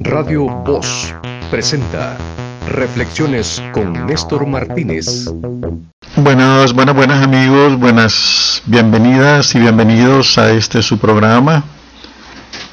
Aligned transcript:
Radio 0.00 0.46
Voz 0.46 1.14
presenta 1.50 2.16
Reflexiones 2.68 3.62
con 3.72 4.06
Néstor 4.06 4.46
Martínez. 4.46 5.26
Buenas, 6.16 6.72
buenas, 6.72 6.94
buenas 6.94 7.22
amigos, 7.22 7.78
buenas 7.78 8.62
bienvenidas 8.64 9.54
y 9.54 9.58
bienvenidos 9.58 10.38
a 10.38 10.52
este 10.52 10.82
su 10.82 10.98
programa. 10.98 11.64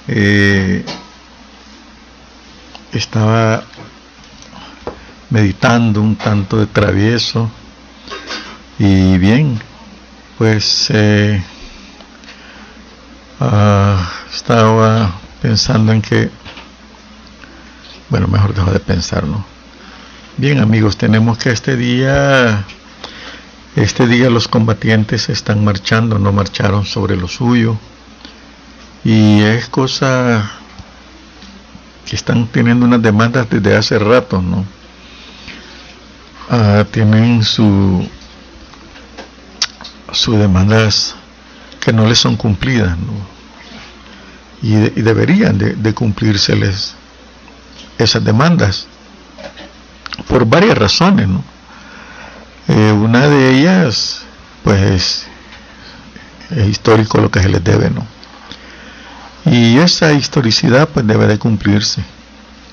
Eh, 0.08 0.86
estaba 2.94 3.64
meditando 5.30 6.02
un 6.02 6.16
tanto 6.16 6.58
de 6.58 6.68
travieso 6.68 7.52
y 8.80 9.18
bien, 9.18 9.60
pues 10.38 10.90
eh, 10.94 11.44
ah, 13.42 14.12
estaba 14.34 15.20
pensando 15.42 15.92
en 15.92 16.02
que, 16.02 16.30
bueno, 18.10 18.28
mejor 18.28 18.54
dejo 18.54 18.72
de 18.72 18.80
pensar, 18.80 19.26
¿no? 19.26 19.46
Bien 20.38 20.60
amigos, 20.60 20.98
tenemos 20.98 21.38
que 21.38 21.50
este 21.50 21.76
día, 21.78 22.66
este 23.76 24.08
día 24.08 24.30
los 24.30 24.48
combatientes 24.48 25.30
están 25.30 25.64
marchando, 25.64 26.20
no 26.20 26.32
marcharon 26.32 26.86
sobre 26.86 27.16
lo 27.16 27.28
suyo. 27.28 27.78
Y 29.04 29.42
es 29.42 29.70
cosa 29.70 30.52
que 32.06 32.16
están 32.16 32.48
teniendo 32.48 32.86
unas 32.86 33.02
demandas 33.02 33.50
desde 33.50 33.76
hace 33.76 34.00
rato, 34.00 34.42
¿no? 34.42 34.66
Ah, 36.50 36.86
tienen 36.92 37.44
su 37.44 38.08
sus 40.12 40.38
demandas 40.38 41.16
que 41.80 41.92
no 41.92 42.08
les 42.08 42.20
son 42.20 42.38
cumplidas, 42.38 42.98
¿no? 42.98 43.36
y, 44.62 45.02
deberían 45.02 45.58
de, 45.58 45.76
de 45.76 45.94
cumplírseles 45.94 46.96
esas 47.98 48.24
demandas 48.24 48.88
por 50.28 50.46
varias 50.46 50.78
razones. 50.78 51.28
¿no? 51.28 51.44
Eh, 52.68 52.92
una 52.92 53.28
de 53.28 53.58
ellas, 53.58 54.22
pues, 54.64 55.28
es 56.52 56.68
histórico 56.68 57.20
lo 57.20 57.30
que 57.30 57.42
se 57.42 57.50
les 57.50 57.64
debe, 57.64 57.90
¿no? 57.90 58.06
Y 59.46 59.78
esa 59.78 60.14
historicidad, 60.14 60.90
pues, 60.90 61.06
debe 61.06 61.28
de 61.28 61.38
cumplirse. 61.38 62.04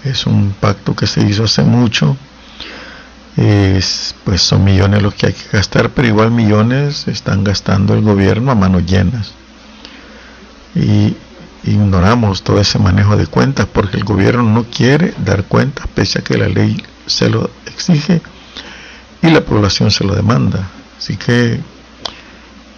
Es 0.05 0.27
un 0.27 0.55
pacto 0.59 0.97
que 0.97 1.07
se 1.07 1.23
hizo 1.23 1.45
hace 1.45 1.63
mucho. 1.63 2.17
Es, 3.37 4.15
pues 4.25 4.43
son 4.43 4.65
millones 4.65 5.03
los 5.03 5.15
que 5.15 5.27
hay 5.27 5.33
que 5.33 5.57
gastar, 5.57 5.91
pero 5.91 6.07
igual 6.09 6.31
millones 6.31 7.09
están 7.09 7.45
gastando 7.45 7.95
el 7.95 8.03
gobierno 8.03 8.51
a 8.51 8.55
manos 8.55 8.85
llenas. 8.85 9.33
Y, 10.75 11.17
ignoramos 11.65 12.43
todo 12.43 12.61
ese 12.61 12.79
manejo 12.79 13.17
de 13.17 13.27
cuentas 13.27 13.67
porque 13.73 13.97
el 13.97 14.05
gobierno 14.05 14.43
no 14.43 14.65
quiere 14.65 15.15
dar 15.25 15.45
cuentas 15.45 15.87
pese 15.95 16.19
a 16.19 16.23
que 16.23 16.37
la 16.37 16.49
ley 16.49 16.83
se 17.07 17.29
lo 17.29 17.51
exige 17.67 18.21
y 19.23 19.31
la 19.31 19.43
población 19.43 19.91
se 19.91 20.05
lo 20.05 20.15
demanda. 20.15 20.69
Así 20.99 21.17
que 21.17 21.61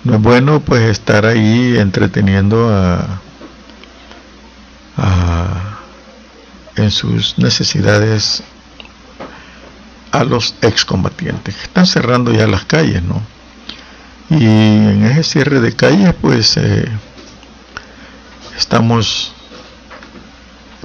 no 0.05 0.16
es 0.16 0.22
bueno 0.22 0.60
pues 0.60 0.82
estar 0.82 1.24
ahí 1.24 1.77
entreteniendo 1.78 2.68
a, 2.70 3.20
en 6.77 6.90
sus 6.90 7.38
necesidades 7.38 8.42
a 10.10 10.24
los 10.24 10.56
excombatientes 10.60 11.55
que 11.56 11.62
están 11.62 11.86
cerrando 11.86 12.32
ya 12.32 12.46
las 12.46 12.64
calles, 12.64 13.02
¿no? 13.02 13.22
Y 14.30 14.44
en 14.44 15.05
ese 15.05 15.22
cierre 15.22 15.60
de 15.60 15.72
calles 15.72 16.14
pues 16.20 16.56
eh, 16.56 16.88
estamos 18.56 19.33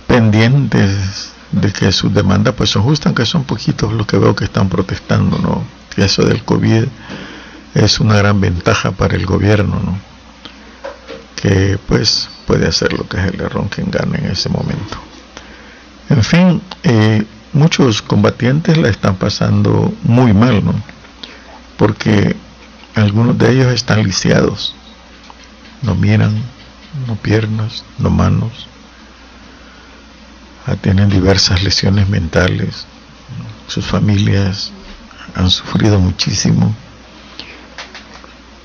pendientes 0.07 1.33
de 1.51 1.71
que 1.71 1.91
sus 1.91 2.13
demandas 2.13 2.53
pues 2.55 2.69
son 2.69 2.83
justas, 2.83 3.07
aunque 3.07 3.25
son 3.25 3.43
poquitos 3.43 3.93
los 3.93 4.05
que 4.07 4.17
veo 4.17 4.35
que 4.35 4.45
están 4.45 4.69
protestando, 4.69 5.37
¿no? 5.39 5.63
Que 5.95 6.05
eso 6.05 6.23
del 6.23 6.43
COVID 6.43 6.85
es 7.75 7.99
una 7.99 8.15
gran 8.15 8.39
ventaja 8.41 8.91
para 8.91 9.15
el 9.15 9.25
gobierno, 9.25 9.79
¿no? 9.83 9.99
Que 11.35 11.77
pues 11.87 12.29
puede 12.45 12.67
hacer 12.67 12.93
lo 12.93 13.07
que 13.07 13.17
es 13.17 13.33
el 13.33 13.41
error 13.41 13.67
quien 13.69 13.89
gane 13.91 14.17
en 14.17 14.25
ese 14.31 14.49
momento. 14.49 14.97
En 16.09 16.23
fin, 16.23 16.61
eh, 16.83 17.23
muchos 17.53 18.01
combatientes 18.01 18.77
la 18.77 18.89
están 18.89 19.15
pasando 19.15 19.93
muy 20.03 20.33
mal, 20.33 20.63
¿no? 20.65 20.73
Porque 21.77 22.35
algunos 22.95 23.37
de 23.37 23.51
ellos 23.51 23.73
están 23.73 24.03
lisiados, 24.03 24.75
no 25.81 25.95
miran, 25.95 26.41
no 27.07 27.15
piernas, 27.15 27.83
no 27.97 28.09
manos. 28.09 28.67
Ah, 30.65 30.75
tienen 30.75 31.09
diversas 31.09 31.63
lesiones 31.63 32.09
mentales. 32.09 32.85
Sus 33.67 33.85
familias 33.85 34.71
han 35.35 35.49
sufrido 35.49 35.99
muchísimo. 35.99 36.75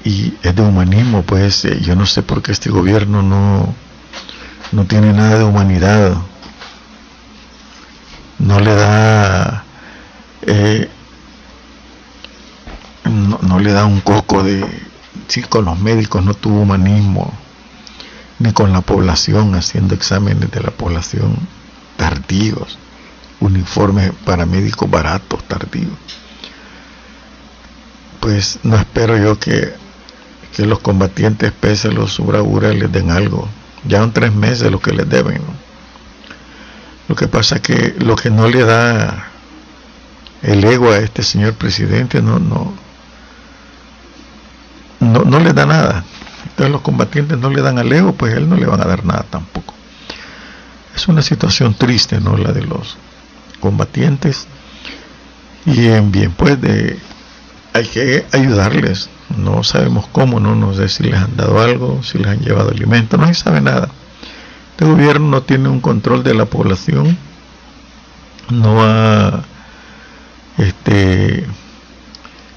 Y 0.05 0.35
es 0.43 0.55
de 0.55 0.63
humanismo, 0.63 1.23
pues 1.23 1.65
eh, 1.65 1.81
yo 1.81 1.97
no 1.97 2.05
sé 2.05 2.23
por 2.23 2.43
qué 2.43 2.53
este 2.53 2.71
gobierno 2.71 3.23
no, 3.23 3.75
no 4.73 4.85
tiene 4.85 5.13
nada 5.13 5.39
de 5.39 5.45
humanidad. 5.45 6.17
No 8.39 8.61
le 8.61 8.75
da 8.75 9.65
eh, 10.43 10.91
no, 13.05 13.39
no, 13.41 13.59
le 13.61 13.73
da 13.73 13.87
un 13.87 14.01
coco 14.01 14.43
de 14.43 14.67
sí 15.29 15.43
con 15.43 15.65
los 15.65 15.79
médicos 15.79 16.23
no 16.23 16.35
tuvo 16.35 16.61
humanismo 16.61 17.33
ni 18.45 18.53
con 18.53 18.75
la 18.75 18.83
población, 18.83 19.55
haciendo 19.55 19.95
exámenes 19.95 20.51
de 20.51 20.61
la 20.61 20.71
población 20.71 21.35
tardíos, 21.97 22.79
uniformes 23.41 24.13
paramédicos 24.27 24.91
baratos 24.91 25.43
tardíos. 25.45 25.95
Pues 28.21 28.59
no 28.63 28.77
espero 28.77 29.17
yo 29.17 29.39
que, 29.39 29.73
que 30.55 30.67
los 30.67 30.81
combatientes, 30.81 31.53
pese 31.53 31.89
a 31.89 31.93
los 31.93 32.19
bravuras, 32.19 32.75
les 32.75 32.93
den 32.93 33.11
algo. 33.11 33.49
Ya 33.89 34.01
son 34.01 34.13
tres 34.13 34.35
meses 34.35 34.71
lo 34.71 34.79
que 34.79 34.93
les 34.93 35.09
deben. 35.09 35.41
Lo 37.09 37.17
que 37.17 37.27
pasa 37.29 37.57
es 37.57 37.61
que 37.63 37.95
lo 37.99 38.15
que 38.15 38.29
no 38.29 38.47
le 38.47 38.63
da 38.65 39.29
el 40.43 40.63
ego 40.65 40.91
a 40.91 40.99
este 40.99 41.23
señor 41.23 41.55
presidente 41.55 42.21
no, 42.21 42.39
no, 42.39 42.75
no, 45.01 45.25
no 45.25 45.41
le 45.41 45.55
da 45.55 45.65
nada 45.65 46.05
entonces 46.55 46.71
los 46.71 46.83
combatientes 46.83 47.37
no 47.39 47.51
le 47.51 47.63
dan 47.63 47.81
al 47.81 47.93
ego, 47.93 48.13
pues 48.13 48.33
él 48.33 48.49
no 48.49 48.55
le 48.55 48.67
van 48.67 48.81
a 48.81 48.85
dar 48.85 49.05
nada 49.05 49.27
tampoco. 49.29 49.75
Es 50.95 51.09
una 51.09 51.21
situación 51.21 51.75
triste, 51.75 52.21
¿no? 52.21 52.37
La 52.37 52.53
de 52.53 52.63
los 52.63 52.97
combatientes. 53.59 54.47
Y 55.67 55.89
en 55.89 56.13
bien, 56.13 56.31
pues 56.31 56.61
de, 56.61 56.97
hay 57.73 57.87
que 57.87 58.25
ayudarles. 58.31 59.11
No 59.37 59.65
sabemos 59.65 60.07
cómo, 60.13 60.39
no, 60.39 60.55
no 60.55 60.75
sé 60.75 60.89
si 60.89 61.03
les 61.03 61.17
han 61.17 61.37
dado 61.37 61.61
algo, 61.61 62.05
si 62.05 62.19
les 62.19 62.29
han 62.29 62.39
llevado 62.39 62.71
alimento, 62.71 63.17
no 63.17 63.27
se 63.27 63.35
sabe 63.35 63.61
nada. 63.61 63.89
Este 64.71 64.85
gobierno 64.85 65.27
no 65.27 65.43
tiene 65.43 65.69
un 65.69 65.81
control 65.81 66.23
de 66.23 66.35
la 66.35 66.45
población, 66.45 67.19
no 68.49 68.81
ha, 68.85 69.43
este, 70.59 71.47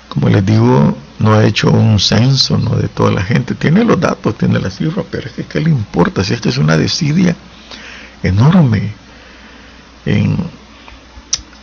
como 0.09 0.29
les 0.29 0.45
digo, 0.45 0.95
no 1.19 1.33
ha 1.33 1.45
hecho 1.45 1.71
un 1.71 1.99
censo 1.99 2.57
¿no? 2.57 2.75
de 2.75 2.87
toda 2.87 3.11
la 3.11 3.23
gente. 3.23 3.55
Tiene 3.55 3.83
los 3.83 3.99
datos, 3.99 4.37
tiene 4.37 4.59
la 4.59 4.69
cifra, 4.69 5.03
pero 5.09 5.27
es 5.27 5.33
que 5.33 5.43
¿qué 5.45 5.59
le 5.59 5.69
importa? 5.69 6.23
Si 6.23 6.33
es 6.33 6.41
que 6.41 6.49
es 6.49 6.57
una 6.57 6.77
desidia 6.77 7.35
enorme 8.23 8.93
en, 10.05 10.37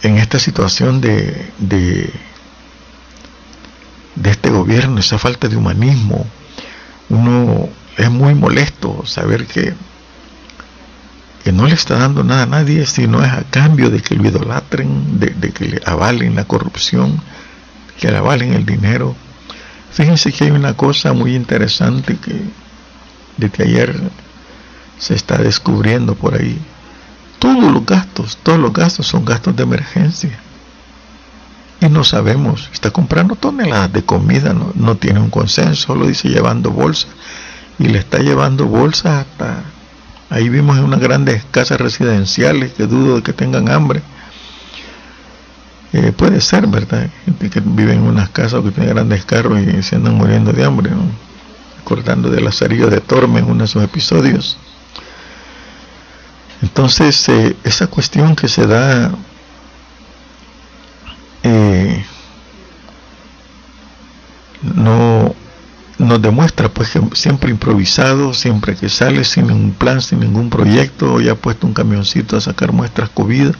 en 0.03 0.16
esta 0.19 0.38
situación 0.38 1.00
de, 1.00 1.50
de, 1.59 2.10
de 4.16 4.31
este 4.31 4.50
gobierno, 4.50 4.98
esa 4.98 5.19
falta 5.19 5.48
de 5.48 5.56
humanismo. 5.56 6.26
Uno 7.09 7.69
es 7.97 8.10
muy 8.10 8.34
molesto 8.34 9.04
saber 9.06 9.47
que, 9.47 9.75
que 11.44 11.53
no 11.53 11.66
le 11.66 11.75
está 11.75 11.97
dando 11.97 12.25
nada 12.25 12.42
a 12.42 12.47
nadie, 12.47 12.86
sino 12.86 13.22
es 13.22 13.30
a 13.30 13.45
cambio 13.45 13.91
de 13.91 14.01
que 14.01 14.16
lo 14.16 14.27
idolatren, 14.27 15.21
de 15.21 15.53
que 15.53 15.65
le 15.66 15.80
avalen 15.84 16.34
la 16.34 16.45
corrupción, 16.45 17.21
que 18.01 18.10
le 18.10 18.16
avalen 18.16 18.54
el 18.54 18.66
dinero 18.66 19.15
Fíjense 19.94 20.32
que 20.32 20.44
hay 20.44 20.50
una 20.50 20.74
cosa 20.74 21.12
muy 21.12 21.36
interesante 21.36 22.16
que 22.16 22.42
desde 23.36 23.62
ayer 23.62 24.00
se 24.98 25.14
está 25.14 25.38
descubriendo 25.38 26.16
por 26.16 26.34
ahí. 26.34 26.58
Todos 27.38 27.72
los 27.72 27.86
gastos, 27.86 28.36
todos 28.42 28.58
los 28.58 28.72
gastos 28.72 29.06
son 29.06 29.24
gastos 29.24 29.54
de 29.54 29.62
emergencia. 29.62 30.36
Y 31.80 31.88
no 31.88 32.02
sabemos, 32.02 32.70
está 32.72 32.91
comprando 32.91 33.36
toneladas 33.36 33.92
de 33.92 34.04
comida, 34.04 34.52
no, 34.52 34.96
tiene 34.96 35.20
un 35.20 35.30
consenso, 35.30 35.86
solo 35.86 36.08
dice 36.08 36.28
llevando 36.28 36.72
bolsas. 36.72 37.12
Y 37.78 37.84
le 37.84 37.98
está 37.98 38.18
llevando 38.18 38.66
bolsas 38.66 39.26
hasta... 39.26 39.62
Ahí 40.28 40.48
vimos 40.48 40.76
en 40.76 40.84
unas 40.84 40.98
grandes 40.98 41.44
casas 41.52 41.80
residenciales 41.80 42.72
que 42.72 42.88
dudo 42.88 43.16
de 43.16 43.22
que 43.22 43.32
tengan 43.32 43.68
hambre 43.70 44.02
eh, 45.96 46.10
puede 46.10 46.41
ser, 46.41 46.66
¿verdad? 46.66 47.08
Gente 47.24 47.48
que 47.48 47.60
vive 47.60 47.92
en 47.92 48.02
unas 48.02 48.28
casas 48.30 48.54
o 48.54 48.64
que 48.64 48.72
tiene 48.72 48.88
grandes 48.92 49.24
carros 49.24 49.60
y 49.60 49.80
se 49.84 49.94
andan 49.94 50.14
muriendo 50.14 50.52
de 50.52 50.64
hambre, 50.64 50.91
¿no? 50.91 51.04
Acordando 51.80 52.30
de 52.30 52.41
Lazarillo 52.41 52.88
de 52.88 53.00
Torme 53.00 53.38
en 53.38 53.48
uno 53.48 53.62
de 53.62 53.68
sus 53.68 53.80
episodios. 53.80 54.58
Entonces, 56.62 57.28
eh, 57.28 57.54
esa 57.62 57.86
cuestión 57.86 58.34
que 58.34 58.48
se 58.48 58.66
da 58.66 59.12
eh, 61.44 62.04
no 64.62 65.32
nos 65.96 66.20
demuestra 66.20 66.68
pues 66.70 66.91
que 66.91 67.00
siempre 67.12 67.50
improvisado, 67.52 68.34
siempre 68.34 68.74
que 68.74 68.88
sale 68.88 69.22
sin 69.22 69.46
ningún 69.46 69.74
plan, 69.74 70.00
sin 70.00 70.18
ningún 70.18 70.50
proyecto, 70.50 71.20
ya 71.20 71.32
ha 71.32 71.36
puesto 71.36 71.68
un 71.68 71.72
camioncito 71.72 72.36
a 72.36 72.41
sacar 72.41 72.72
muestras 72.72 73.10
COVID 73.10 73.52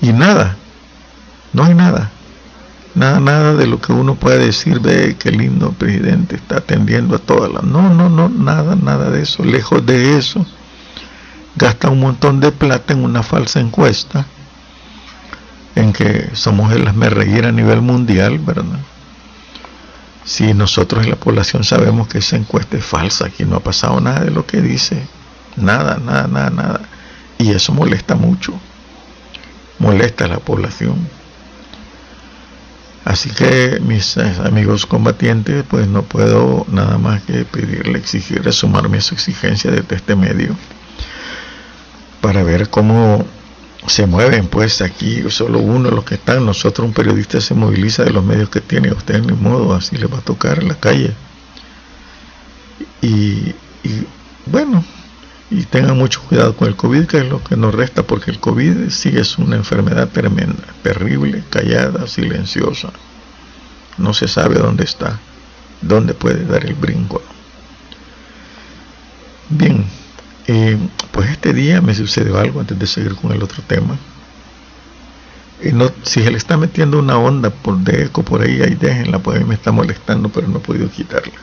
y 0.00 0.12
nada, 0.14 0.56
no 1.52 1.64
hay 1.64 1.74
nada, 1.74 2.10
nada, 2.94 3.20
nada 3.20 3.54
de 3.54 3.66
lo 3.66 3.80
que 3.80 3.92
uno 3.92 4.14
puede 4.14 4.46
decir, 4.46 4.80
ve 4.80 5.16
qué 5.18 5.30
lindo 5.30 5.72
presidente 5.72 6.36
está 6.36 6.58
atendiendo 6.58 7.16
a 7.16 7.18
todas 7.18 7.52
las, 7.52 7.62
no, 7.64 7.92
no, 7.92 8.08
no, 8.08 8.28
nada, 8.28 8.76
nada 8.76 9.10
de 9.10 9.22
eso, 9.22 9.44
lejos 9.44 9.84
de 9.84 10.18
eso, 10.18 10.44
gasta 11.56 11.90
un 11.90 12.00
montón 12.00 12.40
de 12.40 12.52
plata 12.52 12.92
en 12.92 13.04
una 13.04 13.22
falsa 13.22 13.60
encuesta, 13.60 14.26
en 15.74 15.92
que 15.92 16.30
somos 16.34 16.72
el 16.72 16.86
reír 17.10 17.46
a 17.46 17.52
nivel 17.52 17.80
mundial, 17.80 18.38
¿verdad? 18.38 18.80
Si 20.24 20.54
nosotros 20.54 21.04
en 21.04 21.10
la 21.10 21.16
población 21.16 21.64
sabemos 21.64 22.08
que 22.08 22.18
esa 22.18 22.36
encuesta 22.36 22.76
es 22.76 22.84
falsa, 22.84 23.26
aquí 23.26 23.44
no 23.44 23.56
ha 23.56 23.60
pasado 23.60 24.00
nada 24.00 24.20
de 24.20 24.30
lo 24.30 24.46
que 24.46 24.60
dice, 24.60 25.06
nada, 25.56 25.98
nada, 25.98 26.28
nada, 26.28 26.50
nada. 26.50 26.80
Y 27.38 27.50
eso 27.50 27.72
molesta 27.72 28.14
mucho, 28.14 28.54
molesta 29.78 30.26
a 30.26 30.28
la 30.28 30.38
población. 30.38 31.08
Así 33.04 33.30
que 33.30 33.80
mis 33.80 34.16
eh, 34.16 34.32
amigos 34.44 34.86
combatientes, 34.86 35.64
pues 35.68 35.88
no 35.88 36.02
puedo 36.02 36.64
nada 36.70 36.98
más 36.98 37.22
que 37.22 37.44
pedirle, 37.44 37.98
exigirle, 37.98 38.52
sumarme 38.52 38.98
a 38.98 39.00
su 39.00 39.14
exigencia 39.14 39.70
desde 39.70 39.96
este 39.96 40.14
medio 40.14 40.56
para 42.20 42.44
ver 42.44 42.70
cómo 42.70 43.26
se 43.86 44.06
mueven 44.06 44.46
pues 44.46 44.80
aquí 44.80 45.24
solo 45.28 45.58
uno 45.58 45.90
los 45.90 46.04
que 46.04 46.14
están. 46.14 46.46
Nosotros 46.46 46.86
un 46.86 46.94
periodista 46.94 47.40
se 47.40 47.54
moviliza 47.54 48.04
de 48.04 48.10
los 48.10 48.24
medios 48.24 48.48
que 48.48 48.60
tiene. 48.60 48.92
Usted 48.92 49.20
ni 49.20 49.32
modo 49.32 49.74
así 49.74 49.96
le 49.96 50.06
va 50.06 50.18
a 50.18 50.22
tocar 50.22 50.60
en 50.60 50.68
la 50.68 50.76
calle. 50.76 51.12
Y, 53.00 53.54
bueno 54.46 54.84
y 55.52 55.64
tengan 55.64 55.98
mucho 55.98 56.22
cuidado 56.22 56.56
con 56.56 56.68
el 56.68 56.76
COVID 56.76 57.06
que 57.06 57.18
es 57.18 57.28
lo 57.28 57.42
que 57.42 57.56
nos 57.56 57.74
resta 57.74 58.02
porque 58.02 58.30
el 58.30 58.40
COVID 58.40 58.88
sí 58.90 59.10
es 59.14 59.38
una 59.38 59.56
enfermedad 59.56 60.08
tremenda 60.08 60.64
terrible 60.82 61.44
callada 61.50 62.06
silenciosa 62.06 62.90
no 63.98 64.14
se 64.14 64.28
sabe 64.28 64.56
dónde 64.56 64.84
está 64.84 65.18
dónde 65.80 66.14
puede 66.14 66.44
dar 66.44 66.64
el 66.64 66.74
brinco 66.74 67.22
bien 69.50 69.86
eh, 70.46 70.76
pues 71.12 71.30
este 71.30 71.52
día 71.52 71.80
me 71.80 71.94
sucedió 71.94 72.38
algo 72.38 72.60
antes 72.60 72.78
de 72.78 72.86
seguir 72.86 73.14
con 73.14 73.32
el 73.32 73.42
otro 73.42 73.62
tema. 73.62 73.96
No, 75.72 75.92
si 76.02 76.22
se 76.24 76.30
le 76.30 76.36
está 76.36 76.56
metiendo 76.56 76.98
una 76.98 77.16
onda 77.18 77.50
por 77.50 77.78
de 77.78 78.06
eco 78.06 78.24
por 78.24 78.42
ahí, 78.42 78.60
ahí 78.62 78.74
déjenla, 78.74 79.20
pues 79.20 79.36
a 79.36 79.40
mí 79.40 79.46
me 79.46 79.54
está 79.54 79.70
molestando, 79.70 80.28
pero 80.28 80.48
no 80.48 80.58
he 80.58 80.60
podido 80.60 80.90
quitarla. 80.90 81.34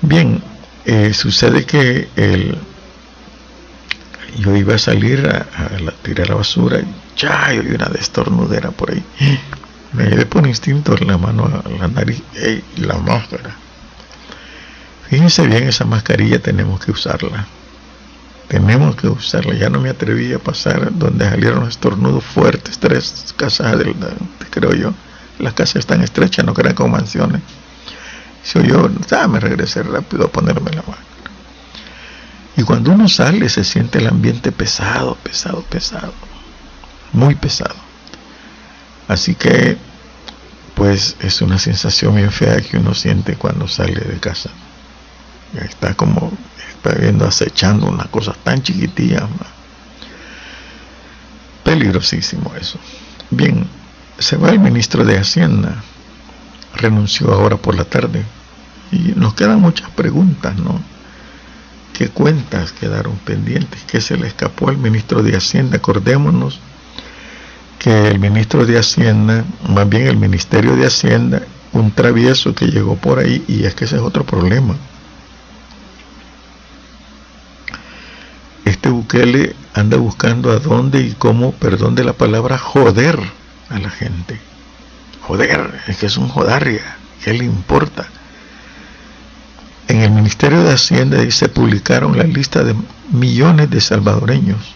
Bien, 0.00 0.40
eh, 0.84 1.12
sucede 1.14 1.64
que 1.64 2.08
el, 2.16 2.56
yo 4.38 4.56
iba 4.56 4.74
a 4.74 4.78
salir 4.78 5.26
a, 5.28 5.46
tirar 6.02 6.28
la 6.28 6.36
basura 6.36 6.80
y 6.80 6.86
ya, 7.16 7.52
yo 7.52 7.62
una 7.62 7.86
destornudera 7.86 8.70
por 8.70 8.90
ahí. 8.90 9.02
Me 9.92 10.04
llevé 10.06 10.24
por 10.24 10.46
instinto 10.46 10.96
la 10.96 11.18
mano 11.18 11.44
a 11.44 11.68
la 11.68 11.88
nariz 11.88 12.22
y 12.34 12.80
la 12.80 12.96
máscara. 12.96 13.54
Fíjense 15.08 15.46
bien, 15.46 15.64
esa 15.64 15.84
mascarilla 15.84 16.38
tenemos 16.38 16.82
que 16.82 16.90
usarla. 16.90 17.46
Tenemos 18.48 18.96
que 18.96 19.08
usarla. 19.08 19.54
Ya 19.54 19.68
no 19.68 19.80
me 19.80 19.90
atreví 19.90 20.32
a 20.32 20.38
pasar 20.38 20.96
donde 20.96 21.28
salieron 21.28 21.68
estornudos 21.68 22.24
fuertes, 22.24 22.78
tres 22.78 23.34
casas 23.36 23.74
adelante, 23.74 24.46
creo 24.50 24.72
yo. 24.72 24.94
Las 25.38 25.52
casas 25.52 25.76
están 25.76 26.02
estrechas, 26.02 26.44
no 26.46 26.54
crean 26.54 26.74
como 26.74 26.96
mansiones. 26.96 27.42
Si 28.42 28.62
yo, 28.62 28.90
ah, 29.12 29.28
me 29.28 29.40
regresé 29.40 29.82
rápido 29.82 30.26
a 30.26 30.32
ponerme 30.32 30.70
la 30.70 30.82
máscara. 30.82 31.06
Y 32.56 32.62
cuando 32.64 32.92
uno 32.92 33.08
sale 33.08 33.48
se 33.48 33.64
siente 33.64 33.98
el 33.98 34.08
ambiente 34.08 34.52
pesado, 34.52 35.16
pesado, 35.16 35.62
pesado. 35.62 36.12
Muy 37.12 37.34
pesado. 37.34 37.76
Así 39.08 39.34
que, 39.34 39.78
pues 40.74 41.16
es 41.20 41.40
una 41.42 41.58
sensación 41.58 42.16
bien 42.16 42.32
fea 42.32 42.60
que 42.60 42.78
uno 42.78 42.94
siente 42.94 43.36
cuando 43.36 43.68
sale 43.68 44.00
de 44.00 44.18
casa 44.18 44.50
está 45.60 45.94
como 45.94 46.32
está 46.68 46.98
viendo 46.98 47.26
acechando 47.26 47.86
una 47.86 48.04
cosa 48.04 48.34
tan 48.42 48.62
chiquitilla 48.62 49.28
peligrosísimo 51.64 52.54
eso 52.58 52.78
bien 53.30 53.66
se 54.18 54.36
va 54.36 54.50
el 54.50 54.60
ministro 54.60 55.04
de 55.04 55.18
hacienda 55.18 55.82
renunció 56.74 57.32
ahora 57.32 57.56
por 57.56 57.74
la 57.74 57.84
tarde. 57.84 58.24
Y 58.90 59.12
nos 59.16 59.34
quedan 59.34 59.60
muchas 59.60 59.90
preguntas 59.90 60.56
no 60.56 60.80
qué 61.94 62.08
cuentas 62.08 62.72
quedaron 62.72 63.16
pendientes 63.16 63.82
qué 63.86 64.00
se 64.00 64.16
le 64.16 64.26
escapó 64.26 64.70
al 64.70 64.78
ministro 64.78 65.22
de 65.22 65.36
hacienda 65.36 65.76
acordémonos 65.76 66.58
que 67.78 68.08
el 68.08 68.18
ministro 68.18 68.64
de 68.64 68.78
hacienda 68.78 69.44
más 69.68 69.86
bien 69.88 70.06
el 70.06 70.16
ministerio 70.16 70.74
de 70.74 70.86
hacienda 70.86 71.42
un 71.72 71.90
travieso 71.90 72.54
que 72.54 72.66
llegó 72.66 72.96
por 72.96 73.18
ahí 73.18 73.44
y 73.48 73.64
es 73.64 73.74
que 73.74 73.86
ese 73.86 73.96
es 73.96 74.02
otro 74.02 74.24
problema. 74.24 74.76
Este 78.64 78.90
Bukele 78.90 79.56
anda 79.74 79.96
buscando 79.96 80.50
a 80.50 80.58
dónde 80.58 81.00
y 81.00 81.12
cómo, 81.12 81.52
perdón 81.52 81.94
de 81.94 82.04
la 82.04 82.12
palabra, 82.12 82.58
joder 82.58 83.18
a 83.70 83.78
la 83.78 83.90
gente. 83.90 84.38
Joder, 85.32 85.80
es 85.86 85.96
que 85.96 86.04
es 86.04 86.18
un 86.18 86.28
jodarria, 86.28 86.98
¿qué 87.24 87.32
le 87.32 87.46
importa? 87.46 88.04
En 89.88 90.02
el 90.02 90.10
Ministerio 90.10 90.62
de 90.62 90.74
Hacienda 90.74 91.18
se 91.30 91.48
publicaron 91.48 92.18
la 92.18 92.24
lista 92.24 92.62
de 92.62 92.76
millones 93.10 93.70
de 93.70 93.80
salvadoreños. 93.80 94.74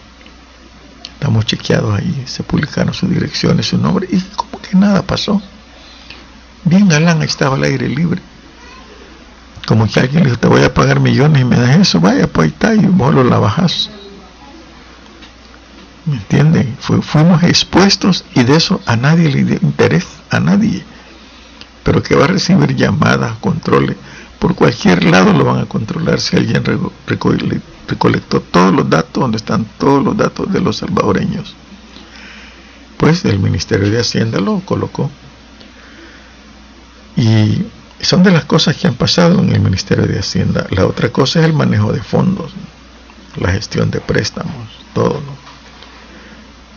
Estamos 1.13 1.45
chequeados 1.45 1.99
ahí, 1.99 2.23
se 2.25 2.41
publicaron 2.41 2.91
sus 2.95 3.07
direcciones, 3.07 3.67
su 3.67 3.77
nombre, 3.77 4.07
y 4.11 4.19
como 4.35 4.59
que 4.59 4.75
nada 4.75 5.03
pasó. 5.03 5.39
Bien 6.63 6.87
galán, 6.87 7.21
estaba 7.21 7.55
al 7.55 7.63
aire 7.63 7.87
libre 7.87 8.19
como 9.67 9.85
que 9.87 9.99
alguien 9.99 10.23
le 10.23 10.29
dijo, 10.29 10.39
te 10.39 10.47
voy 10.47 10.63
a 10.63 10.73
pagar 10.73 11.01
millones 11.01 11.41
y 11.41 11.45
me 11.45 11.59
das 11.59 11.77
eso, 11.77 11.99
vaya, 11.99 12.25
pues 12.25 12.45
ahí 12.45 12.51
está, 12.51 12.73
y 12.73 12.87
vos 12.87 13.13
lo 13.13 13.23
la 13.23 13.37
bajas. 13.37 13.91
¿Me 16.07 16.15
entienden? 16.15 16.77
fuimos 16.79 17.43
expuestos 17.43 18.23
y 18.33 18.43
de 18.43 18.55
eso 18.55 18.79
a 18.85 18.95
nadie 18.95 19.29
le 19.29 19.41
interesa, 19.61 20.07
a 20.29 20.39
nadie. 20.39 20.83
Pero 21.83 22.01
que 22.01 22.15
va 22.15 22.23
a 22.23 22.27
recibir 22.27 22.75
llamadas, 22.75 23.37
controles, 23.39 23.97
por 24.39 24.55
cualquier 24.55 25.03
lado 25.03 25.33
lo 25.33 25.43
van 25.43 25.59
a 25.59 25.65
controlar 25.65 26.21
si 26.21 26.37
alguien 26.37 26.63
recolectó 27.07 28.39
todos 28.39 28.73
los 28.73 28.89
datos, 28.89 29.21
donde 29.21 29.37
están 29.37 29.65
todos 29.77 30.03
los 30.03 30.15
datos 30.15 30.51
de 30.51 30.61
los 30.61 30.77
salvadoreños. 30.77 31.55
Pues 32.97 33.25
el 33.25 33.39
Ministerio 33.39 33.89
de 33.89 33.99
Hacienda 33.99 34.39
lo 34.39 34.61
colocó. 34.61 35.11
Y 37.17 37.63
son 37.99 38.23
de 38.23 38.31
las 38.31 38.45
cosas 38.45 38.77
que 38.77 38.87
han 38.87 38.95
pasado 38.95 39.39
en 39.41 39.51
el 39.51 39.59
Ministerio 39.59 40.05
de 40.05 40.19
Hacienda. 40.19 40.67
La 40.69 40.85
otra 40.85 41.09
cosa 41.09 41.39
es 41.39 41.45
el 41.45 41.53
manejo 41.53 41.91
de 41.91 42.01
fondos, 42.01 42.53
la 43.35 43.51
gestión 43.51 43.91
de 43.91 43.99
préstamos, 43.99 44.69
todo. 44.93 45.21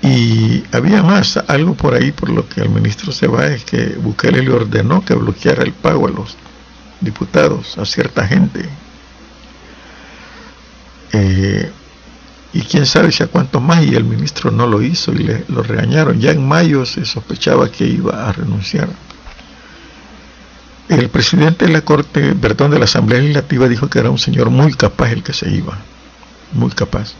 Y 0.02 0.64
había 0.72 1.02
más, 1.02 1.36
algo 1.46 1.74
por 1.74 1.94
ahí 1.94 2.10
por 2.12 2.30
lo 2.30 2.48
que 2.48 2.62
el 2.62 2.70
ministro 2.70 3.12
se 3.12 3.26
va, 3.26 3.46
es 3.48 3.64
que 3.64 3.96
Bukele 3.98 4.42
le 4.42 4.50
ordenó 4.50 5.04
que 5.04 5.14
bloqueara 5.14 5.62
el 5.62 5.72
pago 5.72 6.06
a 6.06 6.10
los 6.10 6.36
diputados, 7.00 7.76
a 7.76 7.84
cierta 7.84 8.26
gente. 8.26 8.66
Eh, 11.12 11.70
y 12.52 12.62
quién 12.62 12.86
sabe 12.86 13.12
si 13.12 13.22
a 13.22 13.26
cuántos 13.26 13.62
más, 13.62 13.84
y 13.84 13.94
el 13.94 14.04
ministro 14.04 14.50
no 14.50 14.66
lo 14.66 14.80
hizo 14.82 15.12
y 15.12 15.18
le, 15.18 15.44
lo 15.48 15.62
regañaron. 15.62 16.18
Ya 16.18 16.30
en 16.30 16.46
mayo 16.46 16.86
se 16.86 17.04
sospechaba 17.04 17.70
que 17.70 17.84
iba 17.84 18.28
a 18.28 18.32
renunciar. 18.32 18.88
El 20.88 21.08
presidente 21.08 21.66
de 21.66 21.72
la 21.72 21.82
Corte, 21.82 22.34
perdón, 22.34 22.72
de 22.72 22.78
la 22.78 22.86
Asamblea 22.86 23.20
Legislativa 23.20 23.68
dijo 23.68 23.88
que 23.88 24.00
era 24.00 24.10
un 24.10 24.18
señor 24.18 24.50
muy 24.50 24.72
capaz 24.72 25.12
el 25.12 25.22
que 25.22 25.32
se 25.32 25.48
iba, 25.48 25.78
muy 26.52 26.70
capaz. 26.70 27.14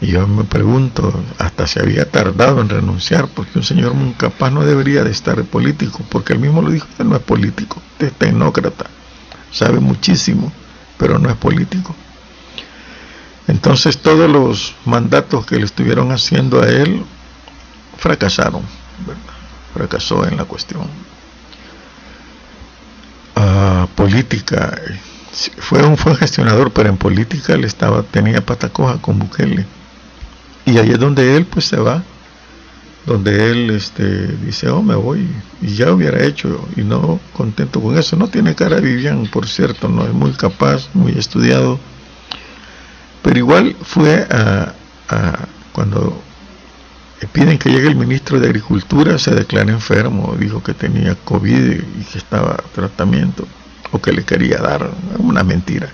Y 0.00 0.08
yo 0.08 0.26
me 0.26 0.44
pregunto, 0.44 1.12
hasta 1.38 1.66
se 1.66 1.80
había 1.80 2.10
tardado 2.10 2.60
en 2.60 2.68
renunciar, 2.68 3.28
porque 3.28 3.58
un 3.58 3.64
señor 3.64 3.94
muy 3.94 4.12
capaz 4.14 4.50
no 4.50 4.64
debería 4.64 5.04
de 5.04 5.10
estar 5.10 5.42
político, 5.44 6.00
porque 6.08 6.32
él 6.32 6.38
mismo 6.38 6.62
lo 6.62 6.70
dijo, 6.70 6.86
él 6.98 7.08
no 7.08 7.16
es 7.16 7.22
político, 7.22 7.82
es 7.98 8.12
tecnócrata, 8.12 8.86
sabe 9.52 9.78
muchísimo, 9.80 10.50
pero 10.96 11.18
no 11.18 11.28
es 11.28 11.36
político. 11.36 11.94
Entonces 13.46 13.98
todos 13.98 14.30
los 14.30 14.74
mandatos 14.86 15.44
que 15.44 15.56
le 15.56 15.64
estuvieron 15.64 16.12
haciendo 16.12 16.62
a 16.62 16.68
él 16.68 17.04
fracasaron, 17.98 18.62
fracasó 19.74 20.26
en 20.26 20.38
la 20.38 20.44
cuestión 20.44 20.88
política 23.94 24.80
fue 25.58 25.82
un, 25.84 25.96
fue 25.96 26.16
gestionador, 26.16 26.72
pero 26.72 26.88
en 26.88 26.96
política 26.96 27.54
él 27.54 27.64
estaba, 27.64 28.02
tenía 28.02 28.44
patacoja 28.44 28.98
con 29.00 29.18
Bukele. 29.18 29.66
Y 30.70 30.78
ahí 30.78 30.90
es 30.90 31.00
donde 31.00 31.36
él 31.36 31.46
pues 31.46 31.64
se 31.64 31.76
va, 31.76 32.04
donde 33.04 33.50
él 33.50 33.70
este, 33.70 34.28
dice, 34.28 34.68
oh, 34.68 34.82
me 34.82 34.94
voy, 34.94 35.26
y 35.60 35.74
ya 35.74 35.90
hubiera 35.90 36.24
hecho, 36.24 36.64
y 36.76 36.82
no 36.82 37.18
contento 37.32 37.80
con 37.80 37.98
eso. 37.98 38.14
No 38.16 38.28
tiene 38.28 38.54
cara 38.54 38.78
Vivian, 38.78 39.26
por 39.26 39.48
cierto, 39.48 39.88
no 39.88 40.04
es 40.04 40.12
muy 40.12 40.30
capaz, 40.32 40.88
muy 40.94 41.12
estudiado, 41.12 41.80
pero 43.22 43.36
igual 43.36 43.74
fue 43.82 44.26
a, 44.30 44.74
cuando 45.72 46.22
piden 47.32 47.58
que 47.58 47.70
llegue 47.70 47.88
el 47.88 47.96
ministro 47.96 48.38
de 48.38 48.46
Agricultura, 48.46 49.18
se 49.18 49.34
declara 49.34 49.72
enfermo, 49.72 50.36
dijo 50.38 50.62
que 50.62 50.72
tenía 50.72 51.16
COVID 51.16 51.80
y 52.00 52.04
que 52.04 52.18
estaba 52.18 52.56
tratamiento 52.72 53.44
o 53.90 54.00
que 54.00 54.12
le 54.12 54.22
quería 54.22 54.58
dar 54.58 54.88
una 55.18 55.42
mentira. 55.42 55.90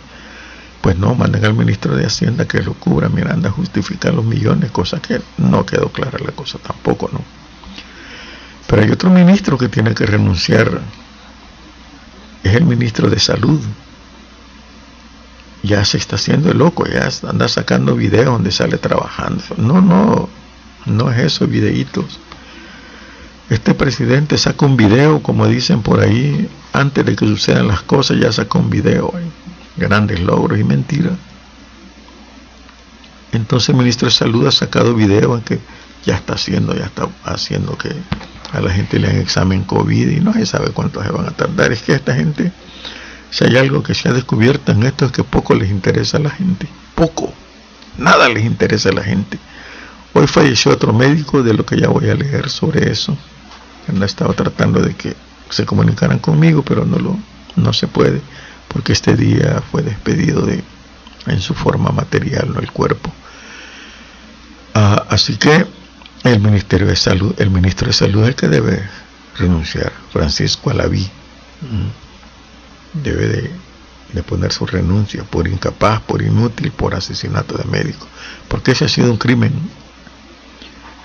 Pues 0.87 0.99
no, 0.99 1.17
manden 1.17 1.45
al 1.45 1.55
ministro 1.55 1.97
de 1.97 2.07
Hacienda 2.07 2.47
que 2.47 2.63
lo 2.63 2.73
cubra, 2.75 3.09
Miranda 3.09 3.51
justifica 3.51 4.13
los 4.13 4.25
millones, 4.25 4.71
cosa 4.71 5.03
que 5.03 5.21
no 5.37 5.67
quedó 5.67 5.89
clara 5.89 6.17
la 6.25 6.31
cosa 6.31 6.59
tampoco, 6.59 7.11
¿no? 7.13 7.23
Pero 8.69 8.83
hay 8.83 8.91
otro 8.93 9.11
ministro 9.11 9.59
que 9.59 9.69
tiene 9.69 9.97
que 9.97 10.07
renunciar, 10.07 10.81
es 12.45 12.55
el 12.55 12.65
ministro 12.67 13.11
de 13.11 13.19
Salud. 13.19 13.61
Ya 15.65 15.85
se 15.85 15.99
está 15.99 16.15
haciendo 16.15 16.53
el 16.53 16.59
loco, 16.59 16.87
ya 16.87 17.09
anda 17.29 17.49
sacando 17.49 17.97
videos 17.97 18.27
donde 18.27 18.53
sale 18.53 18.79
trabajando. 18.79 19.43
No, 19.57 19.81
no, 19.81 20.29
no 20.85 21.11
es 21.11 21.19
eso, 21.19 21.49
videitos. 21.49 22.21
Este 23.51 23.75
presidente 23.75 24.39
saca 24.39 24.65
un 24.65 24.77
video, 24.77 25.21
como 25.21 25.49
dicen 25.49 25.83
por 25.83 25.99
ahí, 25.99 26.49
antes 26.73 27.05
de 27.05 27.17
que 27.17 27.27
sucedan 27.27 27.67
las 27.67 27.83
cosas, 27.83 28.21
ya 28.21 28.31
saca 28.31 28.57
un 28.57 28.71
video. 28.71 29.13
¿eh? 29.19 29.46
Grandes 29.77 30.21
logros 30.21 30.59
y 30.59 30.65
mentiras. 30.65 31.15
Entonces 33.33 33.71
el 33.71 33.77
ministro 33.77 34.07
de 34.07 34.13
Salud 34.13 34.47
ha 34.47 34.53
sacado 34.53 34.95
video 34.95 35.37
en 35.37 35.43
que 35.43 35.59
ya 36.05 36.15
está 36.15 36.35
haciendo, 36.35 36.75
ya 36.75 36.87
está 36.87 37.09
haciendo 37.25 37.77
que 37.77 37.91
a 38.53 38.61
la 38.61 38.71
gente 38.71 38.99
le 38.99 39.09
hagan 39.09 39.21
examen 39.21 39.65
COVID 39.65 40.09
y 40.09 40.21
no 40.21 40.33
se 40.33 40.47
sabe 40.47 40.71
cuánto 40.71 41.03
se 41.03 41.11
van 41.11 41.27
a 41.27 41.33
tardar. 41.33 41.73
Es 41.73 41.83
que 41.83 41.93
esta 41.93 42.15
gente, 42.15 42.53
si 43.31 43.45
hay 43.45 43.57
algo 43.57 43.83
que 43.83 43.95
se 43.95 44.09
ha 44.09 44.13
descubierto 44.13 44.73
en 44.73 44.85
esto 44.85 45.07
es 45.07 45.13
que 45.13 45.25
poco 45.25 45.55
les 45.55 45.71
interesa 45.71 46.17
a 46.17 46.21
la 46.21 46.31
gente. 46.31 46.69
Poco. 46.95 47.33
Nada 47.99 48.29
les 48.29 48.45
interesa 48.45 48.91
a 48.91 48.93
la 48.93 49.03
gente. 49.03 49.39
Hoy 50.15 50.27
falleció 50.27 50.73
otro 50.73 50.93
médico 50.93 51.43
de 51.43 51.53
lo 51.53 51.67
que 51.67 51.79
ya 51.79 51.89
voy 51.89 52.09
a 52.09 52.15
leer 52.15 52.49
sobre 52.49 52.91
eso 52.91 53.17
han 53.89 54.03
estado 54.03 54.33
tratando 54.35 54.81
de 54.81 54.95
que 54.95 55.15
se 55.51 55.65
comunicaran 55.65 56.19
conmigo, 56.19 56.63
pero 56.63 56.85
no, 56.85 56.99
lo, 56.99 57.19
no 57.57 57.73
se 57.73 57.87
puede, 57.87 58.21
porque 58.77 58.93
este 58.93 59.17
día 59.17 59.63
fue 59.71 59.81
despedido 59.81 60.43
de, 60.43 60.63
en 61.29 61.41
su 61.41 61.55
forma 61.55 61.93
material, 61.93 62.53
no 62.53 62.61
el 62.61 62.71
cuerpo. 62.71 63.11
Ah, 64.75 65.07
así 65.09 65.39
que 65.39 65.65
el 66.25 66.41
Ministerio 66.41 66.87
de 66.87 66.95
Salud, 66.95 67.35
el 67.39 67.49
ministro 67.49 67.87
de 67.87 67.95
Salud 67.95 68.25
es 68.25 68.29
el 68.29 68.35
que 68.35 68.49
debe 68.49 68.87
renunciar, 69.39 69.95
Francisco 70.13 70.69
Alaví. 70.69 71.09
Debe 72.93 73.51
de, 74.13 74.23
poner 74.25 74.53
su 74.53 74.67
renuncia 74.67 75.25
por 75.25 75.49
incapaz, 75.49 76.03
por 76.03 76.21
inútil, 76.21 76.71
por 76.71 76.95
asesinato 76.95 77.57
de 77.57 77.65
médico, 77.65 78.07
porque 78.47 78.73
ese 78.73 78.85
ha 78.85 78.89
sido 78.89 79.11
un 79.11 79.17
crimen 79.17 79.55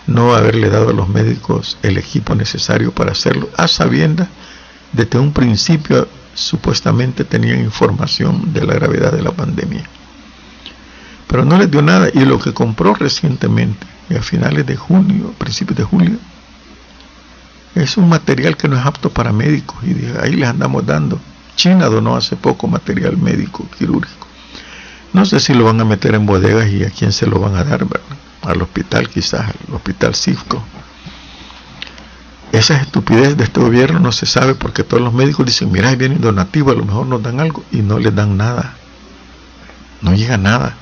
no 0.07 0.35
haberle 0.35 0.69
dado 0.69 0.89
a 0.89 0.93
los 0.93 1.07
médicos 1.07 1.77
el 1.83 1.97
equipo 1.97 2.35
necesario 2.35 2.91
para 2.91 3.13
hacerlo, 3.13 3.49
a 3.55 3.69
sabiendas 3.69 4.27
de 4.91 5.07
que 5.07 5.17
un 5.17 5.31
principio 5.31 6.09
supuestamente 6.33 7.23
tenían 7.23 7.59
información 7.59 8.53
de 8.53 8.65
la 8.65 8.73
gravedad 8.73 9.11
de 9.11 9.21
la 9.21 9.31
pandemia. 9.31 9.83
Pero 11.27 11.45
no 11.45 11.57
les 11.57 11.71
dio 11.71 11.81
nada 11.81 12.09
y 12.13 12.25
lo 12.25 12.39
que 12.39 12.53
compró 12.53 12.93
recientemente, 12.93 13.87
a 14.17 14.21
finales 14.21 14.65
de 14.65 14.75
junio, 14.75 15.33
principios 15.37 15.77
de 15.77 15.83
julio, 15.83 16.17
es 17.75 17.95
un 17.95 18.09
material 18.09 18.57
que 18.57 18.67
no 18.67 18.77
es 18.77 18.85
apto 18.85 19.09
para 19.09 19.31
médicos 19.31 19.77
y 19.83 19.95
ahí 20.21 20.33
les 20.33 20.49
andamos 20.49 20.85
dando. 20.85 21.19
China 21.55 21.85
donó 21.85 22.15
hace 22.15 22.35
poco 22.35 22.67
material 22.67 23.17
médico 23.17 23.65
quirúrgico. 23.77 24.27
No 25.13 25.25
sé 25.25 25.39
si 25.39 25.53
lo 25.53 25.65
van 25.65 25.79
a 25.79 25.85
meter 25.85 26.15
en 26.15 26.25
bodegas 26.25 26.69
y 26.69 26.83
a 26.83 26.89
quién 26.89 27.13
se 27.13 27.27
lo 27.27 27.39
van 27.39 27.55
a 27.55 27.63
dar, 27.63 27.85
¿verdad? 27.85 28.17
al 28.43 28.61
hospital 28.61 29.07
quizás, 29.07 29.41
al 29.67 29.75
hospital 29.75 30.15
Cifco. 30.15 30.63
Esa 32.51 32.75
estupidez 32.81 33.37
de 33.37 33.45
este 33.45 33.61
gobierno 33.61 33.99
no 33.99 34.11
se 34.11 34.25
sabe 34.25 34.55
porque 34.55 34.83
todos 34.83 35.01
los 35.01 35.13
médicos 35.13 35.45
dicen, 35.45 35.71
mira, 35.71 35.89
ahí 35.89 35.95
viene 35.95 36.15
donativo, 36.15 36.71
a 36.71 36.75
lo 36.75 36.83
mejor 36.83 37.07
nos 37.07 37.23
dan 37.23 37.39
algo 37.39 37.63
y 37.71 37.77
no 37.77 37.97
les 37.97 38.13
dan 38.13 38.35
nada. 38.35 38.75
No 40.01 40.13
llega 40.13 40.37
nada. 40.37 40.75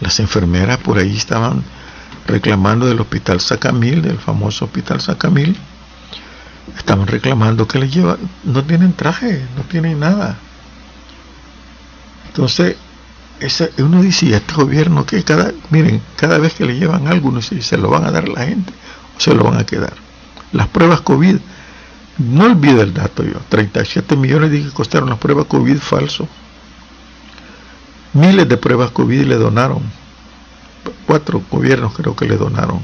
Las 0.00 0.20
enfermeras 0.20 0.78
por 0.78 0.98
ahí 0.98 1.16
estaban 1.16 1.64
reclamando 2.26 2.86
del 2.86 3.00
hospital 3.00 3.40
Sacamil, 3.40 4.02
del 4.02 4.18
famoso 4.18 4.66
hospital 4.66 5.00
Sacamil. 5.00 5.56
Estaban 6.76 7.06
reclamando 7.06 7.66
que 7.66 7.78
les 7.78 7.94
lleva, 7.94 8.18
no 8.44 8.62
tienen 8.64 8.92
traje, 8.92 9.46
no 9.56 9.62
tienen 9.62 10.00
nada. 10.00 10.36
Entonces, 12.26 12.76
uno 13.78 14.02
dice, 14.02 14.34
este 14.34 14.54
gobierno 14.54 15.06
que 15.06 15.24
cada, 15.24 15.52
miren, 15.70 16.02
cada 16.16 16.36
vez 16.36 16.52
que 16.52 16.66
le 16.66 16.78
llevan 16.78 17.08
algo, 17.08 17.30
uno 17.30 17.40
se 17.40 17.76
lo 17.78 17.88
van 17.88 18.04
a 18.04 18.10
dar 18.10 18.24
a 18.24 18.32
la 18.32 18.44
gente 18.44 18.72
o 19.16 19.20
se 19.20 19.34
lo 19.34 19.44
van 19.44 19.58
a 19.58 19.64
quedar. 19.64 20.09
Las 20.52 20.68
pruebas 20.68 21.00
COVID, 21.00 21.36
no 22.18 22.44
olvide 22.44 22.82
el 22.82 22.92
dato 22.92 23.22
yo, 23.22 23.38
37 23.48 24.16
millones 24.16 24.50
de 24.50 24.62
que 24.62 24.70
costaron 24.70 25.08
las 25.08 25.18
pruebas 25.18 25.46
COVID 25.46 25.78
falso. 25.78 26.28
Miles 28.12 28.48
de 28.48 28.56
pruebas 28.56 28.90
COVID 28.90 29.22
le 29.22 29.36
donaron. 29.36 29.82
Cuatro 31.06 31.42
gobiernos 31.50 31.94
creo 31.94 32.16
que 32.16 32.26
le 32.26 32.36
donaron. 32.36 32.80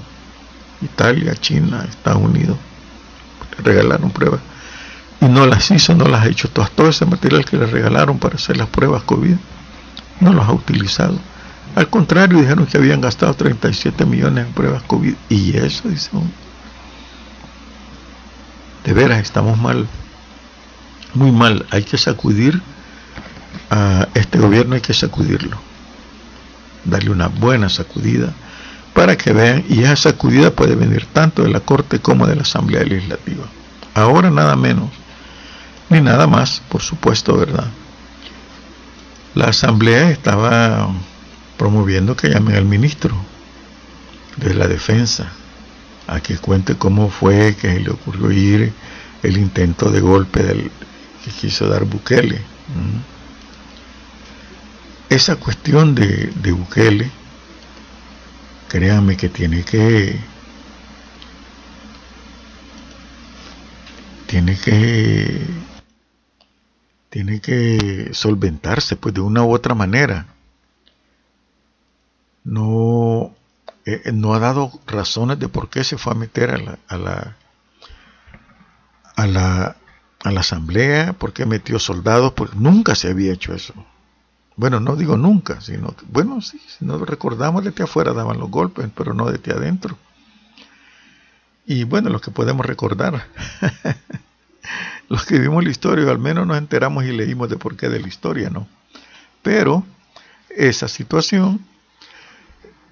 Italia, 0.82 1.35
China, 1.35 1.85
Estados 1.88 2.23
Unidos. 2.23 2.56
Regalaron 3.62 4.11
pruebas. 4.11 4.40
Y 5.20 5.26
no 5.26 5.46
las 5.46 5.70
hizo, 5.70 5.94
no 5.94 6.06
las 6.06 6.25
ha 6.25 6.28
hecho 6.28 6.49
todas. 6.49 6.70
Todo 6.70 6.88
ese 6.88 7.06
material 7.06 7.44
que 7.44 7.56
le 7.56 7.66
regalaron 7.66 8.18
para 8.18 8.37
hacer 8.37 8.56
las 8.56 8.68
pruebas 8.68 9.02
COVID 9.02 9.35
no 10.20 10.32
los 10.32 10.46
ha 10.46 10.52
utilizado. 10.52 11.18
Al 11.75 11.90
contrario, 11.90 12.38
dijeron 12.38 12.66
que 12.66 12.78
habían 12.78 13.00
gastado 13.00 13.35
37 13.35 14.06
millones 14.06 14.46
en 14.46 14.52
pruebas 14.52 14.82
COVID. 14.85 15.14
Y 15.28 15.56
eso, 15.56 15.88
dice 15.88 16.11
De 18.87 18.93
veras, 18.93 19.19
estamos 19.19 19.59
mal. 19.59 19.88
Muy 21.12 21.33
mal. 21.33 21.66
Hay 21.71 21.83
que 21.83 21.99
sacudir 21.99 22.62
a 23.69 24.07
este 24.14 24.38
gobierno, 24.38 24.76
hay 24.76 24.81
que 24.81 24.95
sacudirlo. 24.95 25.59
Darle 26.85 27.11
una 27.11 27.26
buena 27.26 27.69
sacudida 27.69 28.33
para 28.95 29.16
que 29.16 29.33
vean. 29.33 29.64
Y 29.69 29.83
esa 29.83 29.97
sacudida 29.97 30.52
puede 30.52 30.76
venir 30.76 31.05
tanto 31.12 31.43
de 31.43 31.50
la 31.50 31.59
Corte 31.59 31.99
como 31.99 32.28
de 32.28 32.37
la 32.37 32.43
Asamblea 32.43 32.85
Legislativa. 32.85 33.47
Ahora 33.93 34.31
nada 34.31 34.55
menos. 34.55 34.90
Ni 35.90 36.00
nada 36.00 36.28
más, 36.28 36.62
por 36.69 36.81
supuesto, 36.81 37.37
¿verdad? 37.37 37.66
La 39.35 39.47
asamblea 39.47 40.11
estaba 40.11 40.88
promoviendo 41.57 42.14
que 42.14 42.28
llamen 42.28 42.55
al 42.55 42.64
ministro 42.64 43.16
de 44.37 44.55
la 44.55 44.69
defensa 44.69 45.33
a 46.06 46.20
que 46.20 46.38
cuente 46.38 46.76
cómo 46.76 47.10
fue 47.10 47.56
que 47.56 47.80
le 47.80 47.90
ocurrió 47.90 48.30
ir 48.30 48.72
el 49.22 49.36
intento 49.36 49.90
de 49.90 50.00
golpe 50.00 50.42
del, 50.42 50.70
que 51.25 51.30
quiso 51.30 51.68
dar 51.68 51.84
Bukele. 51.84 52.40
Esa 55.08 55.36
cuestión 55.36 55.94
de, 55.94 56.30
de 56.42 56.52
Bukele, 56.52 57.10
créanme 58.68 59.16
que 59.16 59.28
tiene 59.28 59.64
que 59.64 60.18
tiene 64.26 64.58
que 64.58 65.46
tiene 67.10 67.40
que 67.40 68.10
solventarse 68.12 68.96
pues 68.96 69.14
de 69.14 69.20
una 69.20 69.42
u 69.42 69.52
otra 69.52 69.75
manera. 69.75 70.26
No, 72.44 73.34
eh, 73.87 74.12
no 74.12 74.35
ha 74.35 74.40
dado 74.40 74.73
razones 74.87 75.38
de 75.38 75.49
por 75.49 75.71
qué 75.71 75.85
se 75.85 75.97
fue 75.97 76.12
a 76.12 76.16
meter 76.16 76.50
a 76.50 76.59
la, 76.59 76.78
a 76.88 76.97
la, 76.97 77.37
a 79.14 79.26
la, 79.26 79.76
a 80.25 80.31
la 80.33 80.40
asamblea, 80.40 81.12
por 81.12 81.33
qué 81.33 81.47
metió 81.47 81.78
soldados, 81.78 82.33
porque 82.33 82.57
nunca 82.57 82.97
se 82.97 83.09
había 83.09 83.33
hecho 83.33 83.55
eso. 83.55 83.75
Bueno, 84.57 84.81
no 84.81 84.97
digo 84.97 85.16
nunca, 85.16 85.61
sino 85.61 85.95
que, 85.95 86.05
bueno, 86.09 86.40
sí, 86.40 86.61
si 86.66 86.85
no 86.85 86.99
recordamos, 87.05 87.62
desde 87.62 87.85
afuera 87.85 88.12
daban 88.12 88.38
los 88.38 88.50
golpes, 88.50 88.88
pero 88.95 89.14
no 89.14 89.31
desde 89.31 89.52
adentro. 89.52 89.97
Y 91.66 91.85
bueno, 91.85 92.11
lo 92.11 92.21
que 92.21 92.31
podemos 92.31 92.66
recordar. 92.66 93.26
los 95.09 95.25
que 95.26 95.38
vimos 95.38 95.62
la 95.62 95.71
historia, 95.71 96.11
al 96.11 96.19
menos 96.19 96.47
nos 96.47 96.59
enteramos 96.59 97.05
y 97.05 97.12
leímos 97.12 97.49
de 97.50 97.57
por 97.57 97.76
qué 97.76 97.88
de 97.88 98.00
la 98.00 98.09
historia, 98.09 98.50
¿no? 98.50 98.66
Pero 99.43 99.85
esa 100.49 100.88
situación, 100.88 101.61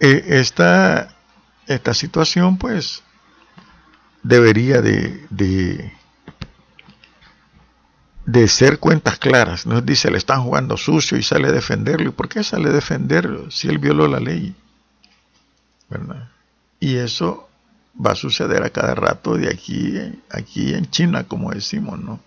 eh, 0.01 0.25
esta, 0.29 1.15
esta 1.67 1.95
situación, 1.95 2.59
pues, 2.59 3.03
debería 4.23 4.81
de, 4.81 5.27
de, 5.31 5.93
de 8.27 8.49
ser 8.49 8.79
cuentas 8.79 9.19
claras. 9.19 9.67
Nos 9.67 9.85
dice, 9.85 10.11
le 10.11 10.19
están 10.19 10.43
jugando 10.43 10.77
sucio 10.77 11.19
y 11.19 11.23
sale 11.23 11.49
a 11.49 11.53
defenderlo. 11.53 12.09
¿Y 12.09 12.13
por 12.13 12.29
qué 12.29 12.43
sale 12.43 12.71
a 12.71 12.73
defenderlo 12.73 13.51
si 13.51 13.69
él 13.69 13.79
violó 13.79 14.09
la 14.09 14.21
ley? 14.21 14.55
¿Verdad? 15.89 16.31
Y 16.81 16.97
eso 16.97 17.49
va 18.05 18.13
a 18.13 18.17
suceder 18.17 18.63
a 18.65 18.71
cada 18.71 18.95
rato 18.95 19.37
de 19.37 19.49
aquí, 19.49 19.97
aquí 20.31 20.75
en 20.75 20.91
China, 20.91 21.25
como 21.25 21.53
decimos, 21.53 22.01
¿no? 22.01 22.21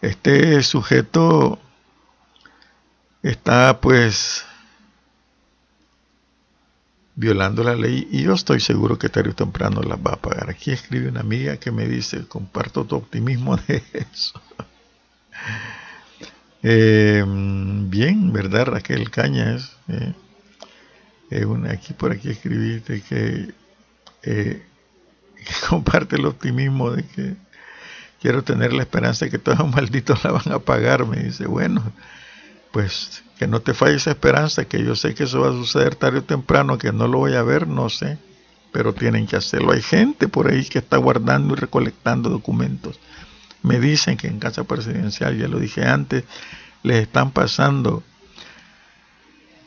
Este 0.00 0.62
sujeto 0.62 1.58
está 3.22 3.80
pues 3.80 4.44
violando 7.16 7.62
la 7.62 7.74
ley 7.74 8.08
y 8.10 8.22
yo 8.22 8.34
estoy 8.34 8.60
seguro 8.60 8.98
que 8.98 9.08
tarde 9.08 9.30
o 9.30 9.34
temprano 9.34 9.82
las 9.82 9.98
va 9.98 10.14
a 10.14 10.20
pagar. 10.20 10.50
Aquí 10.50 10.72
escribe 10.72 11.08
una 11.08 11.20
amiga 11.20 11.56
que 11.58 11.70
me 11.70 11.86
dice, 11.86 12.26
comparto 12.26 12.84
tu 12.84 12.96
optimismo 12.96 13.56
de 13.68 13.82
eso. 14.12 14.40
Em, 16.62 17.90
bien, 17.90 18.32
¿verdad 18.32 18.66
Raquel 18.66 19.10
Cañas? 19.10 19.76
Eh, 19.88 20.14
eh, 21.30 21.44
una, 21.44 21.72
aquí 21.72 21.92
por 21.92 22.12
aquí 22.12 22.30
escribiste 22.30 23.02
que, 23.02 23.52
eh, 24.22 24.62
que 25.36 25.52
comparte 25.68 26.16
el 26.16 26.26
optimismo 26.26 26.90
de 26.90 27.04
que 27.04 27.34
quiero 28.20 28.42
tener 28.42 28.72
la 28.72 28.82
esperanza 28.82 29.26
de 29.26 29.30
que 29.30 29.38
todos 29.38 29.58
los 29.58 29.70
malditos 29.70 30.24
la 30.24 30.32
van 30.32 30.52
a 30.52 30.58
pagar. 30.58 31.06
Me 31.06 31.22
dice, 31.22 31.46
bueno, 31.46 31.82
pues 32.74 33.22
que 33.38 33.46
no 33.46 33.60
te 33.60 33.72
falle 33.72 33.94
esa 33.94 34.10
esperanza, 34.10 34.64
que 34.64 34.82
yo 34.82 34.96
sé 34.96 35.14
que 35.14 35.24
eso 35.24 35.42
va 35.42 35.50
a 35.50 35.52
suceder 35.52 35.94
tarde 35.94 36.18
o 36.18 36.24
temprano, 36.24 36.76
que 36.76 36.92
no 36.92 37.06
lo 37.06 37.18
voy 37.18 37.34
a 37.34 37.42
ver, 37.44 37.68
no 37.68 37.88
sé, 37.88 38.18
pero 38.72 38.92
tienen 38.92 39.28
que 39.28 39.36
hacerlo. 39.36 39.70
Hay 39.70 39.80
gente 39.80 40.26
por 40.26 40.50
ahí 40.50 40.64
que 40.64 40.80
está 40.80 40.96
guardando 40.96 41.54
y 41.54 41.56
recolectando 41.56 42.30
documentos. 42.30 42.98
Me 43.62 43.78
dicen 43.78 44.16
que 44.16 44.26
en 44.26 44.40
casa 44.40 44.64
presidencial, 44.64 45.38
ya 45.38 45.46
lo 45.46 45.60
dije 45.60 45.86
antes, 45.86 46.24
les 46.82 47.02
están 47.02 47.30
pasando 47.30 48.02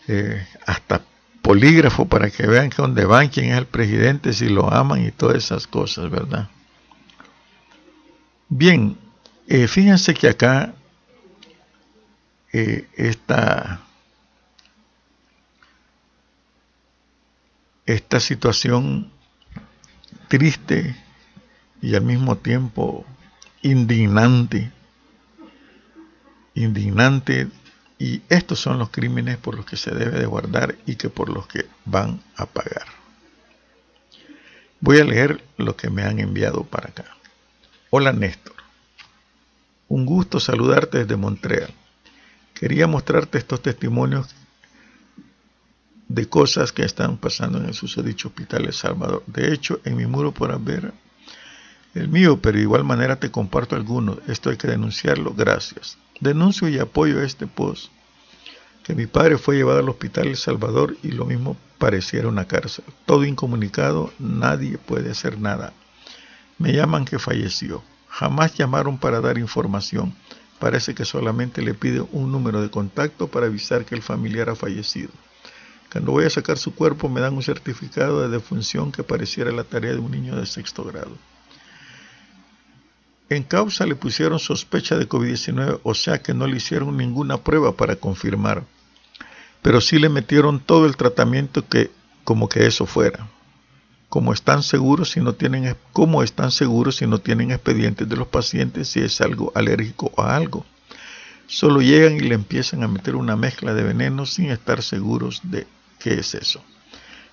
eh, 0.10 0.46
hasta 0.66 1.02
polígrafo 1.42 2.10
para 2.10 2.30
que 2.30 2.46
vean 2.46 2.70
que 2.70 2.82
donde 2.82 3.06
van, 3.06 3.30
quién 3.30 3.52
es 3.52 3.58
el 3.58 3.68
presidente, 3.68 4.34
si 4.34 4.50
lo 4.50 4.70
aman 4.70 5.06
y 5.06 5.12
todas 5.12 5.38
esas 5.38 5.66
cosas, 5.66 6.10
¿verdad? 6.10 6.50
Bien, 8.50 8.98
eh, 9.48 9.70
fíjense 9.70 10.14
que 10.14 10.28
acá 10.28 10.74
eh, 12.54 12.88
esta, 12.96 13.82
esta 17.86 18.20
situación 18.20 19.12
triste 20.28 20.96
y 21.82 21.96
al 21.96 22.04
mismo 22.04 22.38
tiempo 22.38 23.06
indignante, 23.62 24.72
indignante, 26.54 27.48
y 28.00 28.22
estos 28.30 28.60
son 28.60 28.78
los 28.78 28.90
crímenes 28.90 29.38
por 29.38 29.56
los 29.56 29.66
que 29.66 29.76
se 29.76 29.92
debe 29.92 30.20
de 30.20 30.26
guardar 30.26 30.76
y 30.86 30.96
que 30.96 31.10
por 31.10 31.30
los 31.30 31.48
que 31.48 31.66
van 31.86 32.22
a 32.36 32.46
pagar. 32.46 32.86
Voy 34.80 35.00
a 35.00 35.04
leer 35.04 35.44
lo 35.58 35.76
que 35.76 35.90
me 35.90 36.04
han 36.04 36.20
enviado 36.20 36.64
para 36.64 36.90
acá. 36.90 37.06
Hola 37.90 38.14
Néstor, 38.14 38.54
un 39.88 40.06
gusto 40.06 40.40
saludarte 40.40 41.00
desde 41.00 41.16
Montreal. 41.16 41.74
Quería 42.60 42.88
mostrarte 42.88 43.38
estos 43.38 43.62
testimonios 43.62 44.36
de 46.08 46.28
cosas 46.28 46.72
que 46.72 46.84
están 46.84 47.18
pasando 47.18 47.60
en 47.60 47.66
el 47.66 47.74
susodicho 47.74 48.30
hospital 48.30 48.66
de 48.66 48.72
Salvador. 48.72 49.24
De 49.28 49.54
hecho, 49.54 49.80
en 49.84 49.98
mi 49.98 50.08
muro 50.08 50.32
por 50.32 50.60
ver 50.60 50.94
el 51.94 52.10
mío, 52.10 52.40
pero 52.42 52.58
de 52.58 52.64
igual 52.64 52.84
manera 52.84 53.18
te 53.18 53.30
comparto 53.30 53.76
algunos. 53.76 54.20
Esto 54.28 54.50
hay 54.50 54.58
que 54.58 54.68
denunciarlo. 54.68 55.34
Gracias. 55.36 55.98
Denuncio 56.20 56.68
y 56.68 56.80
apoyo 56.80 57.22
este 57.22 57.46
post. 57.46 57.92
Que 58.84 58.96
mi 58.96 59.06
padre 59.06 59.38
fue 59.38 59.58
llevado 59.58 59.80
al 59.80 59.90
hospital 59.90 60.28
El 60.28 60.38
Salvador 60.38 60.96
y 61.04 61.12
lo 61.12 61.26
mismo 61.26 61.58
pareciera 61.78 62.28
una 62.28 62.46
cárcel. 62.46 62.86
Todo 63.06 63.26
incomunicado, 63.26 64.14
nadie 64.18 64.78
puede 64.78 65.12
hacer 65.12 65.40
nada. 65.40 65.74
Me 66.58 66.74
llaman 66.74 67.06
que 67.06 67.20
falleció. 67.20 67.84
Jamás 68.08 68.56
llamaron 68.56 68.98
para 68.98 69.22
dar 69.22 69.38
información. 69.38 70.16
Parece 70.60 70.96
que 70.96 71.06
solamente 71.06 71.62
le 71.62 71.74
pide 71.74 72.02
un 72.12 72.32
número 72.32 72.62
de 72.62 72.70
contacto 72.70 73.28
para 73.28 73.46
avisar 73.46 73.86
que 73.86 73.96
el 73.96 74.02
familiar 74.02 74.50
ha 74.50 74.56
fallecido. 74.56 75.10
Cuando 75.92 76.12
voy 76.12 76.26
a 76.26 76.30
sacar 76.30 76.58
su 76.58 76.74
cuerpo 76.74 77.10
me 77.10 77.22
dan 77.22 77.36
un 77.36 77.44
certificado 77.44 78.22
de 78.22 78.30
defunción 78.30 78.92
que 78.92 79.04
pareciera 79.04 79.52
la 79.52 79.64
tarea 79.64 79.94
de 79.94 80.00
un 80.00 80.12
niño 80.12 80.36
de 80.36 80.46
sexto 80.46 80.84
grado. 80.84 81.16
En 83.30 83.44
causa 83.44 83.86
le 83.86 83.96
pusieron 83.96 84.40
sospecha 84.40 84.98
de 84.98 85.08
COVID-19, 85.08 85.82
o 85.84 85.94
sea 85.94 86.22
que 86.22 86.34
no 86.34 86.48
le 86.48 86.58
hicieron 86.58 86.96
ninguna 86.98 87.38
prueba 87.38 87.74
para 87.74 87.98
confirmar, 87.98 88.64
pero 89.62 89.82
sí 89.82 90.00
le 90.00 90.10
metieron 90.10 90.60
todo 90.60 90.86
el 90.86 90.96
tratamiento 90.96 91.68
que 91.68 91.92
como 92.24 92.48
que 92.50 92.66
eso 92.66 92.86
fuera 92.86 93.28
como 94.10 94.34
están 94.34 94.64
seguros 94.64 95.12
si 95.12 95.20
no 95.20 95.34
tienen 95.34 95.76
cómo 95.92 96.24
están 96.24 96.52
seguros 96.52 96.98
si 96.98 97.08
no 97.08 97.20
tienen 97.20 97.52
expedientes 97.52 98.08
de 98.08 98.16
los 98.16 98.28
pacientes 98.28 98.88
si 98.88 99.02
es 99.02 99.20
algo 99.22 99.52
alérgico 99.56 100.12
a 100.18 100.36
algo. 100.36 100.66
Solo 101.48 101.82
llegan 101.82 102.18
y 102.18 102.22
le 102.22 102.36
empiezan 102.36 102.84
a 102.84 102.88
meter 102.88 103.16
una 103.16 103.36
mezcla 103.36 103.74
de 103.74 103.84
veneno 103.84 104.26
sin 104.26 104.52
estar 104.52 104.82
seguros 104.82 105.42
de 105.44 105.66
qué 106.00 106.16
es 106.16 106.36
eso. 106.36 106.62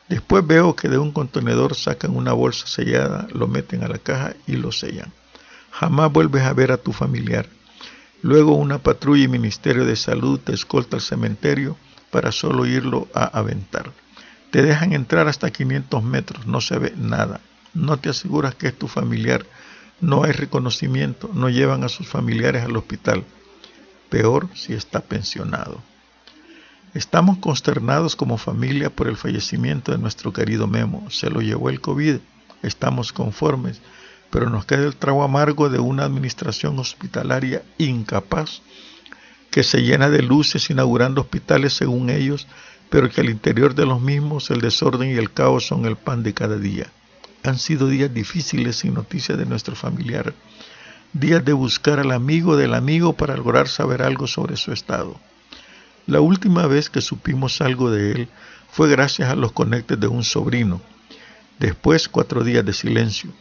Después 0.09 0.47
veo 0.47 0.77
que 0.77 0.89
de 0.89 0.99
un 0.99 1.13
contenedor 1.13 1.75
sacan 1.75 2.15
una 2.15 2.33
bolsa 2.33 2.67
sellada, 2.67 3.27
lo 3.33 3.49
meten 3.49 3.83
a 3.83 3.89
la 3.89 3.99
caja 3.99 4.35
y 4.47 4.57
lo 4.57 4.71
sellan. 4.71 5.13
Jamás 5.71 6.13
vuelves 6.13 6.43
a 6.43 6.53
ver 6.53 6.71
a 6.71 6.77
tu 6.77 6.93
familiar. 6.93 7.49
Luego 8.23 8.55
una 8.55 8.79
patrulla 8.79 9.25
y 9.25 9.29
Ministerio 9.29 9.85
de 9.85 9.97
Salud 9.97 10.39
te 10.39 10.53
escolta 10.53 10.97
al 10.97 11.03
cementerio 11.03 11.77
para 12.11 12.31
solo 12.33 12.67
irlo 12.67 13.09
a 13.15 13.25
aventar. 13.25 13.91
Te 14.55 14.62
dejan 14.62 14.93
entrar 14.93 15.27
hasta 15.27 15.51
500 15.51 16.05
metros, 16.05 16.47
no 16.47 16.61
se 16.61 16.79
ve 16.79 16.95
nada. 16.97 17.40
No 17.75 17.97
te 17.97 18.11
aseguras 18.11 18.55
que 18.55 18.69
es 18.69 18.79
tu 18.79 18.87
familiar. 18.87 19.45
No 20.01 20.23
hay 20.23 20.31
reconocimiento, 20.31 21.29
no 21.35 21.49
llevan 21.49 21.83
a 21.83 21.88
sus 21.88 22.07
familiares 22.07 22.62
al 22.62 22.77
hospital. 22.77 23.25
Peor 24.11 24.47
si 24.55 24.73
está 24.73 25.01
pensionado. 25.01 25.83
Estamos 26.95 27.38
consternados 27.38 28.14
como 28.14 28.38
familia 28.38 28.90
por 28.90 29.09
el 29.09 29.17
fallecimiento 29.17 29.90
de 29.90 29.99
nuestro 29.99 30.33
querido 30.33 30.69
Memo. 30.69 31.11
Se 31.11 31.31
lo 31.31 31.40
llevó 31.40 31.69
el 31.69 31.81
COVID. 31.81 32.19
Estamos 32.62 33.12
conformes, 33.12 33.81
pero 34.31 34.51
nos 34.51 34.67
queda 34.67 34.85
el 34.85 34.95
trago 34.95 35.25
amargo 35.25 35.69
de 35.69 35.81
una 35.81 36.05
administración 36.05 36.79
hospitalaria 36.79 37.64
incapaz 37.77 38.62
que 39.51 39.64
se 39.64 39.83
llena 39.83 40.11
de 40.11 40.23
luces 40.23 40.71
inaugurando 40.71 41.23
hospitales 41.23 41.73
según 41.73 42.09
ellos 42.09 42.47
pero 42.94 43.11
que 43.11 43.22
al 43.22 43.28
interior 43.28 43.74
de 43.74 43.87
los 43.87 44.00
mismos 44.00 44.52
el 44.52 44.61
desorden 44.61 45.11
y 45.11 45.14
el 45.14 45.33
caos 45.33 45.66
son 45.66 45.85
el 45.85 45.96
pan 45.96 46.22
de 46.22 46.33
cada 46.33 46.59
día. 46.59 46.87
Han 47.42 47.59
sido 47.59 47.88
días 47.88 48.14
difíciles 48.14 48.76
sin 48.76 48.94
noticias 48.94 49.37
de 49.37 49.46
nuestro 49.46 49.74
familiar, 49.74 50.33
días 51.12 51.44
de 51.44 51.54
buscar 51.54 51.98
al 51.98 52.12
amigo 52.12 52.57
del 52.57 52.72
amigo 52.72 53.12
para 53.12 53.37
lograr 53.37 53.66
saber 53.66 54.00
algo 54.00 54.28
sobre 54.28 54.57
su 54.57 54.72
estado. 54.72 55.18
La 56.07 56.20
última 56.20 56.68
vez 56.68 56.88
que 56.88 57.00
supimos 57.00 57.61
algo 57.61 57.90
de 57.90 58.12
él 58.12 58.28
fue 58.70 58.88
gracias 58.88 59.28
a 59.28 59.35
los 59.35 59.50
conectes 59.50 59.98
de 59.98 60.07
un 60.07 60.22
sobrino. 60.22 60.80
Después 61.59 62.09
cuatro 62.09 62.44
días 62.44 62.64
de 62.64 62.74
silencio. 62.74 63.33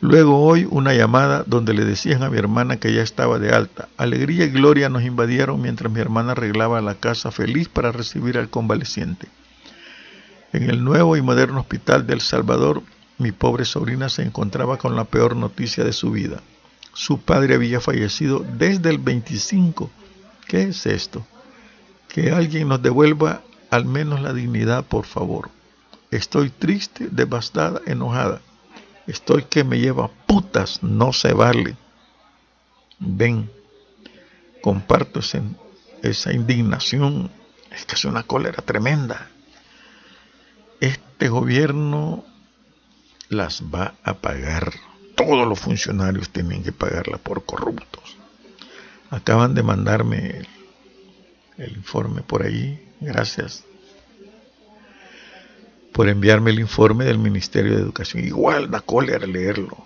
Luego 0.00 0.44
hoy 0.44 0.64
una 0.70 0.94
llamada 0.94 1.42
donde 1.44 1.74
le 1.74 1.84
decían 1.84 2.22
a 2.22 2.30
mi 2.30 2.38
hermana 2.38 2.76
que 2.76 2.92
ya 2.92 3.02
estaba 3.02 3.40
de 3.40 3.52
alta. 3.52 3.88
Alegría 3.96 4.44
y 4.44 4.50
gloria 4.50 4.88
nos 4.88 5.02
invadieron 5.02 5.60
mientras 5.60 5.92
mi 5.92 5.98
hermana 5.98 6.32
arreglaba 6.32 6.80
la 6.80 6.94
casa 6.94 7.32
feliz 7.32 7.68
para 7.68 7.90
recibir 7.90 8.38
al 8.38 8.48
convaleciente. 8.48 9.26
En 10.52 10.70
el 10.70 10.84
nuevo 10.84 11.16
y 11.16 11.22
moderno 11.22 11.60
hospital 11.60 12.06
de 12.06 12.14
El 12.14 12.20
Salvador, 12.20 12.82
mi 13.18 13.32
pobre 13.32 13.64
sobrina 13.64 14.08
se 14.08 14.22
encontraba 14.22 14.78
con 14.78 14.94
la 14.94 15.02
peor 15.02 15.34
noticia 15.34 15.82
de 15.82 15.92
su 15.92 16.12
vida. 16.12 16.40
Su 16.94 17.18
padre 17.20 17.56
había 17.56 17.80
fallecido 17.80 18.46
desde 18.56 18.90
el 18.90 18.98
25. 18.98 19.90
¿Qué 20.46 20.62
es 20.62 20.86
esto? 20.86 21.26
Que 22.08 22.30
alguien 22.30 22.68
nos 22.68 22.80
devuelva 22.80 23.42
al 23.70 23.84
menos 23.84 24.20
la 24.20 24.32
dignidad, 24.32 24.84
por 24.84 25.06
favor. 25.06 25.50
Estoy 26.12 26.50
triste, 26.50 27.08
devastada, 27.10 27.80
enojada. 27.86 28.40
Estoy 29.08 29.44
que 29.44 29.64
me 29.64 29.78
lleva 29.78 30.08
putas, 30.26 30.82
no 30.82 31.14
se 31.14 31.32
vale. 31.32 31.76
Ven, 32.98 33.50
comparto 34.60 35.20
esa 36.02 36.32
indignación. 36.32 37.30
Es 37.70 37.86
que 37.86 37.94
es 37.94 38.04
una 38.04 38.24
cólera 38.24 38.62
tremenda. 38.62 39.30
Este 40.80 41.30
gobierno 41.30 42.22
las 43.30 43.62
va 43.62 43.94
a 44.02 44.12
pagar. 44.12 44.74
Todos 45.16 45.48
los 45.48 45.58
funcionarios 45.58 46.28
tienen 46.28 46.62
que 46.62 46.72
pagarla 46.72 47.16
por 47.16 47.46
corruptos. 47.46 48.14
Acaban 49.08 49.54
de 49.54 49.62
mandarme 49.62 50.18
el, 50.18 50.48
el 51.56 51.76
informe 51.78 52.20
por 52.20 52.42
ahí. 52.42 52.86
Gracias 53.00 53.64
por 55.98 56.08
enviarme 56.08 56.52
el 56.52 56.60
informe 56.60 57.06
del 57.06 57.18
Ministerio 57.18 57.74
de 57.74 57.82
Educación. 57.82 58.22
Igual 58.24 58.70
da 58.70 58.78
cólera 58.78 59.26
leerlo. 59.26 59.84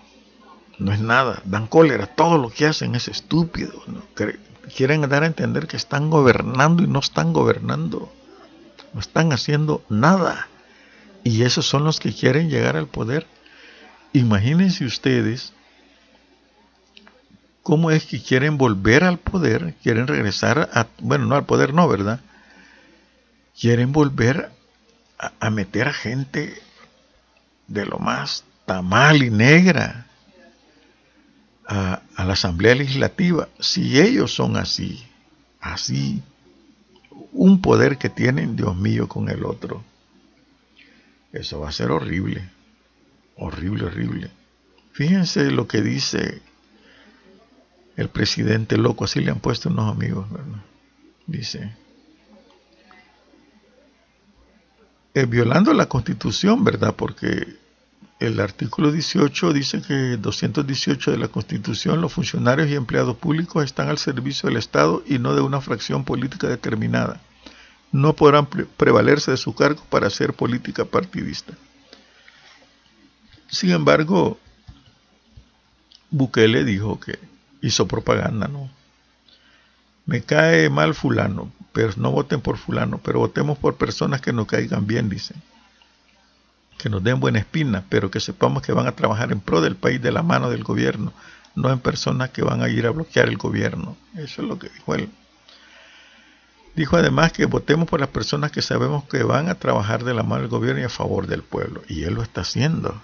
no 0.77 0.93
es 0.93 0.99
nada, 0.99 1.41
dan 1.43 1.65
cólera, 1.65 2.05
todo 2.05 2.37
lo 2.37 2.51
que 2.51 2.67
hacen 2.67 2.93
es 2.93 3.07
estúpido. 3.07 3.83
Quieren 4.77 5.09
dar 5.09 5.23
a 5.23 5.25
entender 5.25 5.65
que 5.65 5.75
están 5.75 6.11
gobernando 6.11 6.83
y 6.83 6.87
no 6.87 6.99
están 6.99 7.33
gobernando, 7.33 8.13
no 8.93 8.99
están 8.99 9.33
haciendo 9.33 9.83
nada. 9.89 10.49
Y 11.23 11.41
esos 11.41 11.65
son 11.65 11.83
los 11.83 11.99
que 11.99 12.13
quieren 12.13 12.47
llegar 12.47 12.77
al 12.77 12.85
poder. 12.85 13.25
Imagínense 14.13 14.85
ustedes 14.85 15.51
cómo 17.63 17.89
es 17.89 18.05
que 18.05 18.21
quieren 18.21 18.59
volver 18.59 19.03
al 19.03 19.17
poder, 19.17 19.73
quieren 19.81 20.05
regresar 20.05 20.69
a, 20.73 20.85
bueno, 20.99 21.25
no 21.25 21.33
al 21.33 21.45
poder, 21.45 21.73
no, 21.73 21.87
¿verdad? 21.87 22.19
Quieren 23.59 23.91
volver 23.91 24.51
a, 25.17 25.49
meter 25.49 25.87
a 25.87 25.93
gente 25.93 26.53
de 27.67 27.85
lo 27.85 27.99
más 27.99 28.43
tamal 28.65 29.23
y 29.23 29.29
negra 29.29 30.07
a, 31.67 32.01
la 32.17 32.33
Asamblea 32.33 32.75
Legislativa, 32.75 33.47
si 33.59 33.99
ellos 33.99 34.33
son 34.33 34.57
así, 34.57 35.03
así, 35.59 36.21
un 37.31 37.61
poder 37.61 37.97
que 37.97 38.09
tienen, 38.09 38.55
Dios 38.55 38.75
mío, 38.75 39.07
con 39.07 39.29
el 39.29 39.45
otro, 39.45 39.83
eso 41.31 41.59
va 41.59 41.69
a 41.69 41.73
ser 41.73 41.91
horrible, 41.91 42.49
horrible, 43.37 43.85
horrible. 43.85 44.31
Fíjense 44.91 45.49
lo 45.51 45.67
que 45.67 45.81
dice 45.81 46.41
el 47.95 48.09
presidente 48.09 48.77
loco, 48.77 49.05
así 49.05 49.19
le 49.19 49.31
han 49.31 49.39
puesto 49.39 49.69
unos 49.69 49.91
amigos. 49.91 50.27
Dice, 51.25 51.75
eh, 55.13 55.25
violando 55.25 55.73
la 55.73 55.87
constitución, 55.87 56.63
¿verdad? 56.63 56.95
Porque 56.95 57.57
el 58.19 58.39
artículo 58.39 58.91
18 58.91 59.53
dice 59.53 59.81
que 59.81 60.17
218 60.17 61.11
de 61.11 61.17
la 61.17 61.27
Constitución, 61.27 61.99
los 61.99 62.13
funcionarios 62.13 62.69
y 62.69 62.75
empleados 62.75 63.17
públicos 63.17 63.65
están 63.65 63.89
al 63.89 63.97
servicio 63.97 64.47
del 64.47 64.57
Estado 64.57 65.03
y 65.05 65.19
no 65.19 65.35
de 65.35 65.41
una 65.41 65.61
fracción 65.61 66.05
política 66.05 66.47
determinada. 66.47 67.21
No 67.91 68.15
podrán 68.15 68.47
prevalerse 68.47 69.31
de 69.31 69.37
su 69.37 69.53
cargo 69.53 69.83
para 69.89 70.07
hacer 70.07 70.33
política 70.33 70.85
partidista. 70.85 71.53
Sin 73.49 73.71
embargo, 73.71 74.39
Bukele 76.09 76.63
dijo 76.63 76.99
que 76.99 77.19
hizo 77.61 77.87
propaganda, 77.87 78.47
¿no? 78.47 78.69
Me 80.05 80.21
cae 80.21 80.69
mal 80.69 80.93
fulano, 80.93 81.51
pero 81.71 81.93
no 81.97 82.11
voten 82.11 82.41
por 82.41 82.57
fulano, 82.57 82.99
pero 83.03 83.19
votemos 83.19 83.57
por 83.57 83.75
personas 83.75 84.21
que 84.21 84.33
nos 84.33 84.47
caigan 84.47 84.85
bien, 84.85 85.09
dicen 85.09 85.41
que 86.83 86.89
nos 86.89 87.01
den 87.01 87.21
buena 87.21 87.39
espina, 87.39 87.85
pero 87.87 88.11
que 88.11 88.19
sepamos 88.19 88.61
que 88.61 88.73
van 88.73 88.87
a 88.87 88.91
trabajar 88.91 89.31
en 89.31 89.39
pro 89.39 89.61
del 89.61 89.77
país 89.77 90.01
de 90.01 90.11
la 90.11 90.21
mano 90.21 90.49
del 90.49 90.65
gobierno, 90.65 91.13
no 91.55 91.71
en 91.71 91.79
personas 91.79 92.31
que 92.31 92.41
van 92.41 92.61
a 92.61 92.67
ir 92.67 92.85
a 92.85 92.91
bloquear 92.91 93.29
el 93.29 93.37
gobierno. 93.37 93.95
Eso 94.15 94.41
es 94.41 94.47
lo 94.49 94.59
que 94.59 94.67
dijo 94.67 94.93
él. 94.93 95.09
Dijo 96.75 96.97
además 96.97 97.31
que 97.31 97.45
votemos 97.45 97.87
por 97.87 98.01
las 98.01 98.09
personas 98.09 98.51
que 98.51 98.61
sabemos 98.61 99.05
que 99.05 99.23
van 99.23 99.47
a 99.47 99.55
trabajar 99.55 100.03
de 100.03 100.13
la 100.13 100.23
mano 100.23 100.41
del 100.41 100.49
gobierno 100.49 100.81
y 100.81 100.83
a 100.83 100.89
favor 100.89 101.27
del 101.27 101.41
pueblo. 101.41 101.83
Y 101.87 102.03
él 102.03 102.15
lo 102.15 102.21
está 102.21 102.41
haciendo. 102.41 103.01